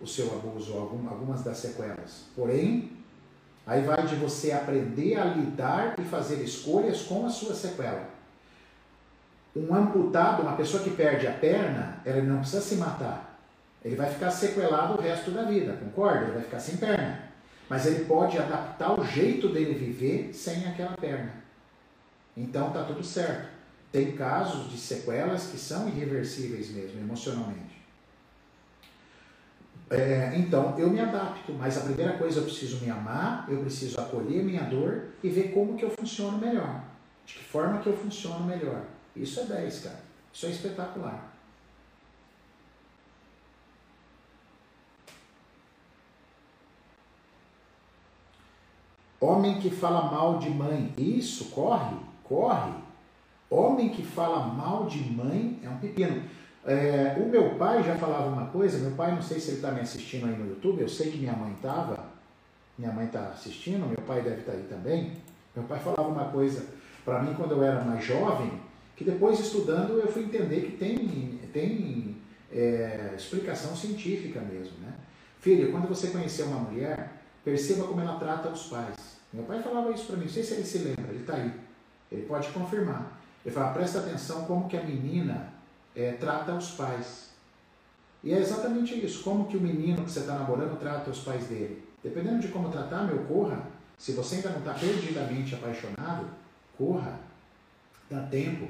o 0.00 0.06
seu 0.06 0.26
abuso, 0.32 0.76
algumas 0.76 1.42
das 1.42 1.58
sequelas. 1.58 2.26
Porém, 2.36 2.92
aí 3.66 3.82
vai 3.82 4.06
de 4.06 4.14
você 4.16 4.52
aprender 4.52 5.16
a 5.16 5.24
lidar 5.24 5.98
e 5.98 6.04
fazer 6.04 6.42
escolhas 6.42 7.02
com 7.02 7.26
a 7.26 7.28
sua 7.28 7.54
sequela. 7.54 8.08
Um 9.54 9.74
amputado, 9.74 10.42
uma 10.42 10.56
pessoa 10.56 10.82
que 10.82 10.90
perde 10.90 11.26
a 11.26 11.32
perna, 11.32 12.00
ela 12.04 12.22
não 12.22 12.38
precisa 12.38 12.62
se 12.62 12.76
matar. 12.76 13.38
Ele 13.84 13.96
vai 13.96 14.10
ficar 14.10 14.30
sequelado 14.30 14.94
o 14.94 15.00
resto 15.00 15.30
da 15.30 15.42
vida, 15.42 15.74
concorda? 15.74 16.22
Ele 16.22 16.32
vai 16.32 16.42
ficar 16.42 16.60
sem 16.60 16.76
perna. 16.76 17.32
Mas 17.68 17.86
ele 17.86 18.04
pode 18.04 18.38
adaptar 18.38 18.98
o 18.98 19.04
jeito 19.04 19.48
dele 19.48 19.74
viver 19.74 20.32
sem 20.32 20.66
aquela 20.66 20.96
perna. 20.96 21.32
Então 22.36 22.70
tá 22.70 22.84
tudo 22.84 23.02
certo. 23.02 23.51
Tem 23.92 24.12
casos 24.16 24.70
de 24.70 24.78
sequelas 24.78 25.48
que 25.48 25.58
são 25.58 25.86
irreversíveis 25.86 26.70
mesmo, 26.70 26.98
emocionalmente. 26.98 27.82
É, 29.90 30.32
então 30.38 30.78
eu 30.78 30.88
me 30.88 30.98
adapto, 30.98 31.52
mas 31.52 31.76
a 31.76 31.82
primeira 31.82 32.16
coisa 32.16 32.40
eu 32.40 32.44
preciso 32.44 32.82
me 32.82 32.90
amar, 32.90 33.44
eu 33.50 33.60
preciso 33.60 34.00
acolher 34.00 34.42
minha 34.42 34.62
dor 34.62 35.08
e 35.22 35.28
ver 35.28 35.52
como 35.52 35.76
que 35.76 35.84
eu 35.84 35.90
funciono 35.90 36.38
melhor. 36.38 36.82
De 37.26 37.34
que 37.34 37.44
forma 37.44 37.80
que 37.80 37.88
eu 37.88 37.96
funciono 37.96 38.46
melhor. 38.46 38.86
Isso 39.14 39.40
é 39.40 39.44
10, 39.44 39.80
cara. 39.80 40.00
Isso 40.32 40.46
é 40.46 40.48
espetacular. 40.48 41.30
Homem 49.20 49.60
que 49.60 49.70
fala 49.70 50.10
mal 50.10 50.38
de 50.38 50.48
mãe. 50.48 50.94
Isso, 50.96 51.50
corre, 51.50 51.96
corre. 52.24 52.72
Homem 53.52 53.90
que 53.90 54.02
fala 54.02 54.46
mal 54.46 54.86
de 54.86 54.98
mãe 55.12 55.60
é 55.62 55.68
um 55.68 55.76
pepino. 55.76 56.22
É, 56.64 57.16
o 57.18 57.28
meu 57.28 57.56
pai 57.56 57.82
já 57.82 57.96
falava 57.96 58.28
uma 58.28 58.46
coisa, 58.46 58.78
meu 58.78 58.92
pai, 58.92 59.14
não 59.14 59.20
sei 59.20 59.38
se 59.38 59.48
ele 59.48 59.56
está 59.56 59.70
me 59.70 59.80
assistindo 59.80 60.26
aí 60.26 60.34
no 60.34 60.48
YouTube, 60.48 60.80
eu 60.80 60.88
sei 60.88 61.10
que 61.10 61.18
minha 61.18 61.34
mãe 61.34 61.52
estava, 61.52 62.06
minha 62.78 62.90
mãe 62.90 63.04
está 63.04 63.28
assistindo, 63.28 63.86
meu 63.86 64.00
pai 64.06 64.22
deve 64.22 64.40
estar 64.40 64.52
tá 64.52 64.58
aí 64.58 64.64
também. 64.64 65.12
Meu 65.54 65.64
pai 65.66 65.78
falava 65.80 66.08
uma 66.08 66.26
coisa 66.30 66.64
para 67.04 67.22
mim 67.22 67.34
quando 67.34 67.52
eu 67.52 67.62
era 67.62 67.84
mais 67.84 68.02
jovem, 68.02 68.52
que 68.96 69.04
depois 69.04 69.38
estudando 69.38 69.98
eu 69.98 70.10
fui 70.10 70.22
entender 70.22 70.62
que 70.62 70.76
tem, 70.78 71.38
tem 71.52 72.16
é, 72.50 73.12
explicação 73.14 73.76
científica 73.76 74.40
mesmo. 74.40 74.78
Né? 74.80 74.94
Filho, 75.40 75.70
quando 75.72 75.88
você 75.88 76.06
conhecer 76.06 76.44
uma 76.44 76.60
mulher, 76.60 77.12
perceba 77.44 77.84
como 77.84 78.00
ela 78.00 78.18
trata 78.18 78.48
os 78.48 78.68
pais. 78.68 78.96
Meu 79.30 79.44
pai 79.44 79.62
falava 79.62 79.90
isso 79.90 80.06
para 80.06 80.16
mim, 80.16 80.24
não 80.24 80.30
sei 80.30 80.42
se 80.42 80.54
ele 80.54 80.64
se 80.64 80.78
lembra, 80.78 81.10
ele 81.10 81.20
está 81.20 81.34
aí, 81.34 81.52
ele 82.10 82.22
pode 82.22 82.48
confirmar. 82.48 83.21
Ele 83.44 83.54
fala, 83.54 83.72
presta 83.72 83.98
atenção 83.98 84.44
como 84.44 84.68
que 84.68 84.76
a 84.76 84.82
menina 84.82 85.52
é, 85.94 86.12
trata 86.12 86.54
os 86.54 86.70
pais. 86.72 87.30
E 88.22 88.32
é 88.32 88.38
exatamente 88.38 88.94
isso, 89.04 89.22
como 89.24 89.46
que 89.46 89.56
o 89.56 89.60
menino 89.60 90.04
que 90.04 90.10
você 90.10 90.20
está 90.20 90.34
namorando 90.34 90.78
trata 90.78 91.10
os 91.10 91.20
pais 91.20 91.46
dele. 91.46 91.82
Dependendo 92.02 92.40
de 92.40 92.48
como 92.48 92.70
tratar, 92.70 93.04
meu, 93.04 93.24
corra. 93.24 93.60
Se 93.98 94.12
você 94.12 94.36
ainda 94.36 94.50
não 94.50 94.58
está 94.58 94.74
perdidamente 94.74 95.54
apaixonado, 95.54 96.26
corra. 96.76 97.18
Dá 98.08 98.20
tempo. 98.22 98.68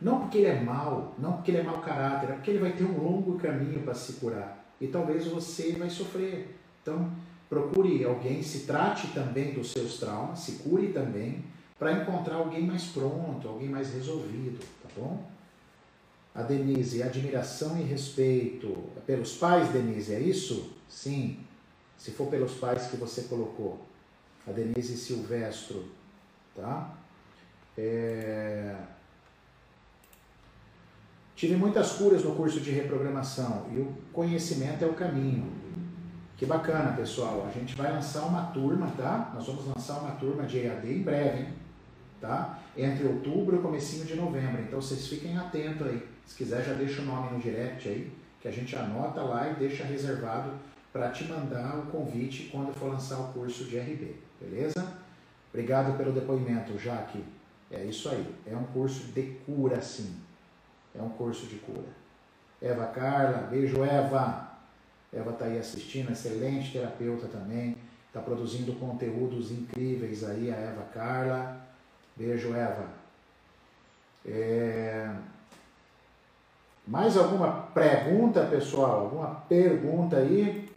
Não 0.00 0.20
porque 0.20 0.38
ele 0.38 0.46
é 0.46 0.60
mau, 0.60 1.14
não 1.18 1.34
porque 1.34 1.50
ele 1.50 1.58
é 1.58 1.62
mau 1.62 1.80
caráter, 1.80 2.30
é 2.30 2.32
porque 2.32 2.50
ele 2.50 2.58
vai 2.58 2.72
ter 2.72 2.84
um 2.84 3.02
longo 3.02 3.38
caminho 3.38 3.82
para 3.82 3.94
se 3.94 4.14
curar. 4.14 4.64
E 4.80 4.86
talvez 4.86 5.26
você 5.26 5.72
vai 5.72 5.90
sofrer. 5.90 6.56
Então, 6.82 7.10
procure 7.48 8.02
alguém, 8.04 8.42
se 8.42 8.60
trate 8.60 9.08
também 9.08 9.52
dos 9.52 9.72
seus 9.72 9.98
traumas, 9.98 10.40
se 10.40 10.52
cure 10.62 10.88
também, 10.88 11.44
para 11.80 11.92
encontrar 11.92 12.36
alguém 12.36 12.66
mais 12.66 12.84
pronto, 12.88 13.48
alguém 13.48 13.70
mais 13.70 13.94
resolvido, 13.94 14.62
tá 14.82 14.88
bom? 14.94 15.24
A 16.34 16.42
Denise, 16.42 17.02
admiração 17.02 17.80
e 17.80 17.82
respeito. 17.82 18.84
Pelos 19.06 19.38
pais, 19.38 19.70
Denise, 19.70 20.12
é 20.12 20.20
isso? 20.20 20.74
Sim. 20.86 21.38
Se 21.96 22.10
for 22.10 22.28
pelos 22.28 22.52
pais 22.52 22.88
que 22.88 22.98
você 22.98 23.22
colocou. 23.22 23.80
A 24.46 24.52
Denise 24.52 24.94
Silvestro. 24.94 25.86
Tá? 26.54 26.98
É... 27.78 28.76
Tive 31.34 31.56
muitas 31.56 31.92
curas 31.92 32.22
no 32.22 32.34
curso 32.36 32.60
de 32.60 32.70
reprogramação 32.70 33.66
e 33.72 33.78
o 33.80 33.96
conhecimento 34.12 34.84
é 34.84 34.86
o 34.86 34.92
caminho. 34.92 35.50
Que 36.36 36.44
bacana, 36.44 36.92
pessoal. 36.92 37.46
A 37.48 37.50
gente 37.50 37.74
vai 37.74 37.90
lançar 37.90 38.24
uma 38.26 38.44
turma, 38.52 38.92
tá? 38.98 39.32
Nós 39.34 39.46
vamos 39.46 39.66
lançar 39.66 40.00
uma 40.00 40.12
turma 40.12 40.42
de 40.44 40.58
EAD 40.58 40.86
em 40.86 41.02
breve, 41.02 41.42
hein? 41.44 41.59
Tá? 42.20 42.58
Entre 42.76 43.06
outubro 43.06 43.56
e 43.56 43.62
comecinho 43.62 44.04
de 44.04 44.14
novembro. 44.14 44.60
Então 44.60 44.80
vocês 44.80 45.06
fiquem 45.06 45.38
atentos 45.38 45.86
aí. 45.86 46.06
Se 46.26 46.36
quiser, 46.36 46.62
já 46.62 46.74
deixa 46.74 47.00
o 47.00 47.04
nome 47.06 47.32
no 47.32 47.40
direct 47.40 47.88
aí, 47.88 48.12
que 48.40 48.46
a 48.46 48.50
gente 48.50 48.76
anota 48.76 49.22
lá 49.22 49.48
e 49.48 49.54
deixa 49.54 49.84
reservado 49.84 50.52
para 50.92 51.10
te 51.10 51.24
mandar 51.24 51.78
o 51.78 51.86
convite 51.86 52.48
quando 52.50 52.74
for 52.74 52.90
lançar 52.90 53.18
o 53.20 53.32
curso 53.32 53.64
de 53.64 53.78
RB, 53.78 54.16
beleza? 54.40 55.00
Obrigado 55.52 55.96
pelo 55.96 56.12
depoimento, 56.12 56.78
Jaque. 56.78 57.24
É 57.70 57.84
isso 57.84 58.08
aí. 58.08 58.26
É 58.46 58.56
um 58.56 58.64
curso 58.64 59.12
de 59.12 59.22
cura, 59.46 59.80
sim. 59.80 60.16
É 60.94 61.00
um 61.00 61.10
curso 61.10 61.46
de 61.46 61.56
cura. 61.56 61.88
Eva 62.60 62.86
Carla, 62.86 63.46
beijo, 63.48 63.82
Eva. 63.82 64.50
Eva 65.12 65.30
está 65.30 65.46
aí 65.46 65.58
assistindo, 65.58 66.10
excelente 66.10 66.72
terapeuta 66.72 67.26
também. 67.26 67.76
Está 68.06 68.20
produzindo 68.20 68.72
conteúdos 68.74 69.50
incríveis 69.50 70.24
aí, 70.24 70.50
a 70.50 70.56
Eva 70.56 70.82
Carla. 70.92 71.69
Beijo, 72.20 72.54
Eva. 72.54 72.84
É... 74.26 75.10
Mais 76.86 77.16
alguma 77.16 77.50
pergunta, 77.72 78.44
pessoal? 78.44 79.04
Alguma 79.04 79.36
pergunta 79.48 80.18
aí? 80.18 80.68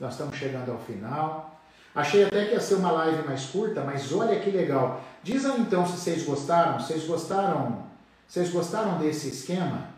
Nós 0.00 0.12
estamos 0.12 0.34
chegando 0.34 0.72
ao 0.72 0.78
final. 0.78 1.60
Achei 1.94 2.24
até 2.24 2.46
que 2.46 2.52
ia 2.52 2.60
ser 2.60 2.76
uma 2.76 2.90
live 2.90 3.28
mais 3.28 3.44
curta, 3.50 3.84
mas 3.84 4.10
olha 4.14 4.40
que 4.40 4.50
legal. 4.50 5.02
Diz 5.22 5.44
aí 5.44 5.60
então 5.60 5.86
se 5.86 5.98
vocês 5.98 6.24
gostaram. 6.24 6.80
Vocês 6.80 7.04
gostaram? 7.04 7.84
Vocês 8.26 8.48
gostaram 8.48 8.96
desse 8.96 9.28
esquema 9.28 9.90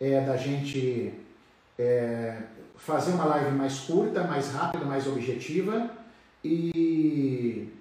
é, 0.00 0.20
da 0.20 0.36
gente 0.36 1.12
é, 1.76 2.40
fazer 2.76 3.10
uma 3.10 3.24
live 3.24 3.50
mais 3.50 3.80
curta, 3.80 4.22
mais 4.22 4.52
rápida, 4.52 4.84
mais 4.84 5.08
objetiva 5.08 5.90
e, 6.44 7.72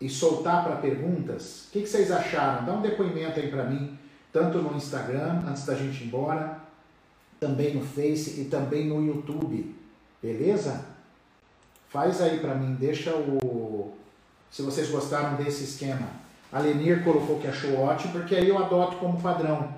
e 0.00 0.08
soltar 0.08 0.64
para 0.64 0.76
perguntas? 0.76 1.66
O 1.68 1.72
que, 1.72 1.82
que 1.82 1.88
vocês 1.88 2.10
acharam? 2.10 2.64
Dá 2.64 2.72
um 2.72 2.82
depoimento 2.82 3.40
aí 3.40 3.50
para 3.50 3.64
mim, 3.64 3.98
tanto 4.32 4.58
no 4.58 4.76
Instagram, 4.76 5.42
antes 5.46 5.64
da 5.64 5.74
gente 5.74 6.04
ir 6.04 6.06
embora, 6.06 6.60
também 7.40 7.74
no 7.74 7.84
Face 7.84 8.40
e 8.40 8.44
também 8.46 8.86
no 8.86 9.04
YouTube, 9.04 9.74
beleza? 10.22 10.84
Faz 11.88 12.20
aí 12.20 12.38
para 12.40 12.54
mim, 12.54 12.74
deixa 12.74 13.14
o. 13.14 13.94
Se 14.50 14.62
vocês 14.62 14.90
gostaram 14.90 15.36
desse 15.36 15.64
esquema. 15.64 16.08
A 16.52 16.60
Lenir 16.60 17.02
colocou 17.02 17.38
que 17.38 17.46
achou 17.46 17.78
ótimo, 17.80 18.12
porque 18.12 18.34
aí 18.34 18.48
eu 18.48 18.58
adoto 18.58 18.96
como 18.96 19.20
padrão. 19.20 19.74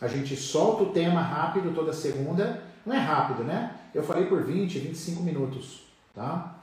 A 0.00 0.06
gente 0.06 0.36
solta 0.36 0.84
o 0.84 0.92
tema 0.92 1.20
rápido 1.20 1.74
toda 1.74 1.92
segunda. 1.92 2.62
Não 2.84 2.94
é 2.94 2.98
rápido, 2.98 3.44
né? 3.44 3.74
Eu 3.94 4.02
falei 4.02 4.26
por 4.26 4.42
20, 4.42 4.78
25 4.78 5.22
minutos, 5.22 5.84
tá? 6.14 6.57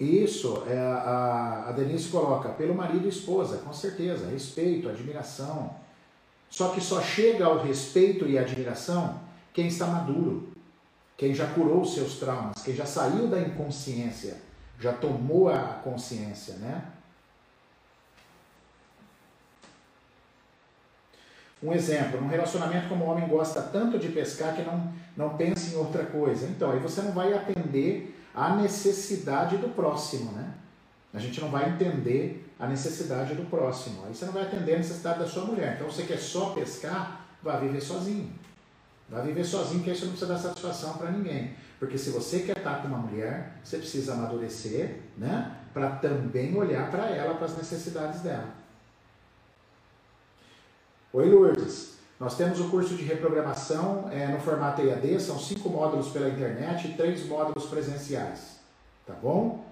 Isso, 0.00 0.64
é, 0.66 0.78
a, 0.78 1.66
a 1.68 1.72
Denise 1.72 2.08
coloca, 2.08 2.48
pelo 2.48 2.74
marido 2.74 3.04
e 3.04 3.10
esposa, 3.10 3.58
com 3.58 3.72
certeza, 3.72 4.30
respeito, 4.30 4.88
admiração. 4.88 5.76
Só 6.48 6.70
que 6.70 6.80
só 6.80 7.02
chega 7.02 7.44
ao 7.44 7.58
respeito 7.62 8.26
e 8.26 8.38
admiração 8.38 9.20
quem 9.52 9.66
está 9.66 9.86
maduro 9.86 10.50
quem 11.20 11.34
já 11.34 11.46
curou 11.48 11.82
os 11.82 11.92
seus 11.92 12.14
traumas, 12.14 12.62
quem 12.62 12.74
já 12.74 12.86
saiu 12.86 13.26
da 13.26 13.38
inconsciência, 13.38 14.38
já 14.78 14.90
tomou 14.90 15.50
a 15.50 15.58
consciência, 15.84 16.54
né? 16.54 16.82
Um 21.62 21.74
exemplo, 21.74 22.18
num 22.18 22.26
relacionamento 22.26 22.88
como 22.88 23.04
o 23.04 23.08
homem 23.08 23.28
gosta 23.28 23.60
tanto 23.60 23.98
de 23.98 24.08
pescar 24.08 24.56
que 24.56 24.62
não, 24.62 24.90
não 25.14 25.36
pensa 25.36 25.74
em 25.74 25.76
outra 25.76 26.06
coisa. 26.06 26.46
Então, 26.46 26.70
aí 26.70 26.78
você 26.78 27.02
não 27.02 27.12
vai 27.12 27.34
atender 27.34 28.18
a 28.34 28.54
necessidade 28.56 29.56
do 29.56 29.68
próximo, 29.68 30.32
né? 30.32 30.54
A 31.12 31.18
gente 31.18 31.40
não 31.40 31.50
vai 31.50 31.70
entender 31.70 32.48
a 32.58 32.66
necessidade 32.66 33.34
do 33.34 33.44
próximo. 33.50 34.04
Aí 34.06 34.14
você 34.14 34.24
não 34.24 34.32
vai 34.32 34.42
atender 34.42 34.74
a 34.74 34.78
necessidade 34.78 35.18
da 35.18 35.26
sua 35.26 35.44
mulher. 35.44 35.74
Então, 35.74 35.90
você 35.90 36.04
quer 36.04 36.18
só 36.18 36.50
pescar, 36.50 37.26
vai 37.42 37.60
viver 37.60 37.80
sozinho. 37.80 38.32
Vai 39.08 39.26
viver 39.26 39.44
sozinho, 39.44 39.82
que 39.82 39.92
você 39.92 40.04
não 40.04 40.12
precisa 40.12 40.32
dar 40.32 40.38
satisfação 40.38 40.94
para 40.94 41.10
ninguém. 41.10 41.54
Porque 41.80 41.98
se 41.98 42.10
você 42.10 42.40
quer 42.40 42.58
estar 42.58 42.82
com 42.82 42.88
uma 42.88 42.98
mulher, 42.98 43.58
você 43.64 43.78
precisa 43.78 44.12
amadurecer, 44.12 45.00
né? 45.16 45.56
Para 45.74 45.96
também 45.96 46.56
olhar 46.56 46.90
para 46.90 47.08
ela, 47.08 47.34
para 47.34 47.46
as 47.46 47.56
necessidades 47.56 48.20
dela. 48.20 48.48
Oi, 51.12 51.28
Lourdes. 51.28 51.99
Nós 52.20 52.36
temos 52.36 52.60
o 52.60 52.68
curso 52.68 52.94
de 52.94 53.02
reprogramação 53.02 54.08
é, 54.12 54.26
no 54.28 54.38
formato 54.40 54.82
EAD, 54.82 55.18
são 55.20 55.38
cinco 55.38 55.70
módulos 55.70 56.10
pela 56.10 56.28
internet 56.28 56.86
e 56.86 56.94
três 56.94 57.26
módulos 57.26 57.64
presenciais. 57.64 58.60
Tá 59.06 59.14
bom? 59.14 59.64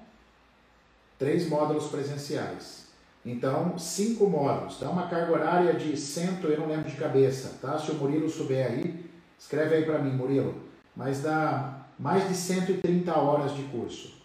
Três 1.18 1.46
módulos 1.48 1.88
presenciais. 1.88 2.88
Então, 3.24 3.78
cinco 3.78 4.26
módulos. 4.26 4.80
Dá 4.80 4.88
uma 4.88 5.08
carga 5.08 5.30
horária 5.30 5.74
de 5.74 5.94
cento, 5.96 6.46
eu 6.46 6.58
não 6.58 6.68
lembro 6.68 6.90
de 6.90 6.96
cabeça, 6.96 7.58
tá? 7.60 7.78
Se 7.78 7.90
o 7.90 7.94
Murilo 7.94 8.30
souber 8.30 8.66
aí, 8.66 9.08
Escreve 9.38 9.76
aí 9.76 9.84
para 9.84 10.00
mim, 10.00 10.10
Murilo. 10.10 10.54
Mas 10.96 11.22
dá 11.22 11.86
mais 11.98 12.28
de 12.28 12.34
130 12.34 13.16
horas 13.16 13.54
de 13.54 13.62
curso. 13.64 14.18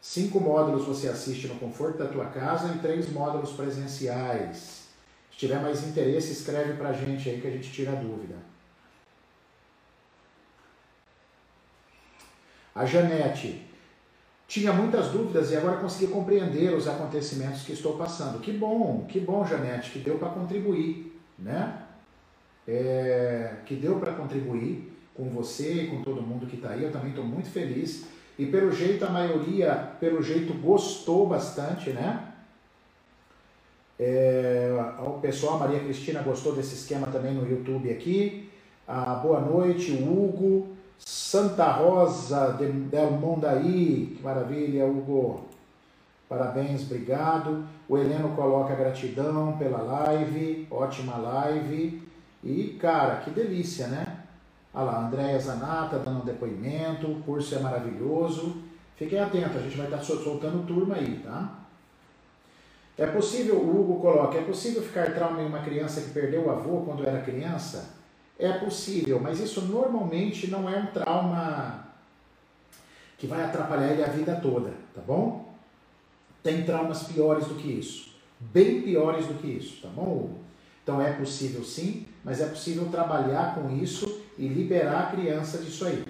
Cinco 0.00 0.38
módulos 0.38 0.84
você 0.84 1.08
assiste 1.08 1.48
no 1.48 1.56
conforto 1.56 1.98
da 1.98 2.06
tua 2.06 2.26
casa 2.26 2.74
e 2.74 2.78
três 2.78 3.10
módulos 3.10 3.52
presenciais. 3.52 4.79
Tiver 5.40 5.58
mais 5.58 5.82
interesse, 5.86 6.32
escreve 6.32 6.74
para 6.74 6.90
a 6.90 6.92
gente 6.92 7.30
aí 7.30 7.40
que 7.40 7.46
a 7.46 7.50
gente 7.50 7.72
tira 7.72 7.92
a 7.92 7.94
dúvida. 7.94 8.36
A 12.74 12.84
Janete 12.84 13.66
tinha 14.46 14.70
muitas 14.70 15.08
dúvidas 15.08 15.50
e 15.50 15.56
agora 15.56 15.78
consegui 15.78 16.12
compreender 16.12 16.74
os 16.74 16.86
acontecimentos 16.86 17.62
que 17.62 17.72
estou 17.72 17.96
passando. 17.96 18.38
Que 18.40 18.52
bom, 18.52 19.06
que 19.08 19.18
bom, 19.18 19.42
Janete, 19.46 19.92
que 19.92 20.00
deu 20.00 20.18
para 20.18 20.28
contribuir, 20.28 21.18
né? 21.38 21.86
é, 22.68 23.54
que 23.64 23.74
deu 23.76 23.98
para 23.98 24.12
contribuir 24.12 24.92
com 25.14 25.30
você 25.30 25.84
e 25.84 25.86
com 25.86 26.02
todo 26.02 26.20
mundo 26.20 26.46
que 26.46 26.56
está 26.56 26.70
aí. 26.70 26.82
Eu 26.82 26.92
também 26.92 27.08
estou 27.08 27.24
muito 27.24 27.48
feliz. 27.48 28.04
E 28.38 28.44
pelo 28.44 28.70
jeito, 28.70 29.06
a 29.06 29.08
maioria, 29.08 29.74
pelo 29.98 30.22
jeito, 30.22 30.52
gostou 30.52 31.26
bastante, 31.26 31.90
né? 31.90 32.29
É, 34.02 34.72
o 35.06 35.18
pessoal, 35.20 35.56
a 35.56 35.58
Maria 35.58 35.80
Cristina 35.80 36.22
gostou 36.22 36.54
desse 36.54 36.74
esquema 36.74 37.08
também 37.08 37.34
no 37.34 37.46
YouTube 37.46 37.92
aqui. 37.92 38.48
Ah, 38.88 39.20
boa 39.22 39.40
noite, 39.40 39.92
Hugo. 39.92 40.68
Santa 40.96 41.70
Rosa 41.70 42.56
de, 42.58 42.64
del 42.64 43.10
Mondaí, 43.10 44.14
que 44.16 44.22
maravilha, 44.22 44.86
Hugo. 44.86 45.42
Parabéns, 46.26 46.84
obrigado. 46.84 47.66
O 47.86 47.98
Heleno 47.98 48.30
coloca 48.34 48.74
gratidão 48.74 49.58
pela 49.58 49.82
live, 49.82 50.66
ótima 50.70 51.18
live. 51.18 52.02
E, 52.42 52.78
cara, 52.80 53.16
que 53.16 53.30
delícia, 53.30 53.86
né? 53.88 54.20
Olha 54.72 54.84
lá, 54.84 55.06
Andréia 55.06 55.38
Zanata 55.38 55.98
dando 55.98 56.22
um 56.22 56.24
depoimento, 56.24 57.06
o 57.06 57.22
curso 57.22 57.54
é 57.54 57.58
maravilhoso. 57.58 58.62
Fiquem 58.96 59.20
atentos, 59.20 59.56
a 59.56 59.60
gente 59.60 59.76
vai 59.76 59.86
estar 59.86 60.00
soltando 60.02 60.66
turma 60.66 60.94
aí, 60.94 61.20
tá? 61.22 61.59
É 63.00 63.06
possível, 63.06 63.56
o 63.56 63.80
Hugo 63.80 63.98
coloca, 63.98 64.36
é 64.36 64.42
possível 64.42 64.82
ficar 64.82 65.14
trauma 65.14 65.40
em 65.40 65.46
uma 65.46 65.60
criança 65.60 66.02
que 66.02 66.10
perdeu 66.10 66.44
o 66.44 66.50
avô 66.50 66.82
quando 66.82 67.02
era 67.02 67.22
criança? 67.22 67.94
É 68.38 68.52
possível, 68.52 69.18
mas 69.18 69.40
isso 69.40 69.62
normalmente 69.62 70.48
não 70.48 70.68
é 70.68 70.76
um 70.76 70.86
trauma 70.88 71.86
que 73.16 73.26
vai 73.26 73.42
atrapalhar 73.42 73.92
ele 73.92 74.04
a 74.04 74.08
vida 74.08 74.36
toda, 74.36 74.74
tá 74.94 75.00
bom? 75.00 75.50
Tem 76.42 76.62
traumas 76.62 77.04
piores 77.04 77.46
do 77.46 77.54
que 77.54 77.68
isso, 77.72 78.16
bem 78.38 78.82
piores 78.82 79.24
do 79.24 79.32
que 79.40 79.46
isso, 79.46 79.80
tá 79.80 79.88
bom, 79.88 80.02
Hugo? 80.02 80.38
Então 80.82 81.00
é 81.00 81.14
possível 81.14 81.64
sim, 81.64 82.04
mas 82.22 82.42
é 82.42 82.46
possível 82.48 82.86
trabalhar 82.90 83.54
com 83.54 83.74
isso 83.76 84.20
e 84.36 84.46
liberar 84.46 85.04
a 85.04 85.10
criança 85.16 85.56
disso 85.56 85.86
aí. 85.86 86.04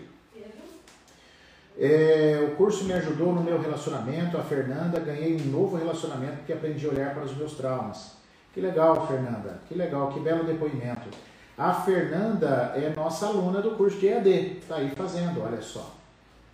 É, 1.82 2.46
o 2.46 2.56
curso 2.56 2.84
me 2.84 2.92
ajudou 2.92 3.32
no 3.32 3.42
meu 3.42 3.58
relacionamento, 3.58 4.36
a 4.36 4.42
Fernanda, 4.42 5.00
ganhei 5.00 5.40
um 5.40 5.46
novo 5.46 5.78
relacionamento 5.78 6.36
porque 6.36 6.52
aprendi 6.52 6.84
a 6.86 6.90
olhar 6.90 7.14
para 7.14 7.24
os 7.24 7.34
meus 7.34 7.54
traumas. 7.54 8.16
Que 8.52 8.60
legal, 8.60 9.06
Fernanda, 9.06 9.60
que 9.66 9.74
legal, 9.74 10.12
que 10.12 10.20
belo 10.20 10.44
depoimento. 10.44 11.08
A 11.56 11.72
Fernanda 11.72 12.74
é 12.76 12.92
nossa 12.94 13.28
aluna 13.28 13.62
do 13.62 13.70
curso 13.76 13.98
de 13.98 14.08
EAD, 14.08 14.58
está 14.58 14.76
aí 14.76 14.90
fazendo, 14.94 15.42
olha 15.42 15.62
só. 15.62 15.94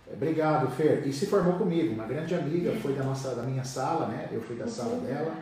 Obrigado, 0.09 0.71
Fer. 0.71 1.05
E 1.05 1.11
se 1.11 1.25
formou 1.25 1.55
comigo, 1.55 1.93
uma 1.93 2.05
grande 2.05 2.33
amiga, 2.33 2.71
foi 2.81 2.93
da, 2.93 3.03
nossa, 3.03 3.35
da 3.35 3.43
minha 3.43 3.65
sala, 3.65 4.05
né? 4.07 4.29
Eu 4.31 4.41
fui 4.41 4.55
da 4.55 4.67
sala 4.67 4.95
dela 4.99 5.33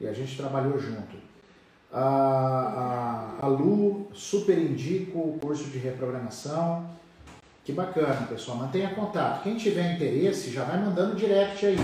e 0.00 0.06
a 0.06 0.12
gente 0.12 0.36
trabalhou 0.36 0.78
junto. 0.78 1.16
A, 1.92 3.34
a, 3.40 3.46
a 3.46 3.48
Lu 3.48 4.08
super 4.12 4.56
indico 4.56 5.18
o 5.18 5.38
curso 5.40 5.64
de 5.64 5.78
reprogramação. 5.78 6.88
Que 7.66 7.72
bacana, 7.72 8.28
pessoal. 8.28 8.58
Mantenha 8.58 8.90
contato. 8.90 9.42
Quem 9.42 9.56
tiver 9.56 9.94
interesse, 9.94 10.52
já 10.52 10.62
vai 10.62 10.78
mandando 10.78 11.16
direct 11.16 11.66
aí. 11.66 11.76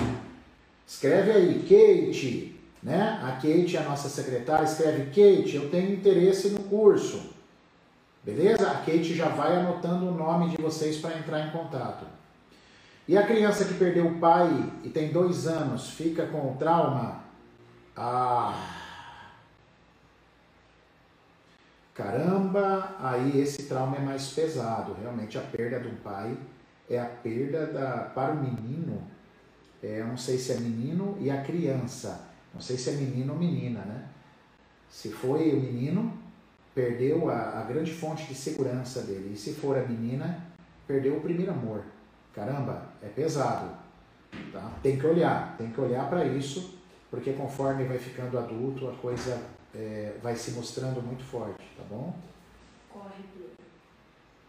Escreve 0.87 1.33
aí, 1.33 1.59
Kate, 1.63 2.57
né? 2.81 3.21
A 3.21 3.33
Kate 3.33 3.77
é 3.77 3.81
a 3.81 3.89
nossa 3.89 4.09
secretária. 4.09 4.63
Escreve, 4.63 5.07
Kate, 5.07 5.57
eu 5.57 5.69
tenho 5.71 5.93
interesse 5.93 6.51
no 6.51 6.61
curso. 6.61 7.33
Beleza? 8.23 8.71
A 8.71 8.77
Kate 8.77 9.13
já 9.13 9.27
vai 9.27 9.57
anotando 9.57 10.07
o 10.07 10.15
nome 10.15 10.51
de 10.51 10.63
vocês 10.63 10.99
para 10.99 11.19
entrar 11.19 11.49
em 11.49 11.51
contato. 11.51 12.07
E 13.09 13.19
a 13.19 13.27
criança 13.27 13.65
que 13.65 13.75
perdeu 13.75 14.07
o 14.07 14.21
pai 14.21 14.73
e 14.85 14.89
tem 14.89 15.09
dois 15.09 15.49
anos, 15.49 15.91
fica 15.91 16.27
com 16.27 16.55
trauma? 16.55 17.25
Ah 17.97 18.82
Caramba, 21.95 22.97
aí 22.99 23.41
esse 23.41 23.65
trauma 23.65 23.97
é 23.97 24.01
mais 24.01 24.29
pesado. 24.31 24.95
Realmente 24.95 25.37
a 25.37 25.43
perda 25.43 25.79
do 25.79 25.91
pai 26.03 26.37
é 26.89 26.99
a 26.99 27.05
perda 27.05 27.67
da, 27.67 27.99
para 28.15 28.33
o 28.33 28.43
menino. 28.43 29.03
É, 29.83 30.03
não 30.03 30.17
sei 30.17 30.39
se 30.39 30.53
é 30.53 30.57
menino 30.57 31.17
e 31.21 31.31
a 31.31 31.43
criança. 31.43 32.29
Não 32.55 32.61
sei 32.61 32.79
se 32.79 32.91
é 32.91 32.93
menino 32.95 33.35
ou 33.35 33.39
menina, 33.39 33.81
né? 33.81 34.09
Se 34.89 35.11
foi 35.11 35.53
o 35.53 35.61
menino, 35.61 36.13
perdeu 36.75 37.31
a, 37.31 37.61
a 37.61 37.63
grande 37.65 37.93
fonte 37.93 38.27
de 38.27 38.35
segurança 38.35 39.03
dele. 39.03 39.33
E 39.35 39.37
se 39.37 39.55
for 39.55 39.77
a 39.77 39.83
menina, 39.83 40.47
perdeu 40.87 41.17
o 41.17 41.21
primeiro 41.21 41.53
amor. 41.53 41.83
Caramba, 42.35 42.87
é 43.03 43.09
pesado. 43.09 43.71
Tá? 44.51 44.73
Tem 44.83 44.99
que 44.99 45.07
olhar, 45.07 45.57
tem 45.59 45.71
que 45.71 45.81
olhar 45.81 46.09
para 46.09 46.25
isso, 46.25 46.79
porque 47.11 47.33
conforme 47.33 47.85
vai 47.85 47.99
ficando 47.99 48.39
adulto, 48.39 48.89
a 48.89 48.93
coisa 48.95 49.39
é, 49.75 50.15
vai 50.23 50.37
se 50.37 50.53
mostrando 50.53 51.03
muito 51.03 51.25
forte, 51.25 51.65
tá 51.77 51.83
bom? 51.89 52.15
Corre, 52.93 53.25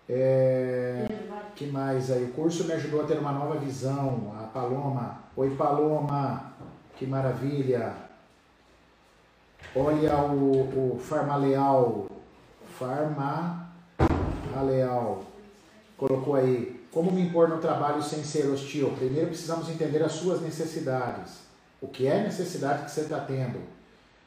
É, 0.09 1.07
que 1.55 1.67
mais 1.67 2.11
aí? 2.11 2.25
O 2.25 2.33
curso 2.33 2.65
me 2.65 2.73
ajudou 2.73 3.01
a 3.01 3.05
ter 3.05 3.17
uma 3.17 3.31
nova 3.31 3.57
visão. 3.59 4.33
A 4.37 4.43
Paloma. 4.47 5.23
Oi, 5.35 5.55
Paloma. 5.55 6.53
Que 6.97 7.05
maravilha. 7.05 7.95
Olha 9.75 10.17
o, 10.17 10.95
o 10.95 10.99
Farmaleal. 10.99 12.07
Farmaleal. 12.77 13.63
Colocou 15.97 16.35
aí. 16.35 16.83
Como 16.91 17.11
me 17.11 17.21
impor 17.21 17.47
no 17.47 17.59
trabalho 17.59 18.03
sem 18.03 18.23
ser 18.23 18.47
hostil? 18.47 18.91
Primeiro 18.91 19.29
precisamos 19.29 19.69
entender 19.69 20.03
as 20.03 20.11
suas 20.11 20.41
necessidades. 20.41 21.39
O 21.81 21.87
que 21.87 22.07
é 22.07 22.23
necessidade 22.23 22.85
que 22.85 22.91
você 22.91 23.01
está 23.01 23.19
tendo? 23.21 23.59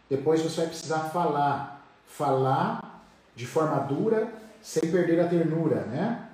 Depois 0.09 0.43
você 0.43 0.63
vai 0.63 0.67
precisar 0.69 1.01
falar. 1.01 1.85
Falar 2.07 3.05
de 3.35 3.47
forma 3.47 3.79
dura, 3.81 4.33
sem 4.63 4.91
perder 4.91 5.21
a 5.21 5.29
ternura, 5.29 5.83
né? 5.85 6.31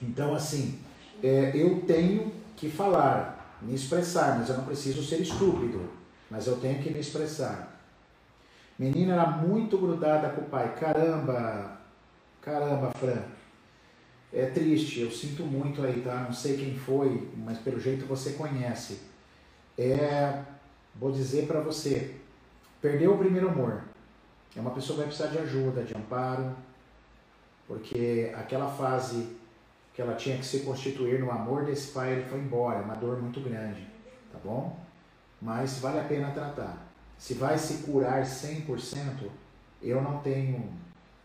Então, 0.00 0.34
assim, 0.34 0.78
é, 1.22 1.52
eu 1.54 1.82
tenho 1.82 2.32
que 2.56 2.70
falar, 2.70 3.58
me 3.60 3.74
expressar, 3.74 4.38
mas 4.38 4.48
eu 4.48 4.56
não 4.56 4.64
preciso 4.64 5.02
ser 5.02 5.20
estúpido, 5.20 5.90
mas 6.30 6.46
eu 6.46 6.56
tenho 6.56 6.82
que 6.82 6.90
me 6.90 6.98
expressar. 6.98 7.78
Menina 8.78 9.14
era 9.14 9.26
muito 9.26 9.76
grudada 9.76 10.30
com 10.30 10.42
o 10.42 10.44
pai. 10.44 10.74
Caramba, 10.78 11.78
caramba, 12.40 12.90
Fran. 12.92 13.22
É 14.32 14.46
triste, 14.46 15.00
eu 15.00 15.10
sinto 15.10 15.42
muito 15.42 15.82
aí, 15.82 16.00
tá? 16.00 16.16
Não 16.20 16.32
sei 16.32 16.56
quem 16.56 16.76
foi, 16.76 17.28
mas 17.36 17.58
pelo 17.58 17.80
jeito 17.80 18.06
você 18.06 18.32
conhece. 18.32 19.00
É, 19.76 20.42
vou 20.94 21.10
dizer 21.10 21.46
para 21.46 21.60
você, 21.60 22.16
perdeu 22.80 23.14
o 23.14 23.18
primeiro 23.18 23.48
amor. 23.48 23.82
É 24.56 24.60
uma 24.60 24.70
pessoa 24.70 24.96
que 24.96 25.04
vai 25.04 25.06
precisar 25.06 25.28
de 25.28 25.38
ajuda, 25.38 25.82
de 25.82 25.96
amparo, 25.96 26.54
porque 27.66 28.32
aquela 28.34 28.68
fase 28.70 29.36
que 29.94 30.00
ela 30.02 30.14
tinha 30.14 30.38
que 30.38 30.46
se 30.46 30.60
constituir 30.60 31.20
no 31.20 31.30
amor 31.30 31.64
desse 31.64 31.92
pai, 31.92 32.12
ele 32.12 32.28
foi 32.28 32.38
embora, 32.38 32.78
é 32.78 32.82
uma 32.82 32.94
dor 32.94 33.20
muito 33.20 33.40
grande, 33.40 33.86
tá 34.32 34.38
bom? 34.42 34.78
Mas 35.40 35.78
vale 35.78 36.00
a 36.00 36.04
pena 36.04 36.30
tratar. 36.30 36.86
Se 37.18 37.34
vai 37.34 37.58
se 37.58 37.82
curar 37.84 38.22
100%, 38.22 39.28
eu 39.82 40.00
não 40.00 40.20
tenho, 40.20 40.72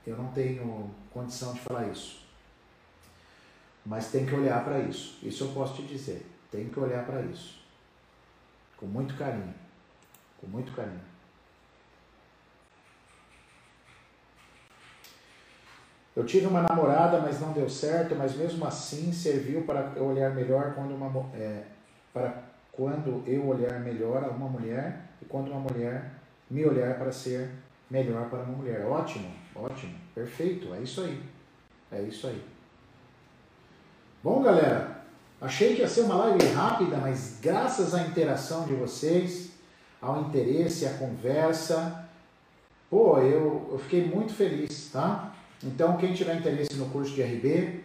eu 0.06 0.18
não 0.18 0.32
tenho 0.32 0.89
condição 1.12 1.54
de 1.54 1.60
falar 1.60 1.88
isso. 1.88 2.24
Mas 3.86 4.10
tem 4.10 4.26
que 4.26 4.34
olhar 4.34 4.64
para 4.64 4.80
isso. 4.80 5.20
Isso 5.22 5.43
eu 5.43 5.49
posso 5.49 5.76
te 5.76 5.84
dizer. 5.84 6.26
Tem 6.51 6.70
que 6.70 6.80
olhar 6.80 7.06
para 7.06 7.22
isso. 7.22 7.62
Com 8.78 8.86
muito 8.86 9.16
carinho. 9.16 9.54
Com 10.39 10.47
muito 10.47 10.72
carinho. 10.74 11.12
Eu 16.16 16.26
tive 16.26 16.45
uma 16.45 16.61
namorada, 16.61 17.20
mas 17.20 17.39
não 17.39 17.51
deu 17.53 17.68
certo, 17.68 18.16
mas 18.16 18.36
mesmo 18.36 18.66
assim 18.66 19.11
serviu 19.11 19.64
para 19.64 19.93
eu 19.95 20.05
olhar 20.05 20.30
melhor 20.36 20.74
quando 20.76 20.93
uma 20.93 21.09
é, 21.36 21.64
para 22.14 22.43
quando 22.72 23.24
eu 23.28 23.47
olhar 23.47 23.80
melhor 23.80 24.24
a 24.24 24.28
uma 24.28 24.47
mulher 24.47 25.09
e 25.22 25.26
quando 25.26 25.49
uma 25.49 25.59
mulher 25.59 26.11
me 26.49 26.66
olhar 26.66 26.97
para 26.97 27.11
ser 27.11 27.49
melhor 27.89 28.30
para 28.30 28.39
uma 28.39 28.57
mulher. 28.57 28.86
Ótimo, 28.86 29.32
ótimo, 29.55 29.93
perfeito, 30.14 30.74
é 30.74 30.80
isso 30.82 31.01
aí. 31.01 31.22
É 31.91 32.01
isso 32.01 32.28
aí. 32.28 32.43
Bom, 34.24 34.41
galera, 34.41 35.01
achei 35.41 35.76
que 35.76 35.82
ia 35.82 35.88
ser 35.88 36.01
uma 36.01 36.16
live 36.16 36.47
rápida, 36.53 36.97
mas 36.97 37.39
graças 37.41 37.93
à 37.93 38.01
interação 38.03 38.66
de 38.66 38.74
vocês, 38.74 39.51
ao 40.01 40.22
interesse, 40.22 40.86
à 40.86 40.93
conversa, 40.93 42.07
pô, 42.89 43.20
eu, 43.20 43.70
eu 43.72 43.80
fiquei 43.80 44.05
muito 44.05 44.34
feliz, 44.34 44.89
tá? 44.91 45.32
Então, 45.64 45.97
quem 45.97 46.14
tiver 46.14 46.36
interesse 46.36 46.76
no 46.76 46.86
curso 46.88 47.14
de 47.14 47.22
RB, 47.22 47.80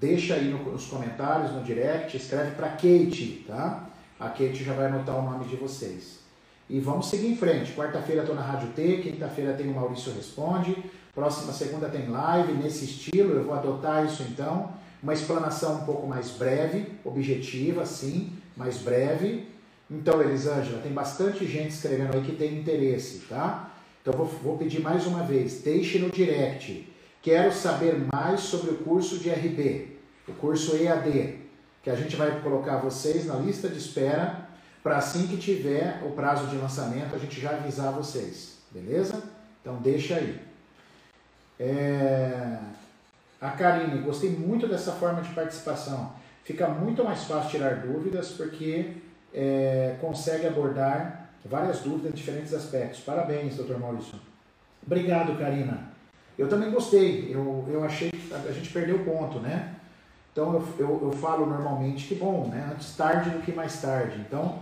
deixa 0.00 0.34
aí 0.34 0.50
nos 0.50 0.86
comentários, 0.86 1.52
no 1.52 1.62
direct, 1.62 2.16
escreve 2.16 2.52
para 2.52 2.70
Kate, 2.70 3.44
tá? 3.46 3.88
A 4.18 4.28
Kate 4.28 4.64
já 4.64 4.72
vai 4.72 4.86
anotar 4.86 5.16
o 5.16 5.22
nome 5.22 5.44
de 5.44 5.56
vocês. 5.56 6.20
E 6.68 6.80
vamos 6.80 7.08
seguir 7.08 7.28
em 7.28 7.36
frente. 7.36 7.72
Quarta-feira 7.72 8.22
estou 8.22 8.34
na 8.34 8.42
Rádio 8.42 8.68
T, 8.70 8.98
quinta-feira 8.98 9.52
tem 9.52 9.68
o 9.68 9.74
Maurício 9.74 10.12
Responde, 10.12 10.76
próxima 11.14 11.52
segunda 11.52 11.88
tem 11.88 12.08
live 12.08 12.52
nesse 12.54 12.84
estilo, 12.84 13.34
eu 13.34 13.44
vou 13.44 13.54
adotar 13.54 14.04
isso 14.04 14.22
então 14.24 14.74
uma 15.02 15.14
explanação 15.14 15.76
um 15.76 15.84
pouco 15.84 16.06
mais 16.06 16.30
breve, 16.30 16.86
objetiva, 17.04 17.86
sim, 17.86 18.32
mais 18.56 18.78
breve. 18.78 19.46
Então, 19.88 20.20
Elisângela, 20.20 20.80
tem 20.82 20.92
bastante 20.92 21.46
gente 21.46 21.70
escrevendo 21.70 22.16
aí 22.16 22.22
que 22.22 22.34
tem 22.34 22.58
interesse, 22.58 23.20
tá? 23.28 23.70
Então, 24.02 24.14
vou, 24.14 24.26
vou 24.26 24.58
pedir 24.58 24.80
mais 24.80 25.06
uma 25.06 25.22
vez, 25.22 25.62
deixe 25.62 25.98
no 25.98 26.10
direct. 26.10 26.92
Quero 27.26 27.52
saber 27.52 28.06
mais 28.14 28.38
sobre 28.38 28.70
o 28.70 28.76
curso 28.76 29.18
de 29.18 29.28
RB, 29.28 29.98
o 30.28 30.32
curso 30.34 30.76
EAD, 30.76 31.40
que 31.82 31.90
a 31.90 31.96
gente 31.96 32.14
vai 32.14 32.40
colocar 32.40 32.76
vocês 32.76 33.26
na 33.26 33.34
lista 33.34 33.68
de 33.68 33.78
espera 33.78 34.46
para 34.80 34.98
assim 34.98 35.26
que 35.26 35.36
tiver 35.36 36.04
o 36.06 36.12
prazo 36.12 36.46
de 36.46 36.54
lançamento 36.54 37.16
a 37.16 37.18
gente 37.18 37.40
já 37.40 37.50
avisar 37.50 37.92
vocês, 37.92 38.58
beleza? 38.70 39.20
Então 39.60 39.74
deixa 39.78 40.14
aí. 40.14 40.40
É... 41.58 42.58
A 43.40 43.50
Karine, 43.50 44.02
gostei 44.02 44.30
muito 44.30 44.68
dessa 44.68 44.92
forma 44.92 45.20
de 45.20 45.30
participação. 45.30 46.12
Fica 46.44 46.68
muito 46.68 47.02
mais 47.02 47.24
fácil 47.24 47.50
tirar 47.50 47.80
dúvidas 47.80 48.30
porque 48.30 48.98
é, 49.34 49.96
consegue 50.00 50.46
abordar 50.46 51.28
várias 51.44 51.80
dúvidas 51.80 52.12
em 52.12 52.14
diferentes 52.14 52.54
aspectos. 52.54 53.00
Parabéns, 53.00 53.56
doutor 53.56 53.80
Maurício. 53.80 54.16
Obrigado, 54.86 55.36
Karina. 55.36 55.95
Eu 56.38 56.48
também 56.48 56.70
gostei. 56.70 57.30
Eu, 57.32 57.64
eu 57.68 57.84
achei 57.84 58.10
que 58.10 58.32
a 58.32 58.52
gente 58.52 58.70
perdeu 58.70 58.98
ponto, 59.00 59.38
né? 59.38 59.76
Então 60.32 60.52
eu, 60.52 60.68
eu, 60.78 61.00
eu 61.04 61.12
falo 61.12 61.46
normalmente 61.46 62.08
que 62.08 62.14
bom, 62.14 62.48
né? 62.48 62.70
Antes 62.72 62.94
tarde 62.94 63.30
do 63.30 63.40
que 63.40 63.52
mais 63.52 63.80
tarde. 63.80 64.20
Então 64.20 64.58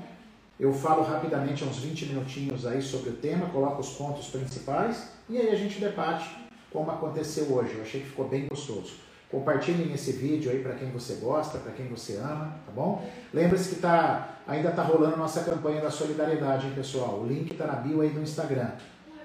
eu 0.58 0.72
falo 0.72 1.02
rapidamente 1.02 1.64
uns 1.64 1.78
20 1.78 2.06
minutinhos 2.06 2.64
aí 2.64 2.80
sobre 2.80 3.10
o 3.10 3.14
tema, 3.14 3.46
coloco 3.46 3.80
os 3.80 3.90
pontos 3.90 4.28
principais 4.28 5.08
e 5.28 5.36
aí 5.36 5.48
a 5.48 5.56
gente 5.56 5.80
debate 5.80 6.30
como 6.72 6.90
aconteceu 6.90 7.52
hoje. 7.52 7.74
Eu 7.74 7.82
achei 7.82 8.00
que 8.00 8.08
ficou 8.08 8.28
bem 8.28 8.46
gostoso. 8.46 8.94
Compartilhem 9.30 9.92
esse 9.92 10.12
vídeo 10.12 10.48
aí 10.52 10.60
para 10.60 10.74
quem 10.74 10.90
você 10.90 11.14
gosta, 11.14 11.58
para 11.58 11.72
quem 11.72 11.88
você 11.88 12.18
ama, 12.18 12.54
tá 12.64 12.72
bom? 12.72 13.04
Lembre-se 13.32 13.74
que 13.74 13.80
tá, 13.80 14.38
ainda 14.46 14.68
está 14.68 14.82
rolando 14.84 15.16
nossa 15.16 15.42
campanha 15.42 15.80
da 15.80 15.90
solidariedade, 15.90 16.66
hein, 16.68 16.72
pessoal? 16.72 17.18
O 17.20 17.26
link 17.26 17.50
está 17.50 17.66
na 17.66 17.74
bio 17.74 18.00
aí 18.00 18.10
do 18.10 18.22
Instagram. 18.22 18.70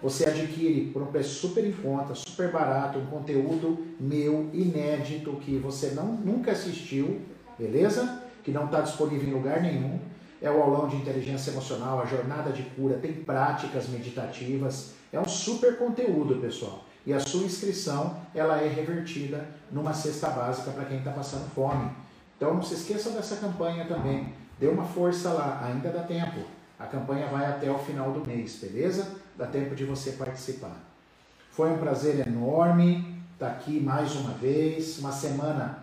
Você 0.01 0.25
adquire 0.25 0.91
por 0.91 1.01
um 1.01 1.07
preço 1.07 1.35
super 1.35 1.65
em 1.65 1.71
conta, 1.71 2.15
super 2.15 2.51
barato, 2.51 2.99
um 2.99 3.05
conteúdo 3.07 3.77
meu, 3.99 4.49
inédito, 4.53 5.33
que 5.37 5.57
você 5.57 5.91
não, 5.91 6.13
nunca 6.13 6.51
assistiu, 6.51 7.21
beleza? 7.57 8.23
Que 8.43 8.51
não 8.51 8.65
está 8.65 8.81
disponível 8.81 9.27
em 9.27 9.33
lugar 9.33 9.61
nenhum. 9.61 9.99
É 10.41 10.49
o 10.49 10.61
aulão 10.61 10.87
de 10.87 10.95
inteligência 10.95 11.51
emocional, 11.51 12.01
a 12.01 12.05
jornada 12.05 12.51
de 12.51 12.63
cura, 12.63 12.97
tem 12.97 13.11
práticas 13.11 13.89
meditativas. 13.89 14.93
É 15.11 15.19
um 15.19 15.27
super 15.27 15.77
conteúdo, 15.77 16.35
pessoal 16.35 16.85
e 17.05 17.13
a 17.13 17.19
sua 17.19 17.43
inscrição 17.43 18.17
ela 18.35 18.61
é 18.61 18.67
revertida 18.67 19.47
numa 19.71 19.93
cesta 19.93 20.29
básica 20.29 20.71
para 20.71 20.85
quem 20.85 20.99
está 20.99 21.11
passando 21.11 21.49
fome. 21.55 21.89
Então 22.37 22.53
não 22.53 22.61
se 22.61 22.75
esqueçam 22.75 23.13
dessa 23.13 23.37
campanha 23.37 23.85
também. 23.85 24.33
Dê 24.59 24.67
uma 24.67 24.85
força 24.85 25.29
lá, 25.33 25.59
ainda 25.65 25.89
dá 25.89 26.03
tempo. 26.03 26.39
A 26.77 26.85
campanha 26.85 27.27
vai 27.27 27.45
até 27.45 27.69
o 27.71 27.79
final 27.79 28.11
do 28.11 28.25
mês, 28.25 28.59
beleza? 28.61 29.07
Dá 29.39 29.47
tempo 29.47 29.73
de 29.73 29.85
você 29.85 30.11
participar. 30.11 30.77
Foi 31.51 31.69
um 31.69 31.77
prazer 31.77 32.27
enorme 32.27 33.23
estar 33.35 33.47
tá 33.47 33.51
aqui 33.53 33.79
mais 33.79 34.13
uma 34.17 34.33
vez. 34.33 34.99
Uma 34.99 35.13
semana 35.13 35.81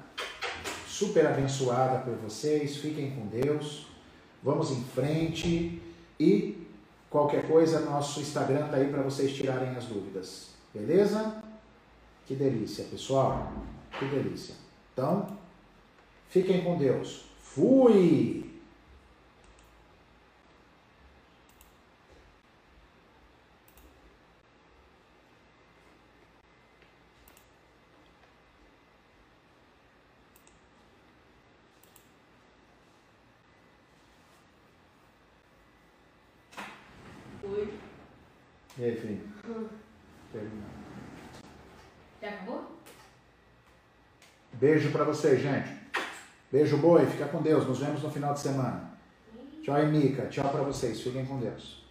super 0.86 1.26
abençoada 1.26 2.00
por 2.00 2.12
vocês. 2.16 2.76
Fiquem 2.76 3.12
com 3.12 3.26
Deus. 3.28 3.86
Vamos 4.42 4.70
em 4.72 4.84
frente. 4.84 5.80
E 6.20 6.68
qualquer 7.09 7.48
coisa, 7.48 7.80
nosso 7.80 8.20
Instagram 8.20 8.66
está 8.66 8.76
aí 8.76 8.90
para 8.90 9.00
vocês 9.00 9.34
tirarem 9.34 9.70
as 9.70 9.86
dúvidas. 9.86 10.50
Beleza? 10.74 11.42
Que 12.26 12.34
delícia, 12.34 12.84
pessoal. 12.84 13.54
Que 13.98 14.04
delícia. 14.04 14.54
Então, 14.92 15.34
fiquem 16.28 16.62
com 16.62 16.76
Deus. 16.76 17.24
Fui. 17.40 18.46
E 38.78 38.84
aí, 38.84 38.94
filho? 38.94 39.20
Hum. 39.48 39.68
Já 42.20 42.28
acabou? 42.28 42.76
Beijo 44.67 44.91
para 44.91 45.05
vocês, 45.05 45.41
gente. 45.41 45.71
Beijo 46.51 46.77
boi, 46.77 47.07
fica 47.07 47.27
com 47.27 47.41
Deus. 47.41 47.64
Nos 47.69 47.79
vemos 47.79 48.03
no 48.03 48.11
final 48.11 48.35
de 48.35 48.41
semana. 48.41 48.91
Tchau, 49.62 49.87
Mica. 49.87 50.27
Tchau 50.27 50.49
para 50.51 50.62
vocês. 50.62 51.01
Fiquem 51.01 51.25
com 51.25 51.39
Deus. 51.39 51.86